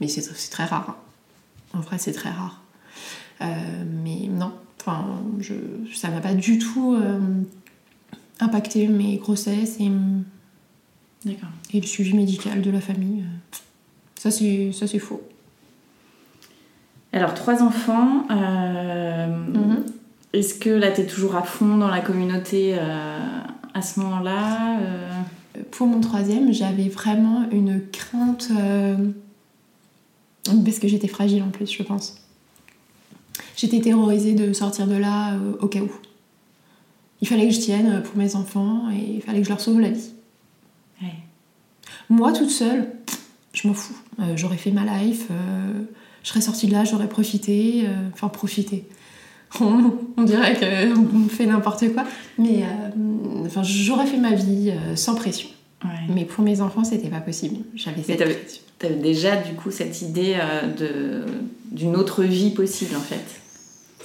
Mais 0.00 0.08
c'est 0.08 0.22
très 0.50 0.64
rare. 0.64 0.98
hein. 1.74 1.78
En 1.78 1.80
vrai, 1.80 1.98
c'est 1.98 2.12
très 2.12 2.30
rare. 2.30 2.62
Euh, 3.42 3.44
mais 4.02 4.28
non, 4.28 4.52
enfin, 4.80 5.04
je, 5.40 5.54
ça 5.94 6.08
n'a 6.08 6.20
pas 6.20 6.34
du 6.34 6.58
tout 6.58 6.94
euh, 6.94 7.18
impacté 8.40 8.88
mes 8.88 9.16
grossesses 9.16 9.78
et, 9.80 9.90
et 11.72 11.80
le 11.80 11.86
suivi 11.86 12.14
médical 12.14 12.62
de 12.62 12.70
la 12.70 12.80
famille. 12.80 13.24
Ça, 14.16 14.30
c'est 14.30 14.72
ça, 14.72 14.86
c'est 14.86 14.98
faux. 14.98 15.22
Alors, 17.12 17.34
trois 17.34 17.62
enfants. 17.62 18.26
euh, 18.30 19.26
Mhm. 19.26 19.84
Est-ce 20.34 20.54
que 20.54 20.68
là, 20.68 20.90
tu 20.92 21.00
es 21.00 21.06
toujours 21.06 21.36
à 21.36 21.42
fond 21.42 21.78
dans 21.78 21.88
la 21.88 22.00
communauté 22.00 22.74
euh, 22.78 23.18
à 23.72 23.80
ce 23.82 23.98
moment-là 24.00 24.78
euh, 24.80 25.10
Pour 25.70 25.86
mon 25.86 26.00
troisième, 26.00 26.52
j'avais 26.52 26.88
vraiment 26.90 27.44
une 27.50 27.80
crainte 27.90 28.48
euh, 28.54 28.96
parce 30.64 30.78
que 30.78 30.86
j'étais 30.86 31.08
fragile 31.08 31.42
en 31.42 31.48
plus, 31.48 31.72
je 31.72 31.82
pense. 31.82 32.16
J'étais 33.56 33.80
terrorisée 33.80 34.34
de 34.34 34.52
sortir 34.52 34.86
de 34.86 34.96
là 34.96 35.32
euh, 35.32 35.52
au 35.60 35.66
cas 35.68 35.80
où. 35.80 35.90
Il 37.20 37.28
fallait 37.28 37.48
que 37.48 37.54
je 37.54 37.60
tienne 37.60 38.02
pour 38.04 38.16
mes 38.16 38.36
enfants 38.36 38.90
et 38.92 39.14
il 39.16 39.22
fallait 39.22 39.38
que 39.38 39.44
je 39.44 39.48
leur 39.50 39.60
sauve 39.60 39.80
la 39.80 39.90
vie. 39.90 40.10
Ouais. 41.02 41.14
Moi, 42.08 42.32
toute 42.32 42.50
seule, 42.50 42.88
je 43.52 43.66
m'en 43.66 43.74
fous. 43.74 43.96
Euh, 44.20 44.36
j'aurais 44.36 44.56
fait 44.56 44.70
ma 44.70 44.84
life, 45.00 45.26
euh, 45.30 45.72
je 46.22 46.28
serais 46.28 46.40
sortie 46.40 46.66
de 46.66 46.72
là, 46.72 46.84
j'aurais 46.84 47.08
profité. 47.08 47.84
euh, 47.86 48.08
Enfin, 48.12 48.28
profité. 48.28 48.84
On, 49.60 49.94
on 50.18 50.22
dirait 50.24 50.54
qu'on 50.58 51.28
fait 51.28 51.46
n'importe 51.46 51.92
quoi. 51.94 52.04
Mais 52.38 52.62
euh, 52.64 53.46
enfin, 53.46 53.62
j'aurais 53.62 54.04
fait 54.06 54.18
ma 54.18 54.32
vie 54.34 54.72
sans 54.94 55.14
pression. 55.14 55.48
Ouais. 55.84 55.90
Mais 56.14 56.24
pour 56.26 56.44
mes 56.44 56.60
enfants, 56.60 56.84
c'était 56.84 57.08
pas 57.08 57.20
possible. 57.20 57.64
J'avais 57.74 57.96
Mais 57.98 58.02
cette 58.02 58.18
t'avais-. 58.18 58.44
T'avais 58.78 58.96
déjà 58.96 59.36
du 59.36 59.54
coup 59.54 59.70
cette 59.70 60.02
idée 60.02 60.36
de 60.78 61.24
d'une 61.70 61.96
autre 61.96 62.24
vie 62.24 62.50
possible 62.50 62.94
en 62.94 63.00
fait. 63.00 63.24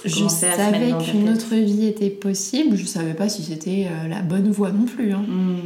Je 0.04 0.28
savais 0.28 0.92
qu'une 1.04 1.28
autre 1.30 1.54
vie 1.54 1.86
était 1.86 2.10
possible. 2.10 2.76
Je 2.76 2.84
savais 2.86 3.14
pas 3.14 3.28
si 3.28 3.42
c'était 3.42 3.88
euh, 3.90 4.08
la 4.08 4.20
bonne 4.22 4.50
voie 4.50 4.70
non 4.70 4.84
plus. 4.84 5.12
hein. 5.12 5.24
Hmm. 5.26 5.56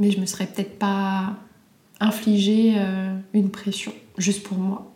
Mais 0.00 0.10
je 0.10 0.20
me 0.20 0.26
serais 0.26 0.46
peut-être 0.46 0.78
pas 0.78 1.34
infligé 2.00 2.74
euh, 2.76 3.14
une 3.32 3.50
pression 3.50 3.92
juste 4.18 4.42
pour 4.42 4.58
moi. 4.58 4.90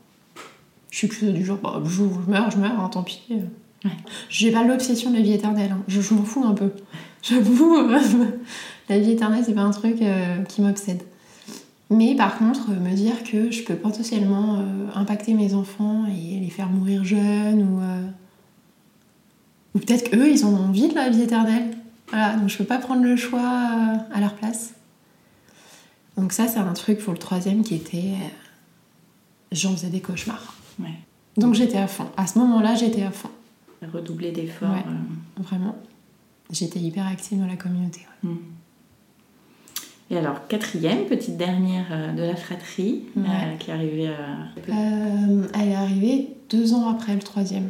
Je 0.90 0.98
suis 0.98 1.06
plutôt 1.08 1.32
du 1.32 1.44
genre, 1.44 1.58
bah, 1.58 1.80
je, 1.84 1.90
je 1.90 2.30
meurs, 2.30 2.50
je 2.50 2.56
meurs, 2.58 2.80
hein, 2.80 2.88
tant 2.92 3.02
pis. 3.02 3.20
Ouais. 3.84 3.90
J'ai 4.28 4.50
pas 4.50 4.64
l'obsession 4.64 5.11
de 5.11 5.16
la 5.16 5.22
vie 5.22 5.32
éternelle. 5.34 5.70
hein. 5.72 5.82
Je, 5.87 6.00
je 6.00 6.14
m'en 6.14 6.24
fous 6.24 6.44
un 6.44 6.54
peu. 6.54 6.72
J'avoue, 7.22 7.76
euh, 7.76 7.98
la 8.88 8.98
vie 8.98 9.12
éternelle, 9.12 9.42
c'est 9.46 9.54
pas 9.54 9.61
un 9.62 9.70
truc 9.70 10.00
euh, 10.02 10.42
qui 10.44 10.62
m'obsède. 10.62 11.02
Mais 11.90 12.16
par 12.16 12.37
contre, 12.38 12.70
euh, 12.70 12.80
me 12.80 12.94
dire 12.94 13.22
que 13.22 13.50
je 13.50 13.62
peux 13.62 13.76
potentiellement 13.76 14.56
euh, 14.58 14.62
impacter 14.94 15.34
mes 15.34 15.54
enfants 15.54 16.04
et 16.06 16.40
les 16.40 16.50
faire 16.50 16.68
mourir 16.70 17.04
jeunes 17.04 17.62
ou. 17.62 17.80
Ou 19.74 19.78
peut-être 19.78 20.11
qu'eux, 20.11 20.31
ils 20.31 20.44
en 20.44 20.50
ont 20.50 20.64
envie 20.68 20.88
de 20.88 20.94
la 20.94 21.09
vie 21.11 21.22
éternelle. 21.22 21.76
Voilà, 22.09 22.37
donc 22.37 22.48
je 22.48 22.57
peux 22.57 22.64
pas 22.64 22.78
prendre 22.78 23.02
le 23.02 23.16
choix 23.16 23.40
euh, 23.40 24.14
à 24.14 24.20
leur 24.20 24.35
place. 24.35 24.72
Donc 26.16 26.33
ça, 26.33 26.48
c'est 26.48 26.59
un 26.59 26.72
truc 26.72 26.98
pour 26.98 27.12
le 27.12 27.18
troisième 27.18 27.62
qui 27.62 27.74
était... 27.74 27.96
euh, 27.98 28.28
J'en 29.52 29.72
faisais 29.72 29.88
des 29.88 30.00
cauchemars. 30.00 30.54
Ouais. 30.81 30.92
Donc 31.37 31.54
j'étais 31.54 31.78
à 31.78 31.87
fond. 31.87 32.07
À 32.16 32.26
ce 32.26 32.38
moment-là, 32.38 32.74
j'étais 32.74 33.02
à 33.02 33.11
fond. 33.11 33.31
Redoubler 33.92 34.33
d'efforts. 34.33 34.70
Ouais. 34.70 34.85
euh. 34.87 35.42
Vraiment. 35.42 35.76
J'étais 36.50 36.81
hyper 36.81 37.07
active 37.07 37.38
dans 37.38 37.46
la 37.46 37.57
communauté. 37.57 38.07
ouais. 38.24 38.31
Et 40.11 40.16
alors 40.16 40.46
quatrième, 40.48 41.04
petite 41.04 41.37
dernière 41.37 42.14
de 42.16 42.22
la 42.22 42.35
fratrie 42.35 43.02
Ouais. 43.14 43.24
euh, 43.28 43.57
qui 43.59 43.70
est 43.70 43.74
arrivée. 43.74 44.09
euh, 44.09 44.70
Euh, 44.70 45.46
elle 45.54 45.68
est 45.68 45.74
arrivée 45.74 46.28
deux 46.48 46.72
ans 46.72 46.88
après 46.88 47.12
le 47.14 47.20
troisième. 47.20 47.68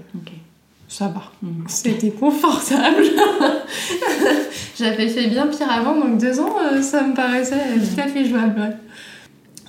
Ça 0.88 1.08
va. 1.08 1.22
Mhm. 1.42 1.64
C'était 1.68 2.10
confortable. 2.10 3.02
J'avais 4.78 5.08
fait 5.08 5.28
bien 5.28 5.46
pire 5.48 5.70
avant, 5.70 5.94
donc 5.98 6.18
deux 6.18 6.40
ans, 6.40 6.54
euh, 6.62 6.82
ça 6.82 7.02
me 7.06 7.14
paraissait 7.14 7.56
tout 7.76 8.00
à 8.00 8.06
fait 8.08 8.24
jouable. 8.24 8.58
ouais. 8.60 8.76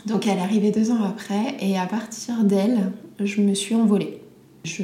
Donc 0.06 0.28
elle 0.28 0.38
est 0.38 0.42
arrivée 0.42 0.72
deux 0.72 0.92
ans 0.92 1.04
après, 1.04 1.58
et 1.60 1.78
à 1.78 1.86
partir 1.86 2.44
d'elle, 2.44 2.92
je 3.20 3.42
me 3.42 3.54
suis 3.54 3.76
envolée. 3.76 4.22
Je... 4.64 4.84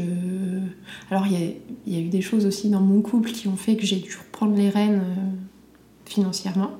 Alors 1.11 1.25
il 1.27 1.33
y, 1.33 1.35
a- 1.43 1.51
il 1.87 1.93
y 1.93 1.97
a 1.97 1.99
eu 1.99 2.09
des 2.09 2.21
choses 2.21 2.45
aussi 2.45 2.69
dans 2.69 2.81
mon 2.81 3.01
couple 3.01 3.31
qui 3.31 3.47
ont 3.47 3.55
fait 3.57 3.75
que 3.75 3.85
j'ai 3.85 3.97
dû 3.97 4.15
reprendre 4.17 4.55
les 4.55 4.69
rênes 4.69 5.01
euh, 5.03 5.21
financièrement. 6.05 6.71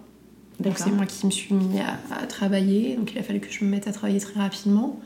Donc 0.59 0.77
c'est 0.77 0.91
moi 0.91 1.05
qui 1.05 1.25
me 1.25 1.31
suis 1.31 1.53
mis 1.53 1.79
à, 1.79 1.97
à 2.21 2.25
travailler, 2.27 2.95
donc 2.95 3.11
il 3.13 3.17
a 3.19 3.23
fallu 3.23 3.39
que 3.41 3.51
je 3.51 3.63
me 3.65 3.69
mette 3.69 3.87
à 3.87 3.91
travailler 3.91 4.19
très 4.19 4.39
rapidement. 4.39 4.99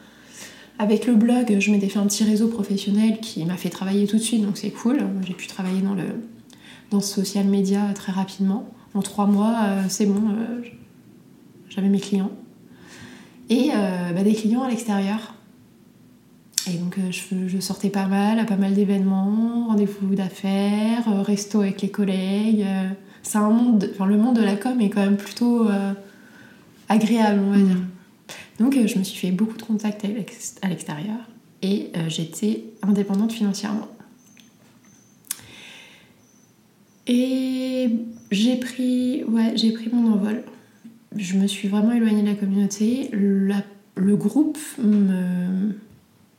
Avec 0.82 1.06
le 1.06 1.14
blog, 1.14 1.58
je 1.60 1.72
m'étais 1.72 1.90
fait 1.90 2.00
un 2.00 2.08
petit 2.08 2.24
réseau 2.24 2.48
professionnel 2.48 3.20
qui 3.20 3.44
m'a 3.44 3.58
fait 3.58 3.70
travailler 3.70 4.08
tout 4.08 4.16
de 4.16 4.22
suite, 4.22 4.46
donc 4.46 4.58
c'est 4.58 4.72
cool. 4.72 5.02
J'ai 5.28 5.34
pu 5.34 5.46
travailler 5.46 5.82
dans 5.82 5.94
le 5.94 6.06
dans 6.90 7.02
ce 7.02 7.16
social 7.16 7.46
media 7.46 7.82
très 7.94 8.14
rapidement. 8.14 8.66
En 8.94 9.02
trois 9.02 9.28
mois, 9.28 9.56
euh, 9.64 9.84
c'est 9.90 10.06
bon, 10.06 10.30
euh, 10.30 10.62
j'avais 11.70 11.90
mes 11.90 12.00
clients. 12.00 12.32
Et 13.50 13.72
euh, 13.76 14.14
bah, 14.14 14.24
des 14.24 14.34
clients 14.34 14.64
à 14.64 14.70
l'extérieur. 14.70 15.36
Et 16.72 16.78
donc 16.78 16.98
je, 17.10 17.60
sortais 17.60 17.90
pas 17.90 18.06
mal 18.06 18.40
à 18.40 18.46
pas 18.46 18.56
mal 18.56 18.74
d'événements, 18.74 19.68
rendez-vous 19.68 20.16
d'affaires, 20.16 21.24
resto 21.26 21.62
avec 21.62 21.82
les 21.82 21.90
collègues. 21.90 22.66
c'est 23.24 23.40
un 23.40 23.50
monde, 23.50 23.90
enfin 23.92 24.06
le 24.06 24.18
monde 24.18 24.36
de 24.36 24.44
la 24.44 24.56
com 24.56 24.80
est 24.80 24.90
quand 24.90 25.02
même 25.02 25.18
plutôt 25.18 25.68
agréable, 26.88 27.42
on 27.44 27.52
va 27.52 27.58
dire. 27.58 27.78
Donc 28.60 28.76
euh, 28.76 28.88
je 28.88 28.98
me 29.00 29.04
suis 29.04 29.18
fait 29.18 29.32
beaucoup 29.32 29.58
de 29.58 29.64
contacts 29.64 30.04
à 30.06 30.08
l'ex- 30.10 30.56
à 30.62 30.68
l'extérieur 30.68 31.18
et 31.62 31.92
euh, 31.96 32.10
j'étais 32.10 32.66
indépendante 32.82 33.32
financièrement. 33.32 33.88
Et 37.08 37.90
j'ai 38.32 38.58
pris, 38.58 39.24
ouais, 39.24 39.54
j'ai 39.56 39.72
pris 39.72 39.90
mon 39.92 40.14
envol. 40.14 40.44
Je 41.16 41.38
me 41.38 41.48
suis 41.48 41.68
vraiment 41.68 41.92
éloignée 41.92 42.22
de 42.22 42.28
la 42.28 42.36
communauté. 42.36 43.10
La- 43.14 43.64
le 43.96 44.16
groupe 44.16 44.58
me... 44.78 45.74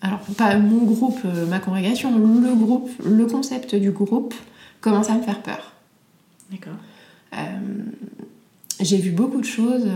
Alors, 0.02 0.20
pas 0.38 0.56
mon 0.56 0.84
groupe, 0.84 1.18
euh, 1.26 1.46
ma 1.46 1.58
congrégation, 1.58 2.16
le 2.16 2.54
groupe, 2.54 2.90
le 3.04 3.26
concept 3.26 3.74
du 3.74 3.90
groupe 3.90 4.32
commence 4.80 5.10
à 5.10 5.14
me 5.16 5.22
faire 5.22 5.42
peur. 5.42 5.72
D'accord. 6.50 6.76
Euh, 7.34 7.38
j'ai 8.80 8.96
vu 8.96 9.10
beaucoup 9.10 9.40
de 9.40 9.46
choses. 9.46 9.88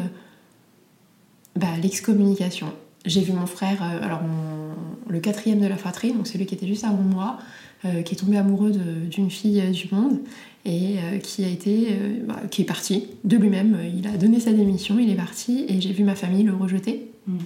Bah, 1.56 1.66
l'excommunication. 1.82 2.72
J'ai 3.06 3.20
vu 3.20 3.32
mon 3.32 3.46
frère, 3.46 3.82
euh, 3.82 4.04
alors 4.04 4.22
mon- 4.22 4.74
le 5.12 5.20
quatrième 5.20 5.60
de 5.60 5.66
la 5.66 5.76
fratrie, 5.76 6.12
donc 6.12 6.26
celui 6.26 6.46
qui 6.46 6.54
était 6.54 6.66
juste 6.66 6.84
avant 6.84 6.94
moi, 7.02 7.38
euh, 7.84 8.02
qui 8.02 8.14
est 8.14 8.18
tombé 8.18 8.36
amoureux 8.38 8.72
d'une 9.10 9.30
fille 9.30 9.60
euh, 9.60 9.70
du 9.70 9.88
monde 9.92 10.18
et 10.64 10.96
euh, 10.98 11.18
qui 11.18 11.44
a 11.44 11.48
été, 11.48 11.88
bah, 12.26 12.40
qui 12.50 12.62
est 12.62 12.64
parti 12.64 13.08
de 13.24 13.36
lui-même. 13.36 13.78
Il 13.94 14.06
a 14.06 14.16
donné 14.16 14.40
sa 14.40 14.52
démission, 14.52 14.98
il 14.98 15.10
est 15.10 15.14
parti 15.16 15.66
et 15.68 15.80
j'ai 15.80 15.92
vu 15.92 16.02
ma 16.04 16.14
famille 16.14 16.42
le 16.44 16.54
rejeter. 16.54 17.10
Mm. 17.26 17.36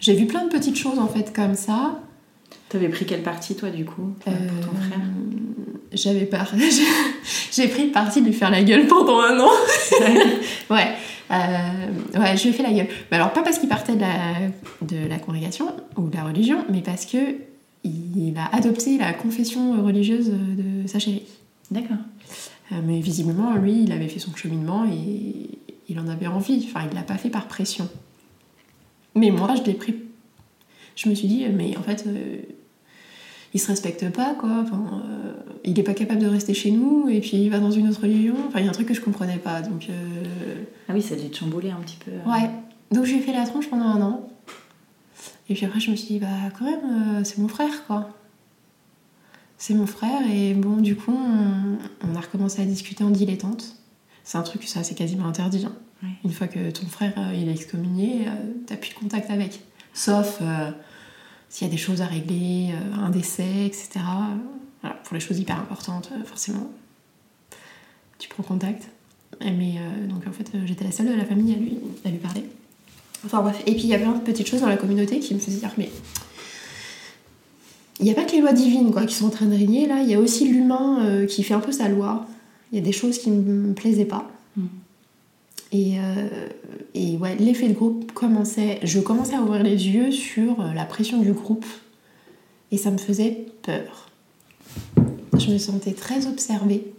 J'ai 0.00 0.14
vu 0.14 0.26
plein 0.26 0.44
de 0.44 0.48
petites 0.48 0.76
choses 0.78 0.98
en 0.98 1.06
fait 1.08 1.32
comme 1.34 1.54
ça. 1.54 2.00
T'avais 2.70 2.88
pris 2.88 3.04
quelle 3.04 3.22
partie 3.22 3.54
toi 3.54 3.68
du 3.70 3.84
coup 3.84 4.14
pour 4.24 4.32
pour 4.32 4.70
ton 4.70 4.76
frère? 4.76 5.00
J'avais 5.92 6.24
peur. 6.24 6.54
J'ai 7.52 7.68
pris 7.68 7.86
le 7.86 7.92
parti 7.92 8.22
de 8.22 8.26
lui 8.26 8.32
faire 8.32 8.50
la 8.50 8.62
gueule 8.62 8.86
pendant 8.86 9.20
un 9.20 9.38
an. 9.40 9.50
ouais. 10.70 10.92
Euh, 11.30 12.18
ouais, 12.18 12.36
je 12.36 12.42
lui 12.42 12.50
ai 12.50 12.52
fait 12.52 12.62
la 12.62 12.72
gueule. 12.72 12.88
Mais 13.10 13.16
alors, 13.16 13.32
pas 13.32 13.42
parce 13.42 13.58
qu'il 13.58 13.68
partait 13.68 13.94
de 13.94 14.00
la, 14.00 14.34
de 14.82 15.06
la 15.06 15.18
congrégation 15.18 15.66
ou 15.96 16.08
de 16.08 16.16
la 16.16 16.24
religion, 16.24 16.64
mais 16.70 16.80
parce 16.80 17.06
que 17.06 17.18
il 17.82 18.34
a 18.36 18.54
adopté 18.54 18.98
la 18.98 19.12
confession 19.12 19.82
religieuse 19.82 20.30
de 20.30 20.86
sa 20.86 20.98
chérie. 20.98 21.22
D'accord. 21.70 21.96
Euh, 22.72 22.76
mais 22.84 23.00
visiblement, 23.00 23.54
lui, 23.54 23.84
il 23.84 23.92
avait 23.92 24.08
fait 24.08 24.18
son 24.18 24.34
cheminement 24.34 24.84
et 24.84 25.58
il 25.88 25.98
en 25.98 26.08
avait 26.08 26.26
envie. 26.26 26.66
Enfin, 26.68 26.86
il 26.90 26.94
l'a 26.94 27.02
pas 27.02 27.16
fait 27.16 27.30
par 27.30 27.46
pression. 27.46 27.88
Mais 29.14 29.30
moi, 29.30 29.54
je 29.56 29.62
l'ai 29.62 29.74
pris. 29.74 29.94
Je 30.96 31.08
me 31.08 31.14
suis 31.14 31.28
dit, 31.28 31.46
mais 31.48 31.76
en 31.76 31.82
fait, 31.82 32.04
euh, 32.06 32.40
il 33.52 33.60
se 33.60 33.66
respecte 33.68 34.08
pas, 34.10 34.34
quoi. 34.34 34.50
Enfin, 34.62 35.02
euh, 35.04 35.32
il 35.64 35.78
est 35.78 35.82
pas 35.82 35.94
capable 35.94 36.20
de 36.20 36.26
rester 36.28 36.54
chez 36.54 36.70
nous 36.70 37.08
et 37.08 37.20
puis 37.20 37.36
il 37.36 37.50
va 37.50 37.58
dans 37.58 37.70
une 37.70 37.88
autre 37.88 38.02
religion. 38.02 38.34
Enfin, 38.48 38.60
il 38.60 38.64
y 38.64 38.66
a 38.66 38.70
un 38.70 38.74
truc 38.74 38.88
que 38.88 38.94
je 38.94 39.00
comprenais 39.00 39.38
pas. 39.38 39.60
Donc, 39.62 39.88
euh, 39.90 40.64
Ah 40.88 40.92
oui, 40.94 41.02
ça 41.02 41.14
a 41.14 41.18
dû 41.18 41.28
te 41.30 41.36
chambouler 41.36 41.70
un 41.70 41.80
petit 41.80 41.96
peu. 42.04 42.10
euh. 42.12 42.30
ouais. 42.32 42.50
Donc, 42.92 43.04
j'ai 43.04 43.18
fait 43.20 43.32
la 43.32 43.44
tronche 43.46 43.68
pendant 43.68 43.86
un 43.86 44.00
an. 44.02 44.28
Et 45.48 45.54
puis 45.54 45.66
après, 45.66 45.80
je 45.80 45.90
me 45.90 45.96
suis 45.96 46.06
dit, 46.14 46.18
bah, 46.20 46.26
quand 46.58 46.64
même, 46.64 47.24
c'est 47.24 47.38
mon 47.38 47.48
frère, 47.48 47.84
quoi. 47.86 48.10
C'est 49.58 49.74
mon 49.74 49.86
frère, 49.86 50.22
et 50.32 50.54
bon, 50.54 50.76
du 50.76 50.96
coup, 50.96 51.12
on, 51.12 52.08
on 52.08 52.14
a 52.16 52.20
recommencé 52.20 52.62
à 52.62 52.64
discuter 52.64 53.04
en 53.04 53.10
dilettante. 53.10 53.76
c'est 54.24 54.38
un 54.38 54.42
truc, 54.42 54.62
ça 54.64 54.82
c'est 54.84 54.94
quasiment 54.94 55.26
interdit. 55.26 55.66
hein. 55.66 55.72
Ouais. 56.02 56.08
Une 56.24 56.30
fois 56.32 56.46
que 56.46 56.70
ton 56.70 56.86
frère 56.86 57.12
il 57.34 57.46
est 57.48 57.52
excommunié, 57.52 58.22
t'as 58.66 58.76
plus 58.76 58.88
de 58.90 58.94
contact 58.94 59.30
avec. 59.30 59.60
Sauf 59.92 60.40
s'il 61.50 61.66
y 61.66 61.70
a 61.70 61.72
des 61.72 61.78
choses 61.78 62.00
à 62.00 62.06
régler, 62.06 62.70
euh, 62.72 63.04
un 63.04 63.10
décès, 63.10 63.66
etc. 63.66 63.88
Voilà, 64.80 64.96
pour 65.04 65.14
les 65.14 65.20
choses 65.20 65.38
hyper 65.38 65.58
importantes, 65.58 66.10
euh, 66.12 66.24
forcément, 66.24 66.70
tu 68.18 68.28
prends 68.28 68.44
contact. 68.44 68.88
Mais 69.40 69.74
euh, 69.78 70.06
donc 70.06 70.26
en 70.26 70.32
fait, 70.32 70.50
j'étais 70.64 70.84
la 70.84 70.92
seule 70.92 71.08
de 71.08 71.14
la 71.14 71.24
famille 71.24 71.52
à 71.52 71.56
lui, 71.56 71.78
à 72.04 72.08
lui 72.08 72.18
parler. 72.18 72.44
Enfin 73.26 73.42
bref, 73.42 73.60
et 73.66 73.72
puis 73.72 73.82
il 73.82 73.88
y 73.88 73.94
a 73.94 73.98
plein 73.98 74.12
de 74.12 74.20
petites 74.20 74.46
choses 74.46 74.60
dans 74.60 74.68
la 74.68 74.76
communauté 74.76 75.18
qui 75.18 75.34
me 75.34 75.40
faisaient 75.40 75.58
dire 75.58 75.72
mais 75.76 75.90
il 77.98 78.04
n'y 78.04 78.10
a 78.10 78.14
pas 78.14 78.24
que 78.24 78.32
les 78.32 78.40
lois 78.40 78.54
divines 78.54 78.94
qui 79.06 79.14
sont 79.14 79.26
en 79.26 79.30
train 79.30 79.44
de 79.44 79.54
régner 79.54 79.86
là, 79.86 80.00
il 80.00 80.08
y 80.08 80.14
a 80.14 80.18
aussi 80.18 80.48
l'humain 80.48 81.26
qui 81.26 81.42
fait 81.42 81.52
un 81.52 81.60
peu 81.60 81.70
sa 81.70 81.88
loi. 81.88 82.26
Il 82.72 82.78
y 82.78 82.80
a 82.80 82.84
des 82.84 82.92
choses 82.92 83.18
qui 83.18 83.30
ne 83.30 83.42
me 83.42 83.74
plaisaient 83.74 84.06
pas. 84.06 84.30
Mm. 85.72 85.76
Et, 85.76 85.98
euh, 85.98 86.48
et 86.94 87.16
ouais, 87.16 87.36
l'effet 87.36 87.68
de 87.68 87.74
groupe 87.74 88.12
commençait. 88.12 88.80
Je 88.82 89.00
commençais 89.00 89.34
à 89.34 89.42
ouvrir 89.42 89.62
les 89.62 89.88
yeux 89.88 90.10
sur 90.10 90.60
euh, 90.60 90.72
la 90.72 90.84
pression 90.84 91.18
du 91.18 91.32
groupe 91.32 91.66
et 92.70 92.76
ça 92.76 92.90
me 92.90 92.98
faisait 92.98 93.46
peur. 93.62 94.08
Je 95.38 95.52
me 95.52 95.58
sentais 95.58 95.92
très 95.92 96.26
observée. 96.26 96.92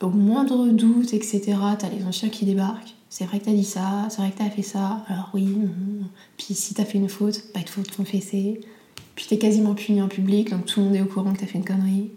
Au 0.00 0.08
moindre 0.08 0.68
doute, 0.68 1.12
etc., 1.12 1.58
t'as 1.78 1.90
les 1.90 2.04
anciens 2.04 2.30
qui 2.30 2.46
débarquent. 2.46 2.94
C'est 3.10 3.24
vrai 3.24 3.40
que 3.40 3.46
t'as 3.46 3.52
dit 3.52 3.64
ça, 3.64 4.06
c'est 4.08 4.18
vrai 4.22 4.30
que 4.30 4.38
t'as 4.38 4.48
fait 4.48 4.62
ça. 4.62 5.04
Alors 5.08 5.30
oui, 5.34 5.44
mhm. 5.44 6.06
puis 6.38 6.54
si 6.54 6.74
t'as 6.74 6.84
fait 6.84 6.96
une 6.96 7.08
faute, 7.08 7.42
bah, 7.52 7.60
il 7.60 7.64
te 7.64 7.70
faut 7.70 7.82
te. 7.82 8.02
Puis 8.02 9.26
t'es 9.28 9.36
quasiment 9.36 9.74
puni 9.74 10.00
en 10.00 10.08
public, 10.08 10.50
donc 10.50 10.64
tout 10.64 10.80
le 10.80 10.86
monde 10.86 10.96
est 10.96 11.02
au 11.02 11.06
courant 11.06 11.34
que 11.34 11.40
t'as 11.40 11.46
fait 11.46 11.58
une 11.58 11.64
connerie. 11.64 12.10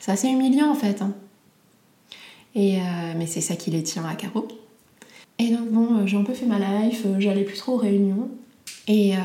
C'est 0.00 0.12
assez 0.12 0.28
humiliant 0.28 0.70
en 0.70 0.74
fait. 0.74 1.02
hein. 1.02 1.12
Et, 2.54 2.78
euh, 2.78 3.14
mais 3.16 3.26
c'est 3.26 3.40
ça 3.40 3.56
qui 3.56 3.70
les 3.70 3.82
tient 3.82 4.04
à 4.06 4.14
carreau. 4.14 4.48
Et 5.38 5.50
donc 5.50 5.70
bon, 5.70 5.98
euh, 5.98 6.06
j'ai 6.06 6.16
un 6.16 6.24
peu 6.24 6.34
fait 6.34 6.46
ma 6.46 6.58
life, 6.58 7.02
euh, 7.06 7.16
j'allais 7.18 7.44
plus 7.44 7.56
trop 7.56 7.74
aux 7.74 7.76
réunions. 7.78 8.28
Et 8.88 9.14
euh, 9.14 9.18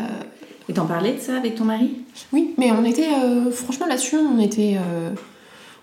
Et 0.69 0.73
t'en 0.73 0.85
parlais 0.85 1.13
de 1.13 1.19
ça 1.19 1.37
avec 1.37 1.55
ton 1.55 1.65
mari? 1.65 1.91
Oui, 2.31 2.53
mais 2.57 2.71
on 2.71 2.83
était, 2.85 3.07
euh, 3.23 3.49
franchement 3.51 3.87
là-dessus, 3.87 4.17
on 4.17 4.39
était, 4.39 4.75
euh, 4.77 5.09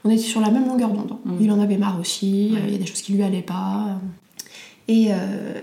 on 0.04 0.10
était 0.10 0.22
sur 0.22 0.40
la 0.40 0.50
même 0.50 0.66
longueur 0.68 0.90
d'onde. 0.90 1.16
Mm. 1.24 1.32
Il 1.40 1.50
en 1.50 1.60
avait 1.60 1.76
marre 1.78 1.98
aussi, 1.98 2.50
Ouais. 2.52 2.58
euh, 2.60 2.64
il 2.68 2.72
y 2.72 2.76
a 2.76 2.78
des 2.78 2.86
choses 2.86 3.02
qui 3.02 3.12
lui 3.12 3.22
allaient 3.22 3.42
pas. 3.42 4.00
Et, 4.88 5.10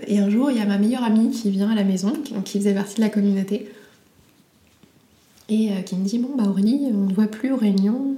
et 0.06 0.18
un 0.20 0.30
jour, 0.30 0.50
il 0.50 0.56
y 0.56 0.60
a 0.60 0.64
ma 0.64 0.78
meilleure 0.78 1.04
amie 1.04 1.28
qui 1.30 1.50
vient 1.50 1.68
à 1.70 1.74
la 1.74 1.84
maison, 1.84 2.12
qui, 2.24 2.32
qui 2.46 2.58
faisait 2.60 2.72
partie 2.72 2.94
de 2.96 3.02
la 3.02 3.10
communauté, 3.10 3.68
et 5.50 5.68
qui 5.84 5.96
me 5.96 6.04
dit 6.06 6.18
Bon, 6.18 6.30
bah 6.34 6.44
Aurélie, 6.48 6.86
on 6.94 7.06
ne 7.08 7.12
voit 7.12 7.26
plus 7.26 7.52
aux 7.52 7.56
réunions. 7.58 8.14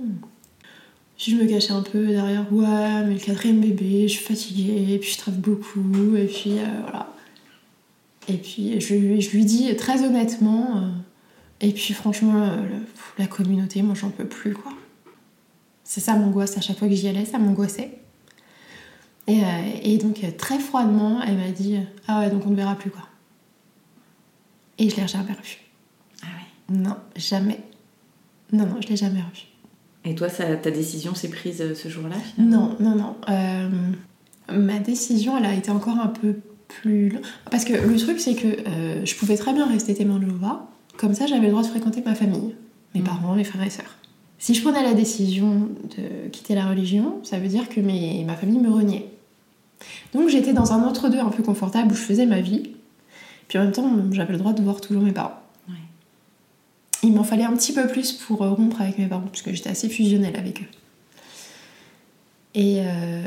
Puis 1.20 1.32
je 1.32 1.36
me 1.36 1.46
cachais 1.46 1.72
un 1.72 1.82
peu 1.82 2.06
derrière 2.06 2.50
Ouais, 2.50 3.04
mais 3.04 3.12
le 3.12 3.20
quatrième 3.20 3.60
bébé, 3.60 4.08
je 4.08 4.14
suis 4.14 4.24
fatiguée, 4.24 4.94
et 4.94 4.98
puis 4.98 5.10
je 5.12 5.18
travaille 5.18 5.40
beaucoup, 5.40 6.16
et 6.16 6.24
puis 6.24 6.58
euh, 6.58 6.64
voilà. 6.80 7.12
Et 8.28 8.38
puis 8.38 8.80
je, 8.80 8.94
lui- 8.94 9.20
je 9.20 9.30
lui 9.32 9.44
dis 9.44 9.74
très 9.76 10.02
honnêtement. 10.02 10.78
euh, 10.78 10.88
et 11.60 11.72
puis 11.72 11.92
franchement, 11.92 12.42
euh, 12.42 12.56
le- 12.62 12.86
la 13.18 13.26
communauté, 13.26 13.82
moi 13.82 13.94
j'en 13.94 14.08
peux 14.08 14.24
plus 14.24 14.54
quoi. 14.54 14.72
C'est 15.84 16.00
ça 16.00 16.16
m'angoisse 16.16 16.56
à 16.56 16.62
chaque 16.62 16.78
fois 16.78 16.88
que 16.88 16.94
j'y 16.94 17.06
allais, 17.08 17.26
ça 17.26 17.38
m'angoissait. 17.38 17.98
Et, 19.26 19.40
et 19.82 19.98
donc 19.98 20.24
très 20.38 20.58
froidement, 20.58 21.20
elle 21.22 21.36
m'a 21.36 21.50
dit 21.50 21.76
Ah 22.08 22.20
ouais, 22.20 22.30
donc 22.30 22.46
on 22.46 22.50
ne 22.50 22.56
verra 22.56 22.76
plus 22.76 22.90
quoi. 22.90 23.02
Et 24.78 24.88
je 24.88 24.96
l'ai 24.96 25.06
jamais 25.06 25.32
revu. 25.32 25.58
Ah 26.22 26.26
ouais. 26.28 26.76
Non, 26.78 26.96
jamais. 27.14 27.60
Non, 28.52 28.64
non, 28.66 28.80
je 28.80 28.88
l'ai 28.88 28.96
jamais 28.96 29.20
revu. 29.20 29.42
Et 30.04 30.14
toi, 30.14 30.28
ça, 30.28 30.44
ta 30.56 30.70
décision 30.70 31.14
s'est 31.14 31.28
prise 31.28 31.60
euh, 31.60 31.74
ce 31.74 31.88
jour-là 31.88 32.16
finalement 32.34 32.74
Non, 32.80 32.90
non, 32.90 32.96
non. 32.96 33.16
Euh, 33.28 33.68
ma 34.56 34.78
décision, 34.78 35.36
elle 35.38 35.44
a 35.46 35.54
été 35.54 35.70
encore 35.70 35.98
un 35.98 36.06
peu 36.08 36.36
plus. 36.68 37.12
Parce 37.50 37.64
que 37.64 37.72
le 37.74 37.96
truc, 37.96 38.18
c'est 38.20 38.34
que 38.34 38.46
euh, 38.46 39.04
je 39.04 39.14
pouvais 39.16 39.36
très 39.36 39.52
bien 39.52 39.66
rester 39.66 39.94
témoin 39.94 40.18
de 40.18 40.24
Jéhovah. 40.26 40.66
Comme 40.96 41.14
ça, 41.14 41.26
j'avais 41.26 41.46
le 41.46 41.50
droit 41.50 41.62
de 41.62 41.66
fréquenter 41.68 42.02
ma 42.04 42.14
famille, 42.14 42.54
mes 42.94 43.00
Mhm. 43.00 43.06
parents, 43.06 43.34
mes 43.34 43.44
frères 43.44 43.66
et 43.66 43.70
sœurs. 43.70 43.96
Si 44.38 44.54
je 44.54 44.62
prenais 44.62 44.82
la 44.82 44.94
décision 44.94 45.68
de 45.96 46.28
quitter 46.30 46.54
la 46.54 46.66
religion, 46.66 47.18
ça 47.24 47.38
veut 47.38 47.48
dire 47.48 47.68
que 47.68 47.80
mes- 47.80 48.24
ma 48.24 48.36
famille 48.36 48.58
me 48.58 48.70
reniait. 48.70 49.06
Donc 50.14 50.28
j'étais 50.30 50.52
dans 50.54 50.72
un 50.72 50.82
entre-deux 50.82 51.18
un 51.18 51.28
peu 51.28 51.42
confortable 51.42 51.92
où 51.92 51.94
je 51.94 52.00
faisais 52.00 52.24
ma 52.26 52.40
vie. 52.40 52.70
Puis 53.48 53.58
en 53.58 53.64
même 53.64 53.72
temps, 53.72 53.90
j'avais 54.12 54.32
le 54.32 54.38
droit 54.38 54.52
de 54.54 54.62
voir 54.62 54.80
toujours 54.80 55.02
mes 55.02 55.12
parents. 55.12 55.34
Il 57.02 57.12
m'en 57.12 57.24
fallait 57.24 57.44
un 57.44 57.56
petit 57.56 57.72
peu 57.72 57.86
plus 57.86 58.12
pour 58.12 58.42
euh, 58.42 58.50
rompre 58.50 58.80
avec 58.80 58.98
mes 58.98 59.06
parents, 59.06 59.22
parce 59.22 59.42
que 59.42 59.52
j'étais 59.52 59.70
assez 59.70 59.88
fusionnelle 59.88 60.36
avec 60.36 60.62
eux. 60.62 60.66
Et 62.54 62.80
euh, 62.80 63.22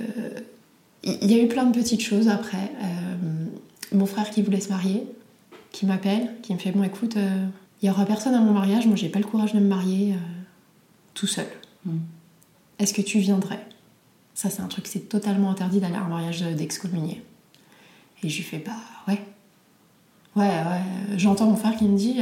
il 1.04 1.32
y 1.32 1.40
a 1.40 1.44
eu 1.44 1.48
plein 1.48 1.66
de 1.66 1.74
petites 1.74 2.02
choses 2.02 2.28
après. 2.28 2.72
Euh, 2.82 3.46
mon 3.94 4.06
frère 4.06 4.30
qui 4.30 4.42
voulait 4.42 4.60
se 4.60 4.70
marier, 4.70 5.06
qui 5.72 5.86
m'appelle, 5.86 6.32
qui 6.42 6.54
me 6.54 6.60
fait 6.60 6.72
Bon, 6.72 6.84
écoute, 6.84 7.18
euh, 7.18 7.46
il 7.82 7.88
y 7.88 7.90
aura 7.90 8.06
personne 8.06 8.34
à 8.34 8.40
mon 8.40 8.52
mariage, 8.52 8.86
moi 8.88 8.96
j'ai 8.96 9.10
pas 9.10 9.20
le 9.20 9.26
courage 9.26 9.54
de 9.54 9.60
me 9.60 9.68
marier 9.68 10.16
tout 11.14 11.28
seul. 11.28 11.48
Mm. 11.86 11.98
Est-ce 12.80 12.94
que 12.94 13.02
tu 13.02 13.20
viendrais? 13.20 13.66
Ça, 14.34 14.50
c'est 14.50 14.62
un 14.62 14.68
truc, 14.68 14.88
c'est 14.88 15.10
totalement 15.10 15.52
interdit 15.52 15.80
d'aller 15.80 15.96
à 15.96 16.02
un 16.02 16.08
mariage 16.08 16.42
d'excommunié. 16.42 17.22
Et 18.24 18.30
je 18.30 18.38
lui 18.38 18.44
fais 18.44 18.60
Bah 18.60 18.72
ouais. 19.08 19.22
Ouais, 20.36 20.48
ouais. 20.48 21.18
J'entends 21.18 21.48
mon 21.48 21.56
frère 21.56 21.76
qui 21.76 21.86
me 21.86 21.98
dit 21.98 22.20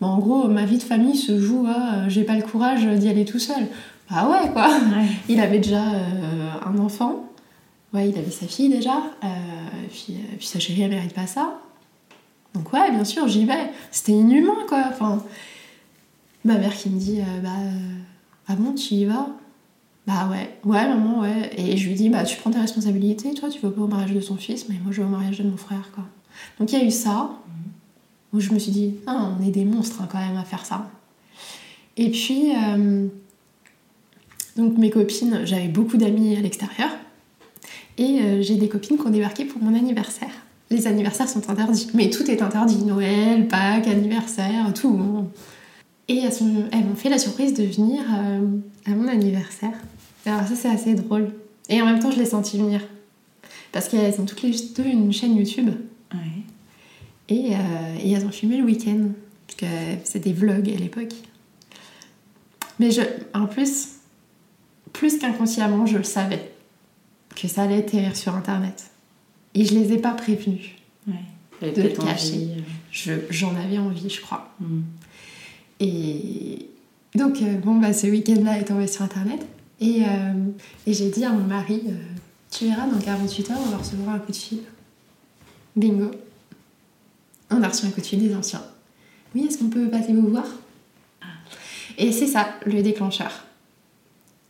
Bah, 0.00 0.06
en 0.06 0.18
gros, 0.18 0.48
ma 0.48 0.64
vie 0.64 0.78
de 0.78 0.82
famille 0.82 1.16
se 1.16 1.38
joue 1.40 1.66
à 1.66 1.94
euh, 1.94 2.08
j'ai 2.08 2.24
pas 2.24 2.36
le 2.36 2.42
courage 2.42 2.84
d'y 2.84 3.08
aller 3.08 3.24
tout 3.24 3.38
seul. 3.38 3.66
Bah 4.10 4.28
ouais, 4.28 4.50
quoi 4.52 4.68
Ouais. 4.68 5.06
il 5.28 5.40
avait 5.40 5.58
déjà 5.58 5.82
euh, 5.92 6.50
un 6.64 6.78
enfant. 6.78 7.24
Ouais, 7.92 8.08
il 8.08 8.18
avait 8.18 8.30
sa 8.30 8.46
fille 8.46 8.68
déjà. 8.68 8.96
Euh, 9.24 9.28
puis, 9.90 10.16
puis 10.38 10.46
sa 10.46 10.58
chérie, 10.58 10.82
elle 10.82 10.90
mérite 10.90 11.14
pas 11.14 11.26
ça. 11.26 11.58
Donc 12.54 12.72
ouais, 12.72 12.90
bien 12.90 13.04
sûr, 13.04 13.28
j'y 13.28 13.44
vais. 13.44 13.72
C'était 13.90 14.12
inhumain, 14.12 14.56
quoi. 14.68 14.84
Enfin, 14.88 15.22
ma 16.44 16.58
mère 16.58 16.74
qui 16.74 16.90
me 16.90 16.98
dit, 16.98 17.20
bah, 17.42 17.50
ah 18.46 18.54
bon, 18.56 18.72
tu 18.74 18.94
y 18.94 19.04
vas? 19.04 19.28
Bah 20.06 20.28
ouais, 20.30 20.58
ouais, 20.64 20.88
maman, 20.88 21.20
ouais. 21.20 21.50
Et 21.58 21.76
je 21.76 21.88
lui 21.88 21.94
dis, 21.94 22.08
bah, 22.08 22.24
tu 22.24 22.36
prends 22.38 22.50
tes 22.50 22.58
responsabilités, 22.58 23.34
toi, 23.34 23.50
tu 23.50 23.60
vas 23.60 23.70
pas 23.70 23.82
au 23.82 23.86
mariage 23.86 24.12
de 24.12 24.20
son 24.20 24.36
fils, 24.36 24.66
mais 24.68 24.76
moi, 24.82 24.90
je 24.90 25.02
vais 25.02 25.06
au 25.06 25.10
mariage 25.10 25.38
de 25.38 25.44
mon 25.44 25.56
frère, 25.56 25.90
quoi. 25.94 26.04
Donc 26.58 26.72
il 26.72 26.78
y 26.78 26.82
a 26.82 26.84
eu 26.84 26.90
ça, 26.90 27.30
où 28.32 28.40
je 28.40 28.52
me 28.52 28.58
suis 28.58 28.72
dit, 28.72 28.94
ah, 29.06 29.30
on 29.38 29.46
est 29.46 29.50
des 29.50 29.64
monstres, 29.64 30.02
hein, 30.02 30.08
quand 30.10 30.18
même, 30.18 30.36
à 30.36 30.44
faire 30.44 30.64
ça. 30.64 30.90
Et 31.96 32.10
puis... 32.10 32.52
euh, 32.54 33.08
donc 34.58 34.76
mes 34.76 34.90
copines, 34.90 35.42
j'avais 35.44 35.68
beaucoup 35.68 35.96
d'amis 35.96 36.36
à 36.36 36.40
l'extérieur. 36.40 36.90
Et 37.96 38.20
euh, 38.20 38.42
j'ai 38.42 38.56
des 38.56 38.68
copines 38.68 38.98
qui 38.98 39.06
ont 39.06 39.10
débarqué 39.10 39.44
pour 39.44 39.62
mon 39.62 39.72
anniversaire. 39.74 40.32
Les 40.68 40.88
anniversaires 40.88 41.28
sont 41.28 41.48
interdits. 41.48 41.88
Mais 41.94 42.10
tout 42.10 42.28
est 42.28 42.42
interdit. 42.42 42.84
Noël, 42.84 43.46
Pâques, 43.46 43.86
anniversaire, 43.86 44.74
tout. 44.74 45.00
Et 46.08 46.18
elles, 46.18 46.84
m'ont 46.84 46.96
fait 46.96 47.08
la 47.08 47.18
surprise 47.18 47.54
de 47.54 47.62
venir 47.62 48.02
euh, 48.12 48.40
à 48.84 48.90
mon 48.90 49.06
anniversaire. 49.06 49.74
Alors 50.26 50.46
ça 50.46 50.56
c'est 50.56 50.68
assez 50.68 50.94
drôle. 50.94 51.30
Et 51.68 51.80
en 51.80 51.86
même 51.86 52.00
temps 52.00 52.10
je 52.10 52.18
l'ai 52.18 52.26
senti 52.26 52.58
venir. 52.58 52.80
Parce 53.70 53.88
qu'elles 53.88 54.20
ont 54.20 54.24
toutes 54.24 54.42
les 54.42 54.50
deux 54.76 54.86
une 54.86 55.12
chaîne 55.12 55.36
YouTube. 55.36 55.70
Et, 57.28 57.54
euh, 57.54 57.58
et 58.02 58.10
elles 58.12 58.24
ont 58.26 58.30
filmé 58.30 58.56
le 58.56 58.64
week-end. 58.64 59.08
Parce 59.46 59.56
que 59.60 59.66
c'était 60.04 60.30
des 60.30 60.32
vlogs 60.34 60.68
à 60.70 60.76
l'époque. 60.78 61.14
Mais 62.78 62.90
je, 62.90 63.00
en 63.34 63.46
plus, 63.46 63.88
plus 64.92 65.18
qu'inconsciemment, 65.18 65.84
je 65.86 65.98
le 65.98 66.04
savais 66.04 66.52
que 67.34 67.48
ça 67.48 67.62
allait 67.62 67.78
atterrir 67.78 68.16
sur 68.16 68.34
Internet. 68.34 68.90
Et 69.54 69.64
je 69.64 69.74
les 69.74 69.92
ai 69.92 69.98
pas 69.98 70.12
prévenus. 70.12 70.70
Ouais. 71.06 71.72
De 71.72 71.82
le 71.82 71.88
cacher. 71.88 72.48
euh, 72.56 72.60
Je- 72.92 73.12
J'en 73.30 73.54
avais 73.56 73.78
envie, 73.78 74.08
je 74.08 74.20
crois. 74.20 74.54
mm. 74.60 74.80
Et 75.80 76.68
donc, 77.14 77.40
euh, 77.42 77.54
bon, 77.58 77.76
bah, 77.76 77.92
ce 77.92 78.06
week-end-là 78.06 78.58
est 78.58 78.64
tombé 78.64 78.86
sur 78.86 79.02
Internet. 79.02 79.44
Et, 79.80 80.02
euh, 80.04 80.32
et 80.86 80.92
j'ai 80.92 81.08
dit 81.10 81.24
à 81.24 81.30
mon 81.32 81.44
mari, 81.44 81.82
euh, 81.88 81.92
tu 82.50 82.66
verras, 82.66 82.86
dans 82.86 82.98
48 83.00 83.50
heures, 83.50 83.58
on 83.64 83.70
va 83.70 83.76
recevoir 83.78 84.14
un 84.16 84.18
coup 84.18 84.32
de 84.32 84.36
fil. 84.36 84.58
Bingo. 85.76 86.10
On 87.50 87.62
a 87.62 87.68
reçu 87.68 87.86
un 87.86 87.90
coup 87.90 88.00
de 88.00 88.06
fil 88.06 88.20
des 88.20 88.34
anciens. 88.34 88.62
Oui, 89.34 89.46
est-ce 89.46 89.58
qu'on 89.58 89.68
peut 89.68 89.88
passer 89.88 90.12
vous 90.12 90.28
voir? 90.28 90.46
Et 91.96 92.12
c'est 92.12 92.26
ça, 92.26 92.48
le 92.66 92.82
déclencheur. 92.82 93.44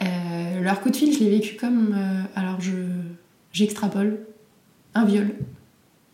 Euh, 0.03 0.61
leur 0.61 0.81
coup 0.81 0.91
de 0.91 0.97
fil, 0.97 1.13
je 1.13 1.21
l'ai 1.21 1.31
vécu 1.31 1.57
comme... 1.57 1.95
euh, 1.95 2.23
alors, 2.35 2.61
je 2.61 2.73
j'extrapole. 3.53 4.21
Un 4.95 5.05
viol. 5.05 5.35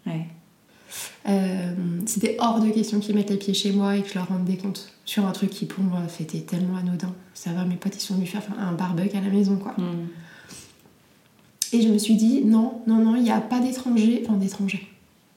Ouais. 0.07 0.27
Euh, 1.27 1.75
c'était 2.07 2.37
hors 2.39 2.61
de 2.61 2.71
question 2.71 3.01
qu'ils 3.01 3.15
mettent 3.15 3.31
les 3.31 3.37
pieds 3.37 3.55
chez 3.55 3.73
moi 3.73 3.97
et 3.97 4.03
que 4.03 4.09
je 4.09 4.15
leur 4.15 4.29
rende 4.29 4.45
des 4.45 4.57
comptes 4.57 4.93
sur 5.05 5.27
un 5.27 5.33
truc 5.33 5.51
qui 5.51 5.67
pour 5.67 5.83
moi 5.83 6.03
était 6.21 6.41
tellement 6.41 6.77
anodin. 6.77 7.13
Ça 7.33 7.53
va, 7.53 7.65
mes 7.65 7.77
potes 7.77 7.97
ils 7.97 8.01
sont 8.01 8.15
venus 8.15 8.31
faire 8.31 8.43
un 8.59 8.73
barbecue 8.73 9.17
à 9.17 9.21
la 9.21 9.31
maison 9.31 9.57
quoi. 9.57 9.75
Mm. 9.79 10.09
Et 11.73 11.83
je 11.83 11.89
me 11.89 11.99
suis 11.99 12.15
dit 12.15 12.45
non, 12.45 12.83
non, 12.87 12.97
non, 12.97 13.17
il 13.17 13.23
n'y 13.23 13.31
a 13.31 13.41
pas 13.41 13.59
d'étrangers, 13.59 14.23
enfin 14.25 14.37
d'étrangers, 14.37 14.87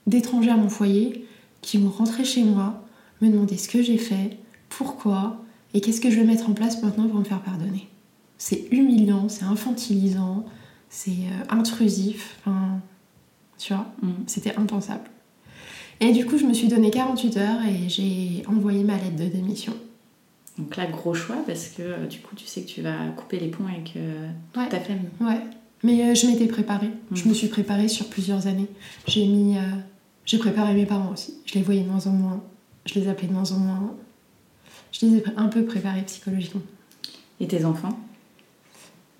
d'étrangers 0.05 0.51
à 0.51 0.57
mon 0.57 0.69
foyer 0.69 1.26
qui 1.61 1.77
vont 1.77 1.89
rentrer 1.89 2.23
chez 2.25 2.43
moi, 2.43 2.85
me 3.21 3.29
demander 3.29 3.57
ce 3.57 3.67
que 3.67 3.81
j'ai 3.81 3.97
fait, 3.97 4.37
pourquoi 4.69 5.43
et 5.73 5.81
qu'est-ce 5.81 5.99
que 6.01 6.09
je 6.09 6.15
vais 6.19 6.25
mettre 6.25 6.49
en 6.49 6.53
place 6.53 6.81
maintenant 6.81 7.07
pour 7.07 7.19
me 7.19 7.23
faire 7.23 7.41
pardonner. 7.41 7.87
C'est 8.37 8.67
humiliant, 8.71 9.27
c'est 9.29 9.43
infantilisant, 9.45 10.45
c'est 10.89 11.09
euh, 11.11 11.43
intrusif. 11.49 12.37
Enfin, 12.41 12.79
tu 13.57 13.73
vois, 13.73 13.85
Mm. 14.01 14.11
c'était 14.27 14.55
impensable. 14.55 15.09
Et 15.99 16.11
du 16.13 16.25
coup, 16.25 16.37
je 16.37 16.45
me 16.45 16.53
suis 16.53 16.67
donné 16.67 16.91
48 16.91 17.37
heures 17.37 17.61
et 17.65 17.89
j'ai 17.89 18.43
envoyé 18.47 18.83
ma 18.83 18.95
lettre 18.97 19.15
de 19.15 19.25
démission. 19.25 19.73
Donc 20.59 20.75
là, 20.75 20.85
gros 20.87 21.13
choix 21.13 21.37
parce 21.45 21.67
que 21.69 21.81
euh, 21.81 22.05
du 22.07 22.19
coup, 22.19 22.35
tu 22.35 22.45
sais 22.45 22.61
que 22.61 22.67
tu 22.67 22.81
vas 22.81 23.07
couper 23.15 23.39
les 23.39 23.47
ponts 23.47 23.65
avec 23.67 23.93
euh, 23.95 24.29
toute 24.53 24.61
Ouais. 24.63 24.69
ta 24.69 24.79
famille. 24.79 25.09
Ouais. 25.19 25.41
Mais 25.83 26.03
euh, 26.03 26.15
je 26.15 26.27
m'étais 26.27 26.47
préparée. 26.47 26.89
Je 27.13 27.23
Mhm. 27.23 27.29
me 27.29 27.33
suis 27.33 27.47
préparée 27.47 27.87
sur 27.87 28.07
plusieurs 28.09 28.45
années. 28.47 28.67
J'ai 29.07 29.25
mis. 29.27 29.55
J'ai 30.27 30.37
préparé 30.37 30.73
mes 30.75 30.85
parents 30.85 31.11
aussi. 31.11 31.33
Je 31.45 31.55
les 31.55 31.63
voyais 31.63 31.81
de 31.81 31.89
moins 31.89 32.05
en 32.05 32.11
moins. 32.11 32.43
Je 32.85 32.99
les 32.99 33.07
appelais 33.07 33.27
de 33.27 33.33
moins 33.33 33.51
en 33.51 33.57
moins. 33.57 33.95
Je 34.91 35.05
les 35.05 35.17
ai 35.17 35.23
un 35.35 35.47
peu 35.47 35.65
préparés 35.65 36.03
psychologiquement. 36.03 36.61
Et 37.39 37.47
tes 37.47 37.65
enfants? 37.65 37.97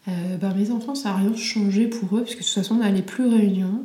Euh, 0.08 0.38
bah, 0.38 0.54
mes 0.56 0.70
enfants, 0.72 0.96
ça 0.96 1.10
n'a 1.10 1.16
rien 1.16 1.36
changé 1.36 1.88
pour 1.88 2.18
eux, 2.18 2.22
parce 2.22 2.36
que 2.36 2.40
de 2.40 2.44
toute 2.46 2.54
façon, 2.54 2.76
on 2.76 2.80
n'allait 2.80 3.02
plus 3.02 3.28
réunion. 3.28 3.84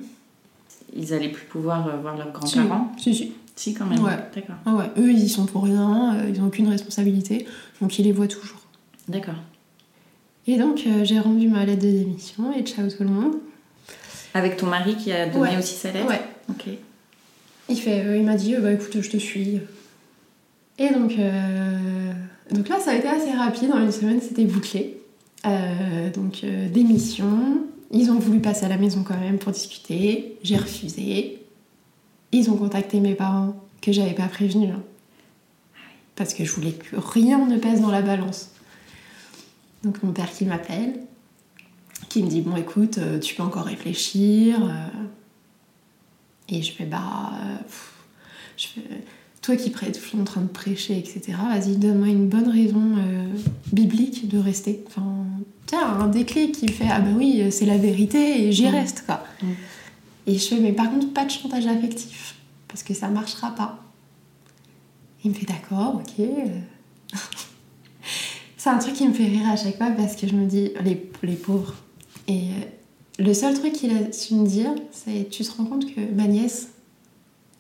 Ils 0.95 1.15
allaient 1.15 1.31
plus 1.31 1.47
pouvoir 1.47 1.89
euh, 1.89 1.97
voir 1.97 2.17
leurs 2.17 2.33
grands-parents? 2.33 2.93
Si, 2.99 3.15
si. 3.15 3.33
Si, 3.55 3.75
quand 3.75 3.87
même. 3.87 4.03
Ouais. 4.03 4.17
D'accord. 4.35 4.57
Ah 4.65 4.75
ouais, 4.75 4.91
eux, 4.99 5.11
ils 5.11 5.23
y 5.25 5.29
sont 5.29 5.47
pour 5.47 5.65
rien, 5.65 6.15
euh, 6.15 6.31
ils 6.33 6.41
n'ont 6.41 6.47
aucune 6.47 6.69
responsabilité, 6.69 7.47
donc 7.81 7.99
ils 7.99 8.05
les 8.05 8.13
voient 8.13 8.29
toujours. 8.29 8.61
D'accord. 9.09 9.35
Et 10.47 10.57
donc, 10.59 10.85
euh, 10.87 11.05
j'ai 11.05 11.19
rendu 11.21 11.49
ma 11.49 11.65
lettre 11.65 11.83
de 11.83 11.91
démission 11.91 12.53
et 12.57 12.63
ciao 12.63 12.89
tout 12.89 13.03
le 13.03 13.11
monde. 13.11 13.35
Avec 14.35 14.57
ton 14.57 14.67
mari 14.67 14.97
qui 14.97 15.13
a 15.13 15.27
donné 15.29 15.51
Ouais. 15.51 15.59
aussi 15.59 15.75
sa 15.75 15.93
lettre? 15.93 16.09
Ouais. 16.09 16.23
Ok. 16.49 16.69
Il, 17.69 17.77
fait, 17.77 18.05
euh, 18.05 18.17
il 18.17 18.25
m'a 18.25 18.35
dit, 18.35 18.55
euh, 18.55 18.61
bah 18.61 18.73
écoute, 18.73 19.01
je 19.01 19.11
te 19.11 19.17
suis. 19.17 19.61
Et 20.79 20.91
donc, 20.91 21.15
euh, 21.19 22.13
donc 22.51 22.69
là, 22.69 22.81
ça 22.81 22.93
a 22.93 22.95
été 22.95 23.09
assez 23.09 23.31
rapide. 23.33 23.71
En 23.73 23.81
une 23.81 23.93
semaine, 23.93 24.21
c'était 24.21 24.45
bouclé. 24.45 24.99
Donc, 26.15 26.45
démission. 26.73 27.65
Ils 27.91 28.11
ont 28.11 28.19
voulu 28.19 28.41
passer 28.41 28.65
à 28.65 28.69
la 28.69 28.77
maison 28.77 29.03
quand 29.03 29.19
même 29.19 29.39
pour 29.39 29.53
discuter. 29.53 30.39
J'ai 30.43 30.57
refusé. 30.57 31.43
Ils 32.31 32.51
ont 32.51 32.57
contacté 32.57 33.01
mes 33.01 33.15
parents 33.15 33.55
que 33.81 33.93
j'avais 33.93 34.15
pas 34.15 34.29
prévenus. 34.29 34.71
hein. 34.71 34.83
Parce 36.15 36.33
que 36.33 36.45
je 36.45 36.53
voulais 36.53 36.73
que 36.73 36.97
rien 36.97 37.45
ne 37.47 37.59
pèse 37.59 37.81
dans 37.81 37.91
la 37.91 38.03
balance. 38.03 38.51
Donc, 39.83 40.03
mon 40.03 40.13
père 40.13 40.31
qui 40.31 40.45
m'appelle, 40.45 41.01
qui 42.09 42.23
me 42.23 42.29
dit 42.29 42.41
Bon, 42.41 42.57
écoute, 42.57 42.99
tu 43.21 43.35
peux 43.35 43.43
encore 43.43 43.65
réfléchir. 43.65 44.59
Euh, 46.53 46.57
et 46.57 46.63
je 46.63 46.73
fais, 46.73 46.85
bah. 46.85 47.33
euh, 47.43 47.57
pff, 47.65 47.93
je 48.57 48.67
fais, 48.69 48.81
toi 49.41 49.57
qui 49.57 49.71
prêtes, 49.71 49.97
suis 49.97 50.19
en 50.19 50.25
train 50.25 50.41
de 50.43 50.47
prêcher, 50.49 50.97
etc. 50.99 51.21
Vas-y, 51.49 51.77
donne-moi 51.77 52.09
une 52.09 52.29
bonne 52.29 52.49
raison 52.49 52.97
euh, 52.97 53.27
biblique 53.73 54.29
de 54.29 54.39
rester. 54.39 54.85
Enfin, 54.87 55.25
tiens, 55.67 55.85
un 55.85 56.07
déclic 56.07 56.53
qui 56.53 56.69
fait, 56.69 56.87
ah 56.91 57.01
bah 57.01 57.11
oui, 57.17 57.51
c'est 57.51 57.67
la 57.67 57.77
vérité 57.79 58.45
et 58.45 58.53
j'y 58.53 58.67
Mm. 58.67 58.75
reste, 58.75 59.05
quoi. 59.05 59.25
Mm. 59.43 59.47
Et 60.29 60.39
je 60.39 60.47
fais, 60.47 60.61
mais 60.61 60.73
par 60.73 60.91
contre, 60.91 61.13
pas 61.13 61.25
de 61.25 61.31
chantage 61.31 61.67
affectif, 61.67 62.37
parce 62.69 62.83
que 62.85 62.95
ça 62.95 63.09
marchera 63.09 63.53
pas. 63.55 63.81
Il 65.25 65.31
me 65.33 65.35
fait, 65.37 65.47
d'accord, 65.47 65.97
ok. 65.97 66.21
euh. 66.21 66.47
c'est 68.57 68.71
un 68.71 68.79
truc 68.79 68.95
qui 68.95 69.07
me 69.09 69.13
fait 69.13 69.27
rire 69.27 69.49
à 69.51 69.57
chaque 69.57 69.77
fois 69.77 69.91
parce 69.91 70.15
que 70.17 70.27
je 70.29 70.35
me 70.35 70.47
dis, 70.47 70.71
les, 70.85 71.11
les 71.25 71.35
pauvres. 71.37 71.75
Et 72.29 72.39
euh, 72.51 72.65
le 73.19 73.35
seul 73.35 73.55
truc 73.55 73.73
qu'il 73.73 73.91
a 73.97 74.13
su 74.13 74.35
me 74.35 74.47
dire, 74.47 74.71
c'est 74.91 75.29
tu 75.31 75.45
te 75.45 75.51
rends 75.57 75.65
compte 75.65 75.87
que 75.95 76.01
ma 76.15 76.27
nièce, 76.27 76.69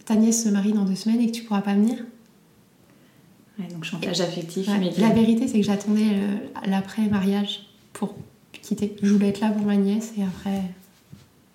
ta 0.04 0.14
nièce 0.14 0.44
se 0.44 0.48
marie 0.48 0.72
dans 0.72 0.84
deux 0.84 0.94
semaines 0.96 1.20
et 1.20 1.26
que 1.26 1.32
tu 1.32 1.42
pourras 1.44 1.60
pas 1.62 1.74
venir? 1.74 1.98
Ouais, 3.58 3.66
donc 3.72 3.84
chantage 3.84 4.20
affectif 4.20 4.66
Ouais. 4.68 4.90
La 4.98 5.10
vérité, 5.10 5.46
c'est 5.46 5.58
que 5.60 5.66
j'attendais 5.66 6.04
le- 6.04 6.70
l'après-mariage 6.70 7.66
pour 7.92 8.14
quitter. 8.62 8.96
Je 9.02 9.12
voulais 9.12 9.28
être 9.28 9.40
là 9.40 9.50
pour 9.50 9.66
ma 9.66 9.76
nièce 9.76 10.12
et 10.18 10.22
après 10.22 10.62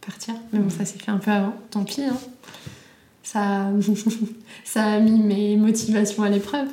partir. 0.06 0.36
Mais 0.54 0.60
bon, 0.60 0.70
ça 0.70 0.86
s'est 0.86 1.00
fait 1.00 1.12
un 1.12 1.18
peu 1.18 1.32
avant. 1.32 1.54
Tant 1.72 1.84
pis. 1.84 2.04
hein. 2.04 2.18
Ça, 3.24 3.72
ça 4.64 4.84
a 4.86 5.00
mis 5.00 5.20
mes 5.20 5.58
motivations 5.58 6.24
à 6.24 6.30
l'épreuve. 6.30 6.68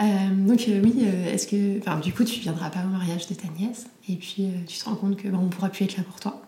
Euh, 0.00 0.04
donc 0.46 0.66
euh, 0.68 0.80
oui, 0.84 0.94
euh, 1.02 1.32
est-ce 1.32 1.46
que, 1.46 1.78
enfin, 1.78 1.98
du 2.00 2.12
coup, 2.12 2.24
tu 2.24 2.40
viendras 2.40 2.70
pas 2.70 2.80
au 2.84 2.88
mariage 2.88 3.26
de 3.28 3.34
ta 3.34 3.48
nièce? 3.58 3.86
Et 4.08 4.16
puis 4.16 4.44
euh, 4.44 4.50
tu 4.66 4.76
te 4.78 4.84
rends 4.84 4.94
compte 4.96 5.16
que 5.16 5.28
bah, 5.28 5.38
on 5.40 5.48
pourra 5.48 5.68
plus 5.70 5.84
être 5.84 5.96
là 5.96 6.02
pour 6.02 6.20
toi. 6.20 6.42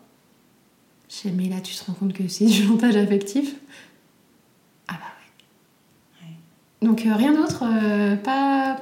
Je 1.11 1.15
sais, 1.15 1.31
mais 1.31 1.49
là, 1.49 1.61
tu 1.61 1.75
te 1.75 1.85
rends 1.85 1.93
compte 1.95 2.13
que 2.13 2.27
c'est 2.29 2.45
du 2.47 2.67
chantage 2.67 2.97
affectif. 2.97 3.57
Ah 4.89 4.95
bah 4.95 5.13
ouais. 6.23 6.87
Donc 6.87 7.05
euh, 7.05 7.15
rien 7.15 7.35
d'autre, 7.35 7.65
euh, 7.65 8.17
pas. 8.17 8.81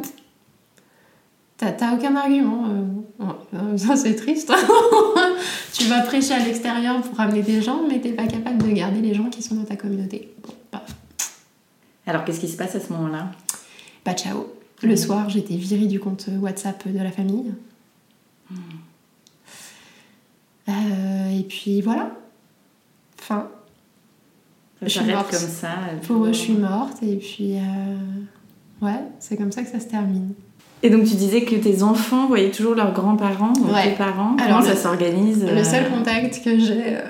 T'as 1.57 1.95
aucun 1.95 2.15
argument. 2.15 2.67
euh, 2.69 3.77
ça 3.77 3.97
c'est 3.97 4.15
triste. 4.15 4.53
tu 5.73 5.85
vas 5.85 6.03
prêcher 6.03 6.35
à 6.35 6.39
l'extérieur 6.39 7.01
pour 7.03 7.17
ramener 7.17 7.43
des 7.43 7.61
gens, 7.63 7.81
mais 7.89 8.01
t'es 8.01 8.13
pas 8.13 8.27
capable 8.27 8.63
de 8.63 8.71
garder 8.73 9.01
les 9.01 9.15
gens 9.15 9.29
qui 9.29 9.43
sont 9.43 9.57
dans 9.57 9.65
ta 9.65 9.75
communauté. 9.75 10.33
Bon, 10.43 10.55
bah, 10.71 10.85
Alors, 12.07 12.25
qu'est-ce 12.25 12.39
qui 12.41 12.49
se 12.49 12.57
passe 12.57 12.77
à 12.77 12.81
ce 12.81 12.93
moment-là? 12.93 13.33
Bah 14.05 14.15
ciao. 14.15 14.47
Le 14.83 14.95
soir, 14.95 15.29
j'étais 15.29 15.57
virée 15.57 15.87
du 15.87 15.99
compte 15.99 16.29
WhatsApp 16.41 16.87
de 16.87 16.99
la 16.99 17.11
famille. 17.11 17.53
Euh, 18.53 18.55
et 21.39 21.43
puis 21.43 21.81
voilà. 21.81 22.11
Ça 23.27 23.51
Je 24.83 24.89
suis 24.89 25.05
morte. 25.05 25.31
comme 25.31 25.39
ça. 25.41 25.69
euh, 25.93 26.07
pour 26.07 26.25
eux, 26.25 26.33
je 26.33 26.39
suis 26.39 26.53
morte. 26.55 27.03
Et 27.03 27.17
puis, 27.17 27.57
euh, 27.57 28.85
ouais, 28.87 29.01
c'est 29.19 29.37
comme 29.37 29.53
ça 29.53 29.63
que 29.63 29.69
ça 29.71 29.81
se 29.81 29.87
termine. 29.87 30.33
Et 30.83 30.91
donc, 30.91 31.05
tu 31.05 31.15
disais 31.17 31.43
que 31.43 31.57
tes 31.57 31.83
enfants 31.83 32.27
voyaient 32.29 32.53
toujours 32.53 32.75
leurs 32.77 32.93
grands-parents, 32.93 33.53
donc 33.53 33.73
Ouais. 33.73 33.91
tes 33.91 33.97
parents. 33.97 34.37
Alors, 34.37 34.59
Comment 34.59 34.63
ça 34.63 34.75
le- 34.75 34.81
s'organise 34.81 35.43
Le 35.45 35.49
euh, 35.51 35.65
seul 35.65 35.91
contact 35.91 36.45
que 36.45 36.59
j'ai, 36.59 36.97
euh, 36.97 37.01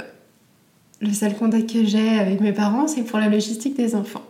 le 1.03 1.13
seul 1.13 1.37
contact 1.37 1.71
que 1.71 1.85
j'ai 1.85 2.19
avec 2.19 2.41
mes 2.41 2.53
parents, 2.55 2.89
c'est 2.89 3.03
pour 3.03 3.19
la 3.19 3.29
logistique 3.29 3.77
des 3.77 3.95
enfants. 3.95 4.23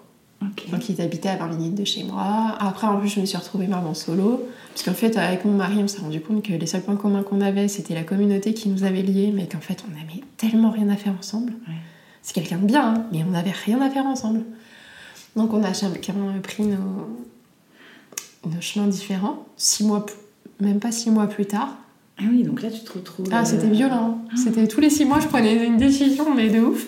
Ok. 0.43 0.71
Donc 0.71 0.89
ils 0.89 1.01
habitaient 1.01 1.29
à 1.29 1.37
20 1.37 1.49
minutes 1.57 1.75
de 1.75 1.85
chez 1.85 2.05
moi. 2.05 2.57
Après, 2.59 2.87
en 2.87 2.99
plus, 2.99 3.09
je 3.09 3.21
me 3.21 3.27
suis 3.27 3.37
retrouvée 3.37 3.67
maman 3.67 3.95
solo. 3.95 4.47
Parce 4.73 4.85
qu'en 4.85 4.95
fait, 4.95 5.17
avec 5.17 5.45
mon 5.45 5.53
mari, 5.53 5.79
on 5.83 5.89
s'est 5.89 6.01
rendu 6.01 6.21
compte 6.21 6.45
que 6.45 6.53
les 6.53 6.67
seuls 6.67 6.83
points 6.83 6.97
communs 6.97 7.23
qu'on 7.23 7.41
avait, 7.41 7.69
c'était 7.69 7.95
la 7.95 8.05
communauté 8.05 8.55
qui 8.55 8.69
nous 8.69 8.85
avait 8.85 9.03
liés, 9.03 9.33
mais 9.35 9.47
qu'en 9.49 9.61
fait, 9.61 9.85
on 9.89 9.91
n'avait 9.91 10.23
tellement 10.37 10.71
rien 10.71 10.89
à 10.89 10.97
faire 10.97 11.15
ensemble. 11.19 11.53
Ouais. 11.67 11.75
C'est 12.23 12.35
quelqu'un 12.35 12.59
de 12.59 12.67
bien, 12.67 12.95
hein, 12.95 13.07
mais 13.13 13.25
on 13.27 13.31
n'avait 13.31 13.51
rien 13.51 13.81
à 13.81 13.91
faire 13.91 14.07
ensemble. 14.07 14.43
Donc 15.35 15.53
on 15.55 15.63
a 15.63 15.73
chacun 15.73 16.15
pris 16.43 16.65
nos, 16.65 17.09
nos 18.51 18.61
chemins 18.61 18.87
différents. 18.87 19.47
Six 19.57 19.85
mois, 19.85 20.05
même 20.61 20.81
pas 20.81 20.93
six 20.93 21.11
mois 21.11 21.27
plus 21.27 21.47
tard. 21.47 21.77
Ah 22.19 22.25
oui, 22.31 22.43
donc 22.43 22.63
là, 22.63 22.71
tu 22.71 22.81
te 22.81 22.93
retrouves. 22.93 23.29
Ah, 23.31 23.43
euh, 23.43 23.45
c'était 23.45 23.69
violent. 23.69 24.19
C'était 24.37 24.67
tous 24.67 24.81
les 24.81 24.91
six 24.91 25.05
mois, 25.05 25.21
je 25.21 25.29
prenais 25.29 25.67
une 25.67 25.77
décision, 25.77 26.35
mais 26.35 26.51
de 26.51 26.61
ouf. 26.61 26.87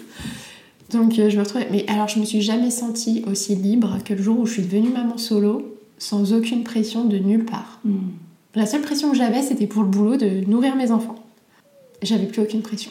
Donc 0.92 1.18
euh, 1.18 1.30
je 1.30 1.36
me 1.36 1.42
retrouvais. 1.42 1.68
Mais 1.70 1.84
alors, 1.88 2.08
je 2.08 2.18
me 2.18 2.24
suis 2.24 2.40
jamais 2.42 2.70
sentie 2.70 3.24
aussi 3.26 3.54
libre 3.54 3.98
que 4.04 4.14
le 4.14 4.22
jour 4.22 4.38
où 4.38 4.46
je 4.46 4.52
suis 4.54 4.62
devenue 4.62 4.88
maman 4.90 5.18
solo, 5.18 5.76
sans 5.98 6.32
aucune 6.32 6.64
pression 6.64 7.04
de 7.04 7.18
nulle 7.18 7.44
part. 7.44 7.80
hmm. 7.84 7.98
La 8.56 8.66
seule 8.66 8.80
pression 8.82 9.10
que 9.10 9.16
j'avais, 9.16 9.42
c'était 9.42 9.66
pour 9.68 9.82
le 9.82 9.88
boulot 9.88 10.16
de 10.16 10.44
nourrir 10.48 10.74
mes 10.74 10.90
enfants. 10.90 11.14
J'avais 12.02 12.26
plus 12.26 12.42
aucune 12.42 12.62
pression. 12.62 12.90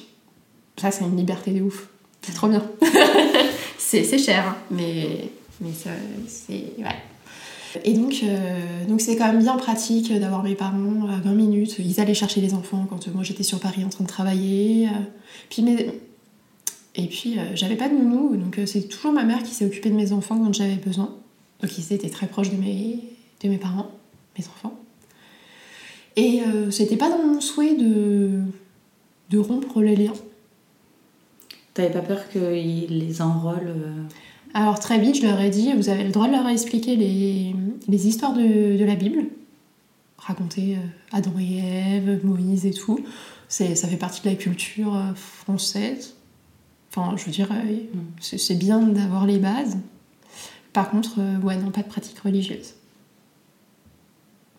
Ça, 0.78 0.92
c'est 0.92 1.04
une 1.04 1.18
liberté 1.18 1.52
de 1.52 1.62
ouf. 1.62 1.90
C'est 2.22 2.34
trop 2.34 2.48
bien. 2.48 2.64
c'est 3.78 4.18
cher, 4.18 4.46
hein, 4.50 4.56
mais, 4.72 5.30
mais 5.60 5.72
ça, 5.74 5.90
c'est. 6.28 6.64
Ouais. 6.78 6.96
Et 7.84 7.94
donc, 7.94 8.22
euh, 8.24 8.86
donc 8.88 9.00
c'est 9.02 9.16
quand 9.16 9.28
même 9.28 9.40
bien 9.42 9.58
pratique 9.58 10.12
d'avoir 10.18 10.44
mes 10.44 10.56
parents 10.56 11.08
à 11.08 11.20
20 11.20 11.34
minutes. 11.34 11.76
Ils 11.80 12.00
allaient 12.00 12.14
chercher 12.14 12.42
les 12.42 12.54
enfants 12.54 12.88
quand 12.90 13.08
euh, 13.08 13.12
moi 13.14 13.24
j'étais 13.24 13.44
sur 13.44 13.60
Paris 13.60 13.84
en 13.86 13.90
train 13.90 14.04
de 14.06 14.10
travailler. 14.10 14.88
euh. 14.88 14.92
Puis 15.50 15.62
mes- 15.62 15.92
Et 16.96 17.08
puis 17.08 17.38
euh, 17.38 17.56
j'avais 17.56 17.76
pas 17.76 17.88
de 17.88 17.94
nounou, 17.94 18.36
donc 18.36 18.58
euh, 18.58 18.66
c'est 18.66 18.88
toujours 18.88 19.12
ma 19.12 19.24
mère 19.24 19.44
qui 19.44 19.52
s'est 19.52 19.66
occupée 19.66 19.90
de 19.90 19.96
mes 19.96 20.12
enfants 20.12 20.38
quand 20.38 20.54
j'avais 20.54 20.76
besoin. 20.76 21.16
Donc 21.62 21.78
ils 21.78 21.94
étaient 21.94 22.10
très 22.10 22.28
proches 22.28 22.50
de 22.50 22.58
mes, 22.58 23.00
de 23.44 23.50
mes 23.50 23.58
parents, 23.58 23.92
mes 24.38 24.46
enfants. 24.48 24.74
Et 26.16 26.42
euh, 26.42 26.72
c'était 26.72 26.98
pas 26.98 27.10
dans 27.10 27.24
mon 27.24 27.42
souhait 27.42 27.76
de, 27.76 28.42
de 29.30 29.38
rompre 29.38 29.82
les 29.82 29.96
liens. 29.96 30.14
T'avais 31.74 31.92
pas 31.92 32.02
peur 32.02 32.28
qu'ils 32.30 33.00
les 33.00 33.22
enrôlent 33.22 33.68
euh, 33.68 34.04
Alors 34.54 34.80
très 34.80 35.00
vite, 35.00 35.18
je 35.18 35.28
leur 35.28 35.40
ai 35.40 35.50
dit, 35.50 35.72
vous 35.74 35.90
avez 35.90 36.04
le 36.04 36.12
droit 36.12 36.28
de 36.28 36.34
leur 36.34 36.48
expliquer 36.48 36.96
les, 36.96 37.56
les 37.88 38.08
histoires 38.08 38.34
de, 38.34 38.78
de 38.78 38.84
la 38.84 38.96
Bible, 38.96 39.26
raconter 40.18 40.78
Adam 41.12 41.34
et 41.40 41.60
Ève, 41.60 42.26
Moïse 42.26 42.66
et 42.66 42.74
tout. 42.74 43.00
Ça 43.48 43.66
fait 43.66 43.98
partie 43.98 44.22
de 44.24 44.30
la 44.30 44.36
culture 44.36 44.96
française. 45.16 46.16
Enfin, 47.00 47.16
je 47.16 47.26
veux 47.26 47.32
dire, 47.32 47.50
euh, 47.52 47.78
c'est, 48.20 48.56
bien 48.56 48.82
d'avoir 48.82 49.26
les 49.26 49.38
bases. 49.38 49.78
Par 50.74 50.90
contre, 50.90 51.20
euh, 51.20 51.40
ouais, 51.40 51.58
non, 51.58 51.72
pas 51.72 51.82
de 51.82 51.88
pratique 51.88 52.20
religieuse. 52.20 52.74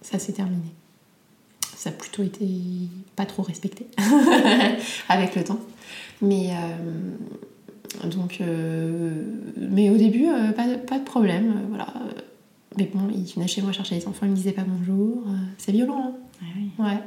Ça, 0.00 0.18
c'est 0.18 0.32
terminé. 0.32 0.62
Ça 1.76 1.90
a 1.90 1.92
plutôt 1.92 2.22
été 2.22 2.46
pas 3.16 3.26
trop 3.26 3.42
respecté 3.42 3.86
avec 5.08 5.34
le 5.36 5.44
temps. 5.44 5.60
Mais 6.22 6.50
euh, 6.50 8.06
donc, 8.08 8.40
euh, 8.40 9.24
mais 9.56 9.90
au 9.90 9.96
début, 9.96 10.26
euh, 10.26 10.52
pas, 10.52 10.66
pas 10.76 10.98
de 10.98 11.04
problème, 11.04 11.66
voilà. 11.68 11.92
Mais 12.76 12.90
bon, 12.92 13.08
il 13.12 13.24
venait 13.24 13.48
chez 13.48 13.62
moi 13.62 13.72
chercher 13.72 13.96
les 13.96 14.06
enfants, 14.06 14.26
il 14.26 14.30
me 14.30 14.36
disait 14.36 14.52
pas 14.52 14.64
bonjour. 14.64 15.24
c'est 15.58 15.72
violent, 15.72 16.14
hein 16.42 16.44
Ah. 16.78 16.84
Ouais. 16.84 17.00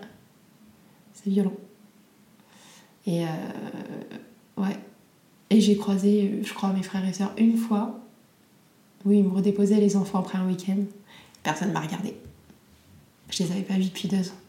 C'est 1.14 1.30
violent. 1.30 1.54
Et 3.06 3.24
ouais. 4.58 4.78
Et 5.54 5.62
j'ai 5.62 5.78
croisé, 5.78 6.40
je 6.44 6.52
crois, 6.52 6.74
mes 6.74 6.82
frères 6.82 7.08
et 7.08 7.14
sœurs 7.14 7.32
une 7.38 7.58
fois 7.58 8.00
où 9.06 9.12
ils 9.12 9.24
me 9.24 9.30
redéposaient 9.30 9.80
les 9.80 9.96
enfants 9.96 10.18
après 10.18 10.40
un 10.40 10.48
week-end. 10.48 10.78
Personne 11.44 11.68
ne 11.68 11.74
m'a 11.74 11.82
regardé. 11.82 12.16
Je 13.30 13.44
les 13.44 13.52
avais 13.52 13.62
pas 13.62 13.76
vus 13.76 13.86
depuis 13.86 14.08
deux 14.08 14.30
ans. 14.30 14.40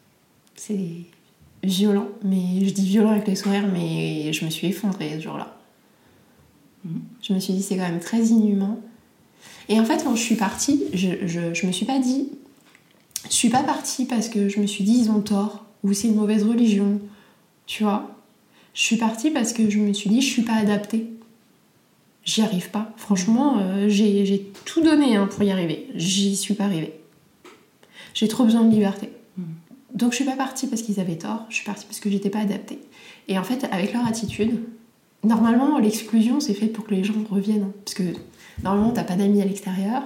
C'est 0.57 0.79
violent, 1.63 2.09
mais 2.23 2.65
je 2.65 2.73
dis 2.73 2.87
violent 2.87 3.11
avec 3.11 3.27
les 3.27 3.35
sourires, 3.35 3.69
mais 3.71 4.33
je 4.33 4.47
me 4.47 4.51
suis 4.51 4.69
effondrée 4.69 5.11
ce 5.17 5.25
jour-là. 5.25 5.55
Je 7.21 7.35
me 7.35 7.39
suis 7.39 7.53
dit, 7.53 7.63
c'est 7.63 7.77
quand 7.77 7.83
même 7.83 8.01
très 8.01 8.23
inhumain. 8.29 8.79
Et 9.69 9.79
en 9.79 9.85
fait, 9.85 10.05
quand 10.05 10.17
je 10.17 10.23
suis 10.23 10.37
partie, 10.37 10.85
je, 10.95 11.27
je, 11.27 11.53
je 11.53 11.67
me 11.67 11.73
suis 11.73 11.85
pas 11.85 11.99
dit. 11.99 12.31
Je 13.27 13.35
suis 13.35 13.51
pas 13.51 13.63
partie 13.63 14.07
parce 14.07 14.31
que 14.31 14.49
je 14.49 14.59
me 14.59 14.67
suis 14.67 14.85
dit, 14.85 15.01
ils 15.01 15.11
ont 15.11 15.21
tort, 15.21 15.67
ou 15.83 15.93
c'est 15.93 16.09
une 16.09 16.17
mauvaise 16.17 16.45
religion, 16.45 16.99
tu 17.67 17.83
vois. 17.83 18.14
Je 18.75 18.83
suis 18.83 18.97
partie 18.97 19.31
parce 19.31 19.53
que 19.53 19.71
je 19.71 19.79
me 19.79 19.93
suis 19.93 20.11
dit, 20.11 20.21
je 20.21 20.31
suis 20.31 20.43
pas 20.43 20.55
adaptée. 20.55 21.07
J'y 22.25 22.43
arrive 22.43 22.71
pas. 22.71 22.93
Franchement, 22.97 23.59
euh, 23.59 23.89
j'ai 23.89 24.51
tout 24.65 24.83
donné 24.83 25.17
hein, 25.17 25.29
pour 25.29 25.43
y 25.43 25.51
arriver. 25.51 25.89
J'y 25.95 26.37
suis 26.37 26.55
pas 26.55 26.65
arrivée. 26.65 26.99
J'ai 28.15 28.29
trop 28.29 28.45
besoin 28.45 28.63
de 28.63 28.71
liberté. 28.71 29.11
Mm. 29.37 29.43
Donc 29.95 30.11
je 30.11 30.17
suis 30.17 30.25
pas 30.25 30.37
partie 30.37 30.67
parce 30.67 30.83
qu'ils 30.83 30.99
avaient 31.01 31.19
tort, 31.19 31.47
je 31.51 31.57
suis 31.57 31.65
partie 31.65 31.85
parce 31.85 32.01
que 32.01 32.11
j'étais 32.11 32.31
pas 32.31 32.41
adaptée. 32.41 32.81
Et 33.29 33.39
en 33.39 33.45
fait, 33.45 33.65
avec 33.71 33.93
leur 33.93 34.07
attitude, 34.07 34.61
normalement, 35.23 35.79
l'exclusion, 35.79 36.41
c'est 36.41 36.55
fait 36.55 36.67
pour 36.67 36.85
que 36.87 36.95
les 36.95 37.05
gens 37.05 37.15
reviennent. 37.31 37.71
Parce 37.85 37.95
que 37.95 38.05
normalement, 38.63 38.91
t'as 38.91 39.05
pas 39.05 39.17
d'amis 39.17 39.43
à 39.43 39.45
l'extérieur, 39.45 40.03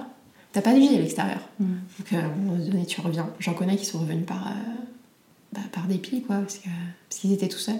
t'as 0.51 0.61
pas 0.61 0.73
de 0.73 0.79
vie 0.79 0.95
à 0.95 0.99
l'extérieur. 0.99 1.41
Mm. 1.59 1.65
Donc 1.97 2.13
euh, 2.13 2.21
à 2.21 2.25
un 2.25 2.35
moment 2.35 2.63
donné, 2.63 2.85
tu 2.85 3.01
reviens. 3.01 3.29
J'en 3.39 3.53
connais 3.53 3.77
qui 3.77 3.85
sont 3.85 3.99
revenus 3.99 4.25
par, 4.25 4.47
euh, 4.47 4.51
bah, 5.53 5.61
par 5.71 5.85
dépit, 5.85 6.21
quoi, 6.21 6.37
parce 6.37 6.57
qu'ils 6.57 6.71
parce 7.09 7.21
qu'ils 7.21 7.31
étaient 7.31 7.47
tout 7.47 7.57
seuls. 7.57 7.79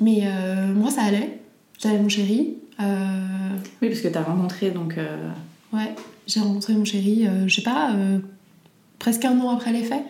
Mais 0.00 0.20
euh, 0.24 0.72
moi, 0.74 0.90
ça 0.90 1.02
allait. 1.02 1.40
J'avais 1.78 1.98
mon 1.98 2.08
chéri. 2.08 2.56
Oui, 2.80 3.88
parce 3.88 4.00
que 4.00 4.08
t'as 4.08 4.22
rencontré, 4.22 4.70
donc... 4.70 4.96
Ouais, 5.72 5.94
j'ai 6.26 6.40
rencontré 6.40 6.74
mon 6.74 6.84
chéri, 6.84 7.26
je 7.46 7.54
sais 7.54 7.62
pas, 7.62 7.92
presque 8.98 9.24
un 9.24 9.38
an 9.40 9.50
après 9.50 9.72
les 9.72 9.82
faits. 9.82 10.04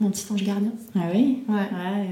Mon 0.00 0.10
petit 0.10 0.24
ange 0.32 0.42
gardien. 0.42 0.72
Ah 0.94 1.08
oui? 1.12 1.40
Ouais. 1.46 1.56
ouais 1.56 2.08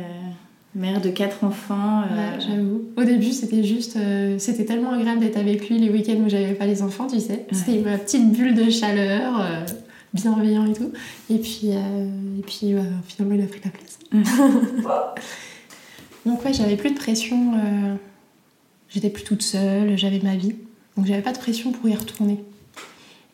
Mère 0.75 1.01
de 1.01 1.09
quatre 1.09 1.45
enfants. 1.45 2.03
Euh, 2.03 2.39
j'avoue. 2.39 2.83
Au 2.97 3.05
début, 3.05 3.33
c'était 3.33 3.65
juste. 3.65 3.97
Euh, 3.97 4.39
c'était 4.39 4.67
tellement 4.67 4.93
agréable 4.93 5.21
d'être 5.21 5.39
avec 5.39 5.69
lui 5.69 5.79
les 5.79 5.89
week-ends 5.89 6.21
où 6.25 6.29
j'avais 6.29 6.53
pas 6.53 6.67
les 6.67 6.83
enfants, 6.83 7.07
tu 7.07 7.19
sais. 7.19 7.47
C'était 7.51 7.79
ma 7.79 7.97
petite 7.97 8.31
bulle 8.31 8.55
de 8.55 8.71
chaleur, 8.71 9.41
euh, 9.41 9.65
bienveillant 10.13 10.67
et 10.67 10.75
tout. 10.75 10.93
Et 11.31 11.39
puis, 11.39 11.71
et 11.71 12.43
puis 12.47 12.75
finalement, 13.07 13.35
il 13.35 13.43
a 13.43 13.47
pris 13.47 13.61
la 13.65 13.71
place. 13.71 13.99
Donc, 16.29 16.45
ouais, 16.45 16.53
j'avais 16.53 16.77
plus 16.77 16.91
de 16.91 16.97
pression. 16.99 17.55
J'étais 18.89 19.11
plus 19.11 19.25
toute 19.25 19.43
seule, 19.43 19.99
j'avais 19.99 20.21
ma 20.21 20.37
vie. 20.37 20.55
Donc, 20.97 21.07
j'avais 21.07 21.23
pas 21.23 21.33
de 21.33 21.39
pression 21.39 21.73
pour 21.73 21.89
y 21.89 21.95
retourner. 21.95 22.45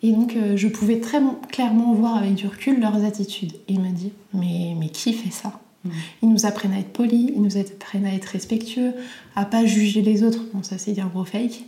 Et 0.02 0.12
donc, 0.12 0.36
je 0.56 0.68
pouvais 0.68 1.00
très 1.00 1.20
clairement 1.50 1.92
voir 1.94 2.16
avec 2.16 2.34
du 2.34 2.46
recul 2.46 2.80
leurs 2.80 3.04
attitudes. 3.04 3.52
Et 3.68 3.74
il 3.74 3.80
m'a 3.80 3.90
dit 3.90 4.12
Mais, 4.32 4.74
mais 4.78 4.88
qui 4.88 5.12
fait 5.12 5.30
ça? 5.30 5.60
Ils 6.22 6.28
nous 6.28 6.46
apprennent 6.46 6.72
à 6.72 6.78
être 6.78 6.92
polis, 6.92 7.30
ils 7.34 7.42
nous 7.42 7.56
apprennent 7.58 8.06
à 8.06 8.14
être 8.14 8.26
respectueux, 8.26 8.94
à 9.36 9.44
pas 9.44 9.66
juger 9.66 10.02
les 10.02 10.22
autres. 10.22 10.44
Bon, 10.52 10.62
ça 10.62 10.78
c'est 10.78 10.98
un 10.98 11.06
gros 11.06 11.24
fake. 11.24 11.64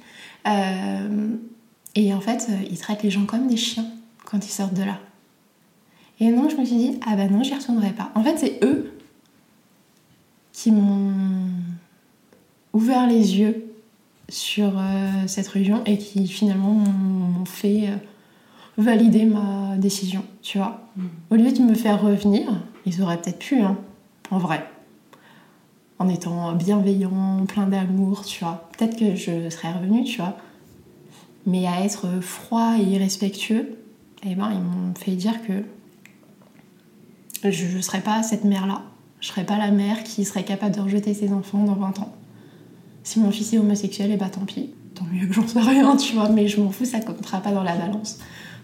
Euh, 0.46 1.28
et 1.94 2.14
en 2.14 2.20
fait, 2.20 2.46
euh, 2.48 2.54
ils 2.70 2.78
traitent 2.78 3.02
les 3.02 3.10
gens 3.10 3.26
comme 3.26 3.46
des 3.48 3.56
chiens 3.56 3.86
quand 4.24 4.44
ils 4.46 4.50
sortent 4.50 4.74
de 4.74 4.82
là. 4.82 5.00
Et 6.20 6.30
donc 6.32 6.50
je 6.50 6.56
me 6.56 6.64
suis 6.64 6.76
dit, 6.76 7.00
ah 7.06 7.14
bah 7.16 7.28
non, 7.28 7.42
j'y 7.42 7.54
retournerai 7.54 7.92
pas. 7.92 8.10
En 8.14 8.22
fait, 8.22 8.38
c'est 8.38 8.58
eux 8.64 8.95
qui 10.56 10.72
m'ont 10.72 11.50
ouvert 12.72 13.06
les 13.06 13.38
yeux 13.38 13.74
sur 14.30 14.78
euh, 14.78 15.10
cette 15.26 15.46
religion 15.48 15.84
et 15.84 15.98
qui 15.98 16.26
finalement 16.26 16.72
m'ont 16.72 17.44
fait 17.44 17.90
valider 18.78 19.26
ma 19.26 19.76
décision, 19.76 20.24
tu 20.40 20.56
vois. 20.56 20.80
Mm. 20.96 21.04
Au 21.30 21.34
lieu 21.34 21.52
de 21.52 21.60
me 21.60 21.74
faire 21.74 22.00
revenir, 22.00 22.48
ils 22.86 23.02
auraient 23.02 23.20
peut-être 23.20 23.38
pu, 23.38 23.60
hein, 23.60 23.76
en 24.30 24.38
vrai. 24.38 24.66
En 25.98 26.08
étant 26.08 26.54
bienveillant, 26.54 27.44
plein 27.46 27.66
d'amour, 27.66 28.24
tu 28.24 28.42
vois. 28.42 28.70
Peut-être 28.76 28.98
que 28.98 29.14
je 29.14 29.50
serais 29.50 29.72
revenue, 29.72 30.04
tu 30.04 30.16
vois. 30.16 30.38
Mais 31.44 31.66
à 31.66 31.84
être 31.84 32.22
froid 32.22 32.76
et 32.78 32.82
irrespectueux, 32.82 33.76
eh 34.24 34.34
ben, 34.34 34.50
ils 34.52 34.60
m'ont 34.60 34.94
fait 34.94 35.12
dire 35.12 35.34
que 35.46 37.50
je 37.50 37.76
ne 37.76 37.82
serais 37.82 38.00
pas 38.00 38.22
cette 38.22 38.44
mère-là. 38.44 38.82
Je 39.20 39.28
serais 39.28 39.44
pas 39.44 39.58
la 39.58 39.70
mère 39.70 40.02
qui 40.04 40.24
serait 40.24 40.44
capable 40.44 40.74
de 40.74 40.80
rejeter 40.80 41.14
ses 41.14 41.32
enfants 41.32 41.64
dans 41.64 41.74
20 41.74 42.00
ans. 42.00 42.14
Si 43.02 43.20
mon 43.20 43.30
fils 43.30 43.52
est 43.52 43.58
homosexuel, 43.58 44.10
et 44.10 44.14
eh 44.14 44.16
bah 44.16 44.26
ben, 44.26 44.40
tant 44.40 44.44
pis. 44.44 44.70
Tant 44.94 45.04
mieux 45.12 45.26
que 45.26 45.34
j'en 45.34 45.46
sais 45.46 45.60
rien, 45.60 45.96
tu 45.96 46.14
vois, 46.14 46.28
mais 46.28 46.48
je 46.48 46.60
m'en 46.60 46.70
fous, 46.70 46.84
ça 46.84 47.00
comptera 47.00 47.40
pas 47.40 47.52
dans 47.52 47.62
la 47.62 47.76
balance. 47.76 48.18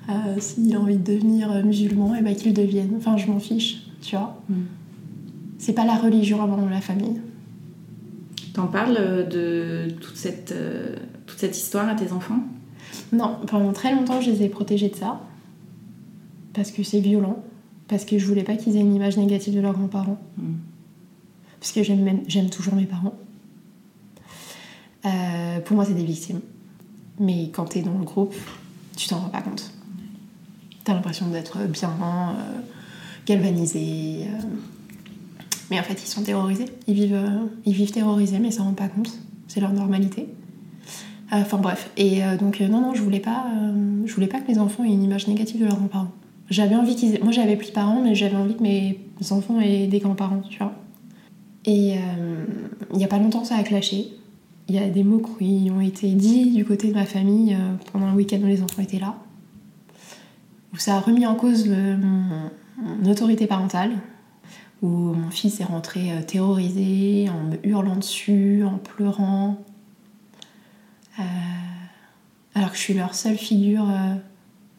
Euh, 0.08 0.40
s'il 0.40 0.74
a 0.74 0.80
envie 0.80 0.96
de 0.96 1.12
devenir 1.12 1.64
musulman, 1.64 2.14
et 2.14 2.18
eh 2.20 2.22
ben 2.22 2.34
qu'il 2.34 2.52
devienne. 2.52 2.94
Enfin, 2.96 3.16
je 3.16 3.26
m'en 3.26 3.38
fiche, 3.38 3.82
tu 4.00 4.16
vois. 4.16 4.42
Mm 4.48 4.54
c'est 5.62 5.74
pas 5.74 5.84
la 5.84 5.94
religion 5.94 6.42
avant 6.42 6.68
la 6.68 6.80
famille. 6.80 7.20
T'en 8.52 8.66
parles 8.66 9.28
de 9.28 9.86
toute 10.00 10.16
cette, 10.16 10.50
euh, 10.50 10.96
toute 11.24 11.38
cette 11.38 11.56
histoire 11.56 11.88
à 11.88 11.94
tes 11.94 12.10
enfants? 12.10 12.40
Non, 13.12 13.36
pendant 13.46 13.72
très 13.72 13.94
longtemps, 13.94 14.20
je 14.20 14.32
les 14.32 14.42
ai 14.42 14.48
protégés 14.48 14.88
de 14.88 14.96
ça. 14.96 15.20
Parce 16.52 16.72
que 16.72 16.82
c'est 16.82 16.98
violent. 16.98 17.44
Parce 17.92 18.06
que 18.06 18.18
je 18.18 18.26
voulais 18.26 18.42
pas 18.42 18.56
qu'ils 18.56 18.74
aient 18.74 18.80
une 18.80 18.94
image 18.94 19.18
négative 19.18 19.54
de 19.54 19.60
leurs 19.60 19.74
grands-parents. 19.74 20.16
Hmm. 20.38 20.54
Parce 21.60 21.72
que 21.72 21.82
j'aime 21.82 22.48
toujours 22.48 22.74
mes 22.74 22.86
parents. 22.86 23.12
Euh, 25.04 25.60
pour 25.60 25.76
moi, 25.76 25.84
c'est 25.84 25.92
des 25.92 26.02
victimes. 26.02 26.40
Mais 27.20 27.50
quand 27.52 27.66
t'es 27.66 27.82
dans 27.82 27.98
le 27.98 28.04
groupe, 28.04 28.34
tu 28.96 29.08
t'en 29.08 29.18
rends 29.18 29.28
pas 29.28 29.42
compte. 29.42 29.70
T'as 30.84 30.94
l'impression 30.94 31.28
d'être 31.28 31.58
bien 31.68 31.90
euh, 31.90 32.60
galvanisé. 33.26 34.26
Mais 35.70 35.78
en 35.78 35.82
fait, 35.82 36.02
ils 36.02 36.08
sont 36.08 36.22
terrorisés. 36.22 36.64
Ils 36.88 36.94
vivent, 36.94 37.12
euh, 37.12 37.46
ils 37.66 37.74
vivent 37.74 37.92
terrorisés, 37.92 38.38
mais 38.38 38.50
ça 38.50 38.62
ne 38.62 38.68
rend 38.68 38.72
pas 38.72 38.88
compte. 38.88 39.12
C'est 39.48 39.60
leur 39.60 39.74
normalité. 39.74 40.28
Euh, 41.34 41.42
enfin 41.42 41.58
bref. 41.58 41.90
Et 41.98 42.24
euh, 42.24 42.38
donc, 42.38 42.58
non, 42.60 42.80
non, 42.80 42.94
je 42.94 43.02
voulais 43.02 43.20
pas, 43.20 43.44
je 44.06 44.14
voulais 44.14 44.28
pas 44.28 44.40
que 44.40 44.50
mes 44.50 44.58
enfants 44.58 44.82
aient 44.82 44.88
une 44.88 45.02
image 45.02 45.28
négative 45.28 45.60
de 45.60 45.66
leurs 45.66 45.76
grands-parents. 45.76 46.10
J'avais 46.50 46.74
envie 46.76 46.96
qu'ils 46.96 47.22
Moi, 47.22 47.32
j'avais 47.32 47.56
plus 47.56 47.68
de 47.68 47.72
parents, 47.72 48.02
mais 48.02 48.14
j'avais 48.14 48.36
envie 48.36 48.54
que 48.54 48.62
mes 48.62 48.98
enfants 49.30 49.60
aient 49.60 49.86
des 49.86 49.98
grands-parents, 50.00 50.42
tu 50.48 50.58
vois. 50.58 50.72
Et 51.64 51.94
il 52.92 52.98
n'y 52.98 53.04
a 53.04 53.08
pas 53.08 53.18
longtemps, 53.18 53.44
ça 53.44 53.56
a 53.56 53.62
clashé. 53.62 54.08
Il 54.68 54.74
y 54.74 54.78
a 54.78 54.88
des 54.88 55.04
mots 55.04 55.22
qui 55.38 55.70
ont 55.70 55.80
été 55.80 56.10
dits 56.12 56.50
du 56.50 56.64
côté 56.64 56.88
de 56.88 56.94
ma 56.94 57.06
famille 57.06 57.56
pendant 57.92 58.06
un 58.06 58.14
week-end 58.14 58.38
où 58.42 58.46
les 58.46 58.62
enfants 58.62 58.82
étaient 58.82 58.98
là. 58.98 59.14
Où 60.74 60.76
ça 60.76 60.96
a 60.96 61.00
remis 61.00 61.24
en 61.24 61.36
cause 61.36 61.70
mon 62.82 63.10
autorité 63.10 63.46
parentale, 63.46 63.92
où 64.82 64.88
mon 64.88 65.30
fils 65.30 65.60
est 65.60 65.64
rentré 65.64 66.10
euh, 66.12 66.22
terrorisé, 66.22 67.28
en 67.30 67.44
me 67.44 67.66
hurlant 67.66 67.96
dessus, 67.96 68.64
en 68.64 68.78
pleurant. 68.78 69.58
Euh, 71.18 71.22
alors 72.54 72.70
que 72.70 72.76
je 72.76 72.82
suis 72.82 72.94
leur 72.94 73.14
seule 73.14 73.36
figure. 73.36 73.86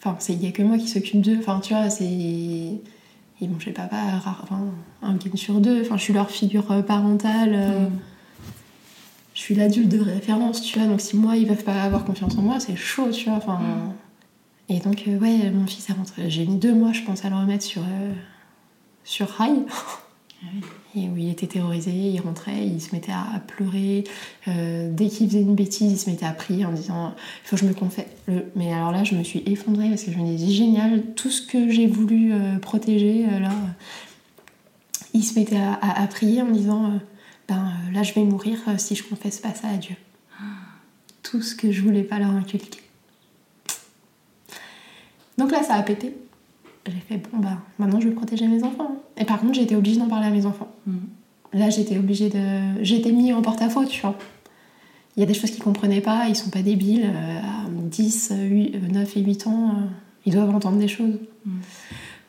Euh, 0.05 0.09
enfin, 0.09 0.17
il 0.29 0.37
n'y 0.39 0.47
a 0.47 0.51
que 0.51 0.63
moi 0.63 0.77
qui 0.77 0.87
s'occupe 0.87 1.21
d'eux. 1.21 1.37
Enfin, 1.39 1.59
tu 1.59 1.73
vois, 1.73 1.89
c'est. 1.89 2.05
Ils 2.05 3.49
vont 3.49 3.59
chez 3.59 3.71
papa 3.71 3.97
enfin, 4.15 4.59
un 5.01 5.13
week 5.13 5.37
sur 5.37 5.59
deux. 5.59 5.81
Enfin, 5.81 5.97
je 5.97 6.03
suis 6.03 6.13
leur 6.13 6.29
figure 6.29 6.83
parentale. 6.85 7.51
Mm. 7.51 7.99
Je 9.33 9.39
suis 9.39 9.55
l'adulte 9.55 9.89
de 9.89 9.99
référence, 9.99 10.61
tu 10.61 10.77
vois. 10.77 10.87
Donc, 10.87 11.01
si 11.01 11.17
moi, 11.17 11.35
ils 11.35 11.47
peuvent 11.47 11.63
pas 11.63 11.81
avoir 11.81 12.05
confiance 12.05 12.37
en 12.37 12.41
moi, 12.41 12.59
c'est 12.59 12.75
chaud, 12.75 13.09
tu 13.11 13.25
vois. 13.25 13.37
Enfin. 13.37 13.59
Mm. 13.59 13.93
Et 14.69 14.79
donc, 14.79 15.03
ouais, 15.07 15.51
mon 15.51 15.67
fils 15.67 15.91
rentré. 15.91 16.29
J'ai 16.29 16.45
mis 16.45 16.55
deux 16.55 16.73
mois, 16.73 16.93
je 16.93 17.01
pense, 17.01 17.25
à 17.25 17.29
le 17.29 17.35
remettre 17.35 17.63
sur 17.63 17.83
sur 19.03 19.27
Rail. 19.27 19.65
Ah 20.43 20.47
et 20.95 21.09
où 21.09 21.17
il 21.17 21.29
était 21.29 21.47
terrorisé, 21.47 21.91
il 21.91 22.19
rentrait, 22.21 22.65
il 22.65 22.79
se 22.81 22.93
mettait 22.93 23.11
à, 23.11 23.39
pleurer. 23.39 24.03
Euh, 24.47 24.89
dès 24.91 25.07
qu'il 25.07 25.27
faisait 25.27 25.41
une 25.41 25.55
bêtise, 25.55 25.91
il 25.91 25.97
se 25.97 26.09
mettait 26.09 26.25
à 26.25 26.31
prier 26.31 26.65
en 26.65 26.71
disant 26.71 27.15
Il 27.43 27.47
faut 27.47 27.55
que 27.55 27.61
je 27.61 27.67
me 27.67 27.73
confesse. 27.73 28.05
Mais 28.55 28.71
alors 28.71 28.91
là, 28.91 29.03
je 29.03 29.15
me 29.15 29.23
suis 29.23 29.43
effondrée 29.45 29.89
parce 29.89 30.03
que 30.03 30.11
je 30.11 30.17
me 30.17 30.25
disais 30.25 30.51
Génial, 30.51 31.03
tout 31.15 31.31
ce 31.31 31.41
que 31.41 31.69
j'ai 31.69 31.87
voulu 31.87 32.33
euh, 32.33 32.59
protéger, 32.59 33.25
euh. 33.25 33.47
Il 35.15 35.23
se 35.23 35.37
mettait 35.37 35.57
à, 35.57 36.07
prier 36.07 36.41
en 36.41 36.49
disant 36.49 36.99
Ben 37.47 37.71
là, 37.93 38.01
je 38.01 38.13
vais 38.13 38.23
mourir 38.23 38.57
si 38.77 38.95
je 38.95 39.03
confesse 39.03 39.39
pas 39.39 39.53
ça 39.53 39.67
à 39.67 39.77
Dieu. 39.77 39.95
Tout 41.21 41.41
ce 41.41 41.55
que 41.55 41.71
je 41.71 41.81
voulais 41.81 42.03
pas 42.03 42.17
leur 42.17 42.31
inculquer. 42.31 42.81
Donc 45.37 45.51
là, 45.51 45.61
ça 45.61 45.75
a 45.75 45.83
pété 45.83 46.15
j'ai 46.88 46.99
fait 46.99 47.17
bon 47.31 47.39
bah 47.39 47.57
maintenant 47.79 47.99
je 47.99 48.09
vais 48.09 48.13
protéger 48.13 48.47
mes 48.47 48.63
enfants. 48.63 48.95
Et 49.17 49.25
par 49.25 49.39
contre 49.39 49.53
j'étais 49.53 49.75
obligée 49.75 49.99
d'en 49.99 50.07
parler 50.07 50.27
à 50.27 50.31
mes 50.31 50.45
enfants. 50.45 50.69
Mm. 50.86 50.97
Là 51.53 51.69
j'étais 51.69 51.97
obligée 51.97 52.29
de. 52.29 52.84
J'étais 52.84 53.11
mis 53.11 53.31
en 53.34 53.41
porte-à-faux, 53.41 53.86
tu 53.86 54.01
vois. 54.01 54.17
Il 55.15 55.19
y 55.19 55.23
a 55.23 55.25
des 55.25 55.34
choses 55.34 55.51
qu'ils 55.51 55.63
comprenaient 55.63 56.01
pas, 56.01 56.25
ils 56.27 56.36
sont 56.36 56.49
pas 56.49 56.61
débiles. 56.61 57.05
Euh, 57.05 57.39
à 57.39 57.69
10, 57.69 58.34
8, 58.36 58.91
9 58.91 59.17
et 59.17 59.19
8 59.21 59.47
ans, 59.47 59.69
euh, 59.69 59.73
ils 60.25 60.34
doivent 60.34 60.53
entendre 60.53 60.77
des 60.77 60.88
choses. 60.88 61.19
Mm. 61.45 61.51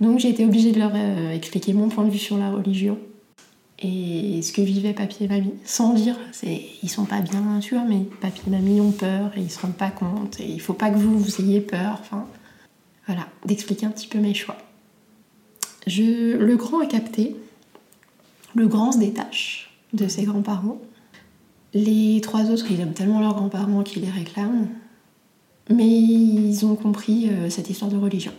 Donc 0.01 0.19
j'ai 0.19 0.29
été 0.29 0.45
obligée 0.45 0.73
de 0.73 0.79
leur 0.79 0.93
euh, 0.95 1.33
expliquer 1.33 1.73
mon 1.73 1.89
point 1.89 2.05
de 2.05 2.11
vue 2.11 2.19
sur 2.19 2.37
la 2.37 2.51
religion. 2.51 2.99
et 3.83 4.41
ce 4.43 4.53
que 4.53 4.61
vivaient 4.63 4.93
papy 4.93 5.25
et 5.25 5.29
mamie, 5.29 5.55
sans 5.65 5.95
dire, 5.95 6.17
c'est, 6.33 6.63
ils 6.83 6.89
sont 6.89 7.05
pas 7.07 7.21
bien, 7.21 7.59
tu 7.61 7.75
vois, 7.75 7.85
mais 7.85 8.01
papy 8.21 8.43
et 8.47 8.51
mamie 8.51 8.81
ont 8.81 8.93
peur 8.93 9.33
et 9.37 9.41
ils 9.41 9.51
se 9.51 9.61
rendent 9.61 9.75
pas 9.75 9.91
compte 9.91 10.39
et 10.41 10.49
il 10.49 10.61
faut 10.61 10.75
pas 10.75 10.91
que 10.91 10.97
vous, 10.97 11.19
vous 11.19 11.41
ayez 11.41 11.61
peur, 11.61 11.99
enfin, 12.01 12.27
voilà, 13.07 13.29
d'expliquer 13.45 13.87
un 13.87 13.91
petit 13.91 14.07
peu 14.07 14.19
mes 14.19 14.35
choix. 14.35 14.57
Je, 15.87 16.37
le 16.37 16.57
grand 16.57 16.81
a 16.81 16.87
capté, 16.87 17.37
le 18.55 18.67
grand 18.67 18.93
se 18.93 18.99
détache 18.99 19.71
de 19.93 20.09
ses 20.09 20.25
grands-parents. 20.25 20.79
Les 21.75 22.21
trois 22.23 22.51
autres, 22.51 22.67
ils 22.71 22.81
aiment 22.81 22.95
tellement 22.95 23.21
leurs 23.21 23.35
grands-parents 23.35 23.83
qu'ils 23.83 24.03
les 24.03 24.11
réclament, 24.11 24.69
mais 25.71 25.89
ils 25.89 26.65
ont 26.65 26.77
compris 26.77 27.29
euh, 27.31 27.51
cette 27.51 27.69
histoire 27.69 27.91
de 27.91 27.97
religion. 27.97 28.33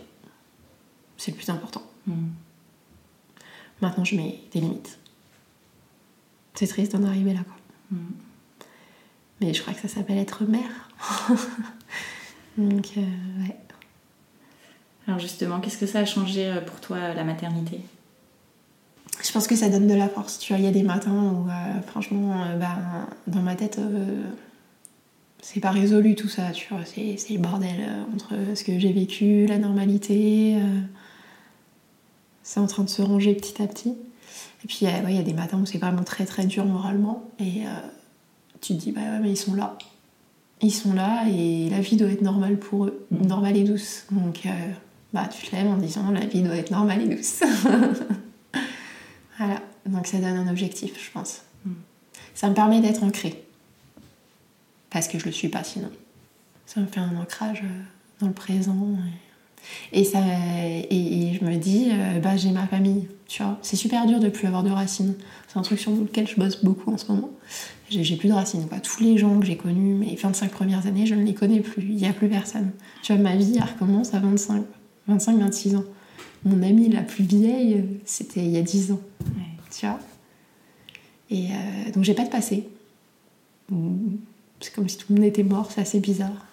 C'est 1.16 1.30
le 1.30 1.36
plus 1.36 1.50
important. 1.50 1.82
Mm. 2.06 2.14
Maintenant, 3.82 4.04
je 4.04 4.16
mets 4.16 4.40
des 4.52 4.60
limites. 4.60 4.98
C'est 6.54 6.66
triste 6.66 6.92
d'en 6.92 7.04
arriver 7.04 7.34
là, 7.34 7.40
quoi. 7.40 7.56
Mm. 7.90 8.12
Mais 9.40 9.52
je 9.52 9.60
crois 9.60 9.74
que 9.74 9.80
ça 9.80 9.88
s'appelle 9.88 10.18
être 10.18 10.44
mère. 10.44 10.90
Donc, 12.58 12.92
euh, 12.96 13.42
ouais. 13.42 13.56
Alors 15.06 15.20
justement, 15.20 15.60
qu'est-ce 15.60 15.78
que 15.78 15.86
ça 15.86 16.00
a 16.00 16.04
changé 16.04 16.46
euh, 16.46 16.60
pour 16.60 16.80
toi, 16.80 17.14
la 17.14 17.24
maternité? 17.24 17.80
Je 19.24 19.32
pense 19.32 19.46
que 19.46 19.56
ça 19.56 19.68
donne 19.68 19.86
de 19.86 19.94
la 19.94 20.08
force. 20.08 20.38
Tu 20.38 20.52
vois, 20.52 20.58
il 20.60 20.64
y 20.64 20.68
a 20.68 20.72
des 20.72 20.82
matins 20.82 21.12
où, 21.12 21.48
euh, 21.48 21.80
franchement, 21.86 22.42
euh, 22.44 22.56
bah, 22.58 22.76
dans 23.26 23.40
ma 23.40 23.54
tête, 23.54 23.78
euh, 23.78 24.24
c'est 25.40 25.60
pas 25.60 25.70
résolu 25.70 26.14
tout 26.16 26.28
ça. 26.28 26.50
Tu 26.50 26.68
vois, 26.72 26.84
c'est 26.84 27.16
c'est 27.16 27.34
le 27.34 27.40
bordel 27.40 27.76
euh, 27.80 28.02
entre 28.14 28.34
ce 28.56 28.64
que 28.64 28.78
j'ai 28.78 28.92
vécu, 28.92 29.46
la 29.46 29.58
normalité. 29.58 30.56
euh, 30.56 30.80
c'est 32.42 32.60
en 32.60 32.66
train 32.66 32.84
de 32.84 32.88
se 32.88 33.02
ranger 33.02 33.34
petit 33.34 33.60
à 33.62 33.66
petit. 33.66 33.90
Et 34.64 34.68
puis, 34.68 34.86
euh, 34.86 34.90
ouais, 35.04 35.10
il 35.12 35.16
y 35.16 35.20
a 35.20 35.22
des 35.22 35.32
matins 35.32 35.58
où 35.58 35.66
c'est 35.66 35.78
vraiment 35.78 36.04
très 36.04 36.26
très 36.26 36.46
dur 36.46 36.64
moralement. 36.64 37.24
Et 37.38 37.66
euh, 37.66 37.70
tu 38.60 38.74
te 38.74 38.80
dis, 38.80 38.92
bah 38.92 39.00
ouais, 39.00 39.18
mais 39.20 39.30
ils 39.30 39.36
sont 39.36 39.54
là. 39.54 39.76
Ils 40.62 40.72
sont 40.72 40.94
là 40.94 41.24
et 41.28 41.68
la 41.70 41.80
vie 41.80 41.96
doit 41.96 42.08
être 42.08 42.22
normale 42.22 42.58
pour 42.58 42.86
eux, 42.86 43.06
normale 43.10 43.56
et 43.56 43.64
douce. 43.64 44.04
Donc, 44.10 44.46
euh, 44.46 44.50
bah, 45.16 45.28
tu 45.28 45.46
te 45.46 45.56
lèves 45.56 45.66
en 45.66 45.78
disant, 45.78 46.10
la 46.10 46.26
vie 46.26 46.42
doit 46.42 46.56
être 46.56 46.70
normale 46.70 47.02
et 47.02 47.16
douce. 47.16 47.42
Voilà, 49.38 49.60
donc 49.84 50.06
ça 50.06 50.16
donne 50.16 50.36
un 50.38 50.48
objectif, 50.48 50.92
je 50.98 51.10
pense. 51.10 51.42
Ça 52.34 52.48
me 52.48 52.54
permet 52.54 52.80
d'être 52.80 53.02
ancrée. 53.02 53.44
Parce 54.88 55.08
que 55.08 55.18
je 55.18 55.26
le 55.26 55.30
suis 55.30 55.48
pas 55.48 55.62
sinon. 55.62 55.90
Ça 56.64 56.80
me 56.80 56.86
fait 56.86 57.00
un 57.00 57.14
ancrage 57.16 57.62
euh, 57.62 57.82
dans 58.20 58.28
le 58.28 58.32
présent. 58.32 58.74
Et, 59.92 60.04
ça, 60.04 60.20
et, 60.88 61.28
et 61.28 61.34
je 61.34 61.44
me 61.44 61.56
dis, 61.56 61.90
euh, 61.90 62.18
bah, 62.18 62.38
j'ai 62.38 62.50
ma 62.50 62.66
famille, 62.66 63.08
tu 63.28 63.42
vois. 63.42 63.58
C'est 63.60 63.76
super 63.76 64.06
dur 64.06 64.20
de 64.20 64.30
plus 64.30 64.46
avoir 64.46 64.62
de 64.62 64.70
racines. 64.70 65.16
C'est 65.48 65.58
un 65.58 65.62
truc 65.62 65.80
sur 65.80 65.92
lequel 65.92 66.26
je 66.26 66.36
bosse 66.36 66.64
beaucoup 66.64 66.90
en 66.90 66.96
ce 66.96 67.12
moment. 67.12 67.30
J'ai 67.90 68.04
j'ai 68.04 68.16
plus 68.16 68.28
de 68.28 68.34
racines. 68.34 68.66
Quoi. 68.68 68.80
Tous 68.80 69.02
les 69.02 69.18
gens 69.18 69.38
que 69.38 69.44
j'ai 69.44 69.58
connus, 69.58 69.94
mes 69.94 70.16
25 70.16 70.50
premières 70.50 70.86
années, 70.86 71.04
je 71.04 71.14
ne 71.14 71.24
les 71.24 71.34
connais 71.34 71.60
plus. 71.60 71.82
Il 71.82 71.96
n'y 71.96 72.06
a 72.06 72.14
plus 72.14 72.28
personne. 72.28 72.70
Tu 73.02 73.12
vois, 73.12 73.22
ma 73.22 73.36
vie, 73.36 73.52
elle 73.56 73.64
recommence 73.64 74.14
à 74.14 74.20
25, 74.20 74.64
25 75.08 75.38
26 75.38 75.76
ans. 75.76 75.84
Mon 76.44 76.62
amie 76.62 76.88
la 76.88 77.02
plus 77.02 77.24
vieille, 77.24 77.84
c'était 78.04 78.44
il 78.44 78.50
y 78.50 78.56
a 78.56 78.62
10 78.62 78.92
ans 78.92 79.00
Ouais. 79.36 79.42
tu 79.76 79.86
vois? 79.86 79.98
Et 81.30 81.48
euh, 81.50 81.90
donc 81.92 82.04
j'ai 82.04 82.14
pas 82.14 82.24
de 82.24 82.30
passé. 82.30 82.68
C'est 84.60 84.72
comme 84.74 84.88
si 84.88 84.96
tout 84.96 85.06
le 85.10 85.16
monde 85.16 85.24
était 85.24 85.42
mort, 85.42 85.70
c'est 85.72 85.80
assez 85.80 85.98
bizarre. 86.00 86.46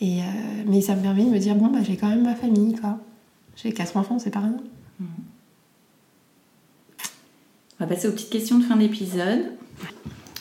Et 0.00 0.20
euh, 0.20 0.24
mais 0.66 0.80
ça 0.80 0.96
me 0.96 1.02
permet 1.02 1.24
de 1.24 1.30
me 1.30 1.38
dire 1.38 1.54
bon 1.54 1.68
bah 1.68 1.78
j'ai 1.82 1.96
quand 1.96 2.08
même 2.08 2.24
ma 2.24 2.34
famille 2.34 2.74
quoi. 2.74 2.98
J'ai 3.56 3.72
quatre 3.72 3.96
enfants, 3.96 4.18
c'est 4.18 4.30
pas 4.32 4.40
rien. 4.40 4.56
On 5.00 5.04
va 7.80 7.86
passer 7.86 8.08
aux 8.08 8.12
petites 8.12 8.30
questions 8.30 8.58
de 8.58 8.64
fin 8.64 8.76
d'épisode. 8.76 9.52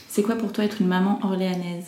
C'est 0.08 0.22
quoi 0.24 0.36
pour 0.36 0.52
toi 0.52 0.64
être 0.64 0.82
une 0.82 0.88
maman 0.88 1.20
orléanaise? 1.24 1.86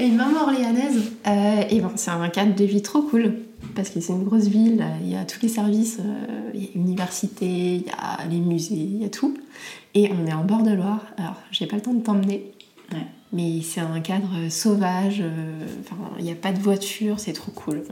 Et 0.00 0.06
une 0.06 0.16
maman 0.16 0.42
orléanaise, 0.42 1.12
euh, 1.26 1.62
et 1.68 1.80
bon 1.80 1.90
c'est 1.96 2.10
un 2.10 2.28
cadre 2.28 2.54
de 2.54 2.64
vie 2.64 2.82
trop 2.82 3.02
cool 3.02 3.34
parce 3.74 3.90
que 3.90 4.00
c'est 4.00 4.12
une 4.12 4.24
grosse 4.24 4.46
ville, 4.46 4.84
il 5.02 5.10
y 5.10 5.16
a 5.16 5.24
tous 5.24 5.40
les 5.42 5.48
services, 5.48 5.98
euh, 5.98 6.50
il 6.54 6.62
y 6.62 6.66
a 6.66 6.68
l'université, 6.74 7.46
il 7.46 7.82
y 7.82 7.90
a 7.90 8.24
les 8.30 8.38
musées, 8.38 8.76
il 8.76 9.02
y 9.02 9.04
a 9.04 9.08
tout. 9.08 9.36
Et 9.94 10.10
on 10.12 10.26
est 10.26 10.32
en 10.32 10.44
bord 10.44 10.62
de 10.62 10.70
Loire. 10.70 11.04
Alors 11.16 11.34
j'ai 11.50 11.66
pas 11.66 11.76
le 11.76 11.82
temps 11.82 11.94
de 11.94 12.02
t'emmener, 12.02 12.52
Ouais. 12.92 13.06
Mais 13.32 13.60
c'est 13.62 13.80
un 13.80 14.00
cadre 14.00 14.30
euh, 14.38 14.50
sauvage, 14.50 15.22
enfin, 15.80 15.96
il 16.18 16.24
n'y 16.24 16.32
a 16.32 16.36
pas 16.36 16.52
de 16.52 16.58
voiture, 16.58 17.18
c'est 17.18 17.34
trop 17.34 17.52
cool. 17.52 17.82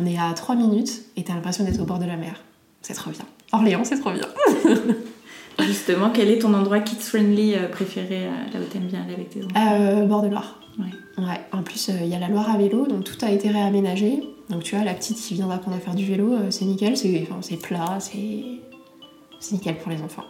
On 0.00 0.06
est 0.06 0.18
à 0.18 0.32
3 0.32 0.54
minutes 0.54 1.02
et 1.16 1.24
t'as 1.24 1.34
l'impression 1.34 1.64
d'être 1.64 1.80
au 1.80 1.84
bord 1.84 1.98
de 1.98 2.06
la 2.06 2.16
mer. 2.16 2.40
C'est 2.80 2.94
trop 2.94 3.10
bien. 3.10 3.24
Orléans, 3.52 3.84
c'est 3.84 3.98
trop 3.98 4.12
bien. 4.12 4.26
Justement, 5.60 6.10
quel 6.10 6.30
est 6.30 6.38
ton 6.38 6.54
endroit 6.54 6.80
kids-friendly 6.80 7.54
euh, 7.54 7.68
préféré, 7.68 8.24
là 8.24 8.60
où 8.60 8.64
t'aimes 8.64 8.86
bien 8.86 9.02
aller 9.02 9.14
avec 9.14 9.30
tes 9.30 9.44
enfants? 9.44 9.74
Euh, 9.74 10.06
bord 10.06 10.22
de 10.22 10.28
Loire. 10.28 10.58
Ouais. 10.78 11.22
Ouais. 11.24 11.40
En 11.52 11.62
plus, 11.62 11.88
euh, 11.88 11.92
il 12.02 12.08
y 12.08 12.14
a 12.14 12.18
la 12.18 12.28
Loire 12.28 12.50
à 12.50 12.56
vélo, 12.56 12.86
donc 12.86 13.04
tout 13.04 13.22
a 13.24 13.30
été 13.30 13.50
réaménagé. 13.50 14.22
Donc 14.48 14.62
tu 14.62 14.74
vois, 14.74 14.84
la 14.84 14.94
petite 14.94 15.16
qui 15.18 15.34
vient 15.34 15.46
d'apprendre 15.48 15.76
à 15.76 15.80
faire 15.80 15.94
du 15.94 16.04
vélo, 16.04 16.32
euh, 16.32 16.50
c'est 16.50 16.64
nickel, 16.64 16.96
c'est 16.96 17.26
enfin, 17.30 17.56
plat, 17.62 17.98
c'est 18.00 19.52
nickel 19.52 19.78
pour 19.78 19.90
les 19.90 20.02
enfants. 20.02 20.24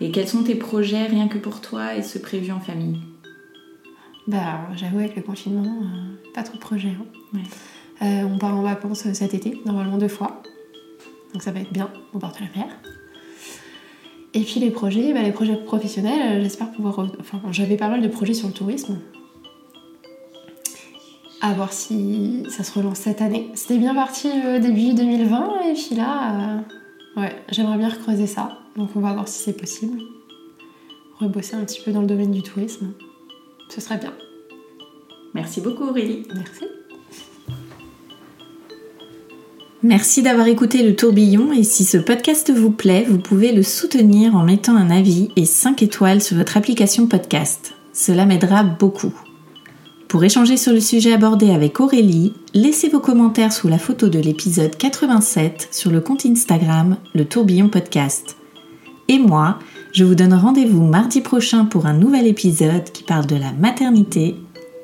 Et 0.00 0.10
quels 0.10 0.28
sont 0.28 0.42
tes 0.42 0.54
projets 0.54 1.06
rien 1.06 1.28
que 1.28 1.38
pour 1.38 1.60
toi 1.60 1.94
et 1.94 2.02
ceux 2.02 2.20
prévus 2.20 2.52
en 2.52 2.60
famille? 2.60 2.98
Bah, 4.26 4.60
j'avoue, 4.76 4.98
avec 4.98 5.16
le 5.16 5.22
confinement, 5.22 5.82
euh, 5.82 6.32
pas 6.34 6.42
trop 6.42 6.54
de 6.56 6.60
projets. 6.60 6.88
hein. 6.98 7.06
Ouais. 7.34 7.40
Euh, 8.02 8.22
on 8.24 8.38
part 8.38 8.56
en 8.56 8.62
vacances 8.62 9.04
euh, 9.06 9.12
cet 9.12 9.34
été, 9.34 9.60
normalement 9.66 9.98
deux 9.98 10.08
fois. 10.08 10.42
Donc 11.32 11.42
ça 11.42 11.52
va 11.52 11.60
être 11.60 11.72
bien, 11.72 11.90
au 12.12 12.18
bord 12.18 12.32
de 12.32 12.38
la 12.40 12.64
mer. 12.64 12.74
Et 14.32 14.40
puis 14.40 14.60
les 14.60 14.70
projets, 14.70 15.12
bah, 15.12 15.22
les 15.22 15.32
projets 15.32 15.56
professionnels, 15.56 16.38
euh, 16.38 16.42
j'espère 16.42 16.70
pouvoir. 16.70 17.06
Enfin, 17.18 17.40
j'avais 17.50 17.76
pas 17.76 17.88
mal 17.88 18.00
de 18.00 18.08
projets 18.08 18.34
sur 18.34 18.48
le 18.48 18.54
tourisme. 18.54 18.98
À 21.42 21.54
voir 21.54 21.72
si 21.72 22.44
ça 22.50 22.62
se 22.64 22.72
relance 22.72 22.98
cette 22.98 23.22
année. 23.22 23.48
C'était 23.54 23.78
bien 23.78 23.94
parti 23.94 24.28
euh, 24.28 24.58
début 24.58 24.92
2020, 24.92 25.60
et 25.70 25.74
puis 25.74 25.94
là, 25.96 26.60
euh, 27.16 27.20
ouais, 27.20 27.34
j'aimerais 27.50 27.78
bien 27.78 27.88
recreuser 27.88 28.26
ça. 28.26 28.58
Donc 28.76 28.90
on 28.94 29.00
va 29.00 29.12
voir 29.12 29.26
si 29.26 29.42
c'est 29.42 29.56
possible. 29.56 29.98
Rebosser 31.18 31.56
un 31.56 31.64
petit 31.64 31.80
peu 31.82 31.92
dans 31.92 32.02
le 32.02 32.06
domaine 32.06 32.30
du 32.30 32.42
tourisme. 32.42 32.92
Ce 33.68 33.80
serait 33.80 33.98
bien. 33.98 34.12
Merci 35.34 35.60
beaucoup 35.60 35.84
Aurélie. 35.84 36.24
Merci. 36.34 36.64
Merci 39.82 40.22
d'avoir 40.22 40.46
écouté 40.46 40.82
le 40.82 40.94
tourbillon 40.94 41.52
et 41.52 41.62
si 41.62 41.84
ce 41.84 41.96
podcast 41.96 42.52
vous 42.52 42.70
plaît, 42.70 43.06
vous 43.08 43.18
pouvez 43.18 43.52
le 43.52 43.62
soutenir 43.62 44.36
en 44.36 44.42
mettant 44.42 44.76
un 44.76 44.90
avis 44.90 45.30
et 45.36 45.46
5 45.46 45.82
étoiles 45.82 46.20
sur 46.20 46.36
votre 46.36 46.58
application 46.58 47.06
podcast. 47.06 47.72
Cela 47.94 48.26
m'aidera 48.26 48.62
beaucoup. 48.62 49.14
Pour 50.10 50.24
échanger 50.24 50.56
sur 50.56 50.72
le 50.72 50.80
sujet 50.80 51.12
abordé 51.12 51.52
avec 51.52 51.78
Aurélie, 51.78 52.32
laissez 52.52 52.88
vos 52.88 52.98
commentaires 52.98 53.52
sous 53.52 53.68
la 53.68 53.78
photo 53.78 54.08
de 54.08 54.18
l'épisode 54.18 54.76
87 54.76 55.68
sur 55.70 55.92
le 55.92 56.00
compte 56.00 56.26
Instagram 56.26 56.96
Le 57.14 57.24
Tourbillon 57.24 57.68
Podcast. 57.68 58.36
Et 59.06 59.20
moi, 59.20 59.60
je 59.92 60.02
vous 60.02 60.16
donne 60.16 60.34
rendez-vous 60.34 60.82
mardi 60.82 61.20
prochain 61.20 61.64
pour 61.64 61.86
un 61.86 61.92
nouvel 61.92 62.26
épisode 62.26 62.90
qui 62.92 63.04
parle 63.04 63.26
de 63.26 63.36
la 63.36 63.52
maternité, 63.52 64.34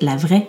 la 0.00 0.14
vraie. 0.14 0.48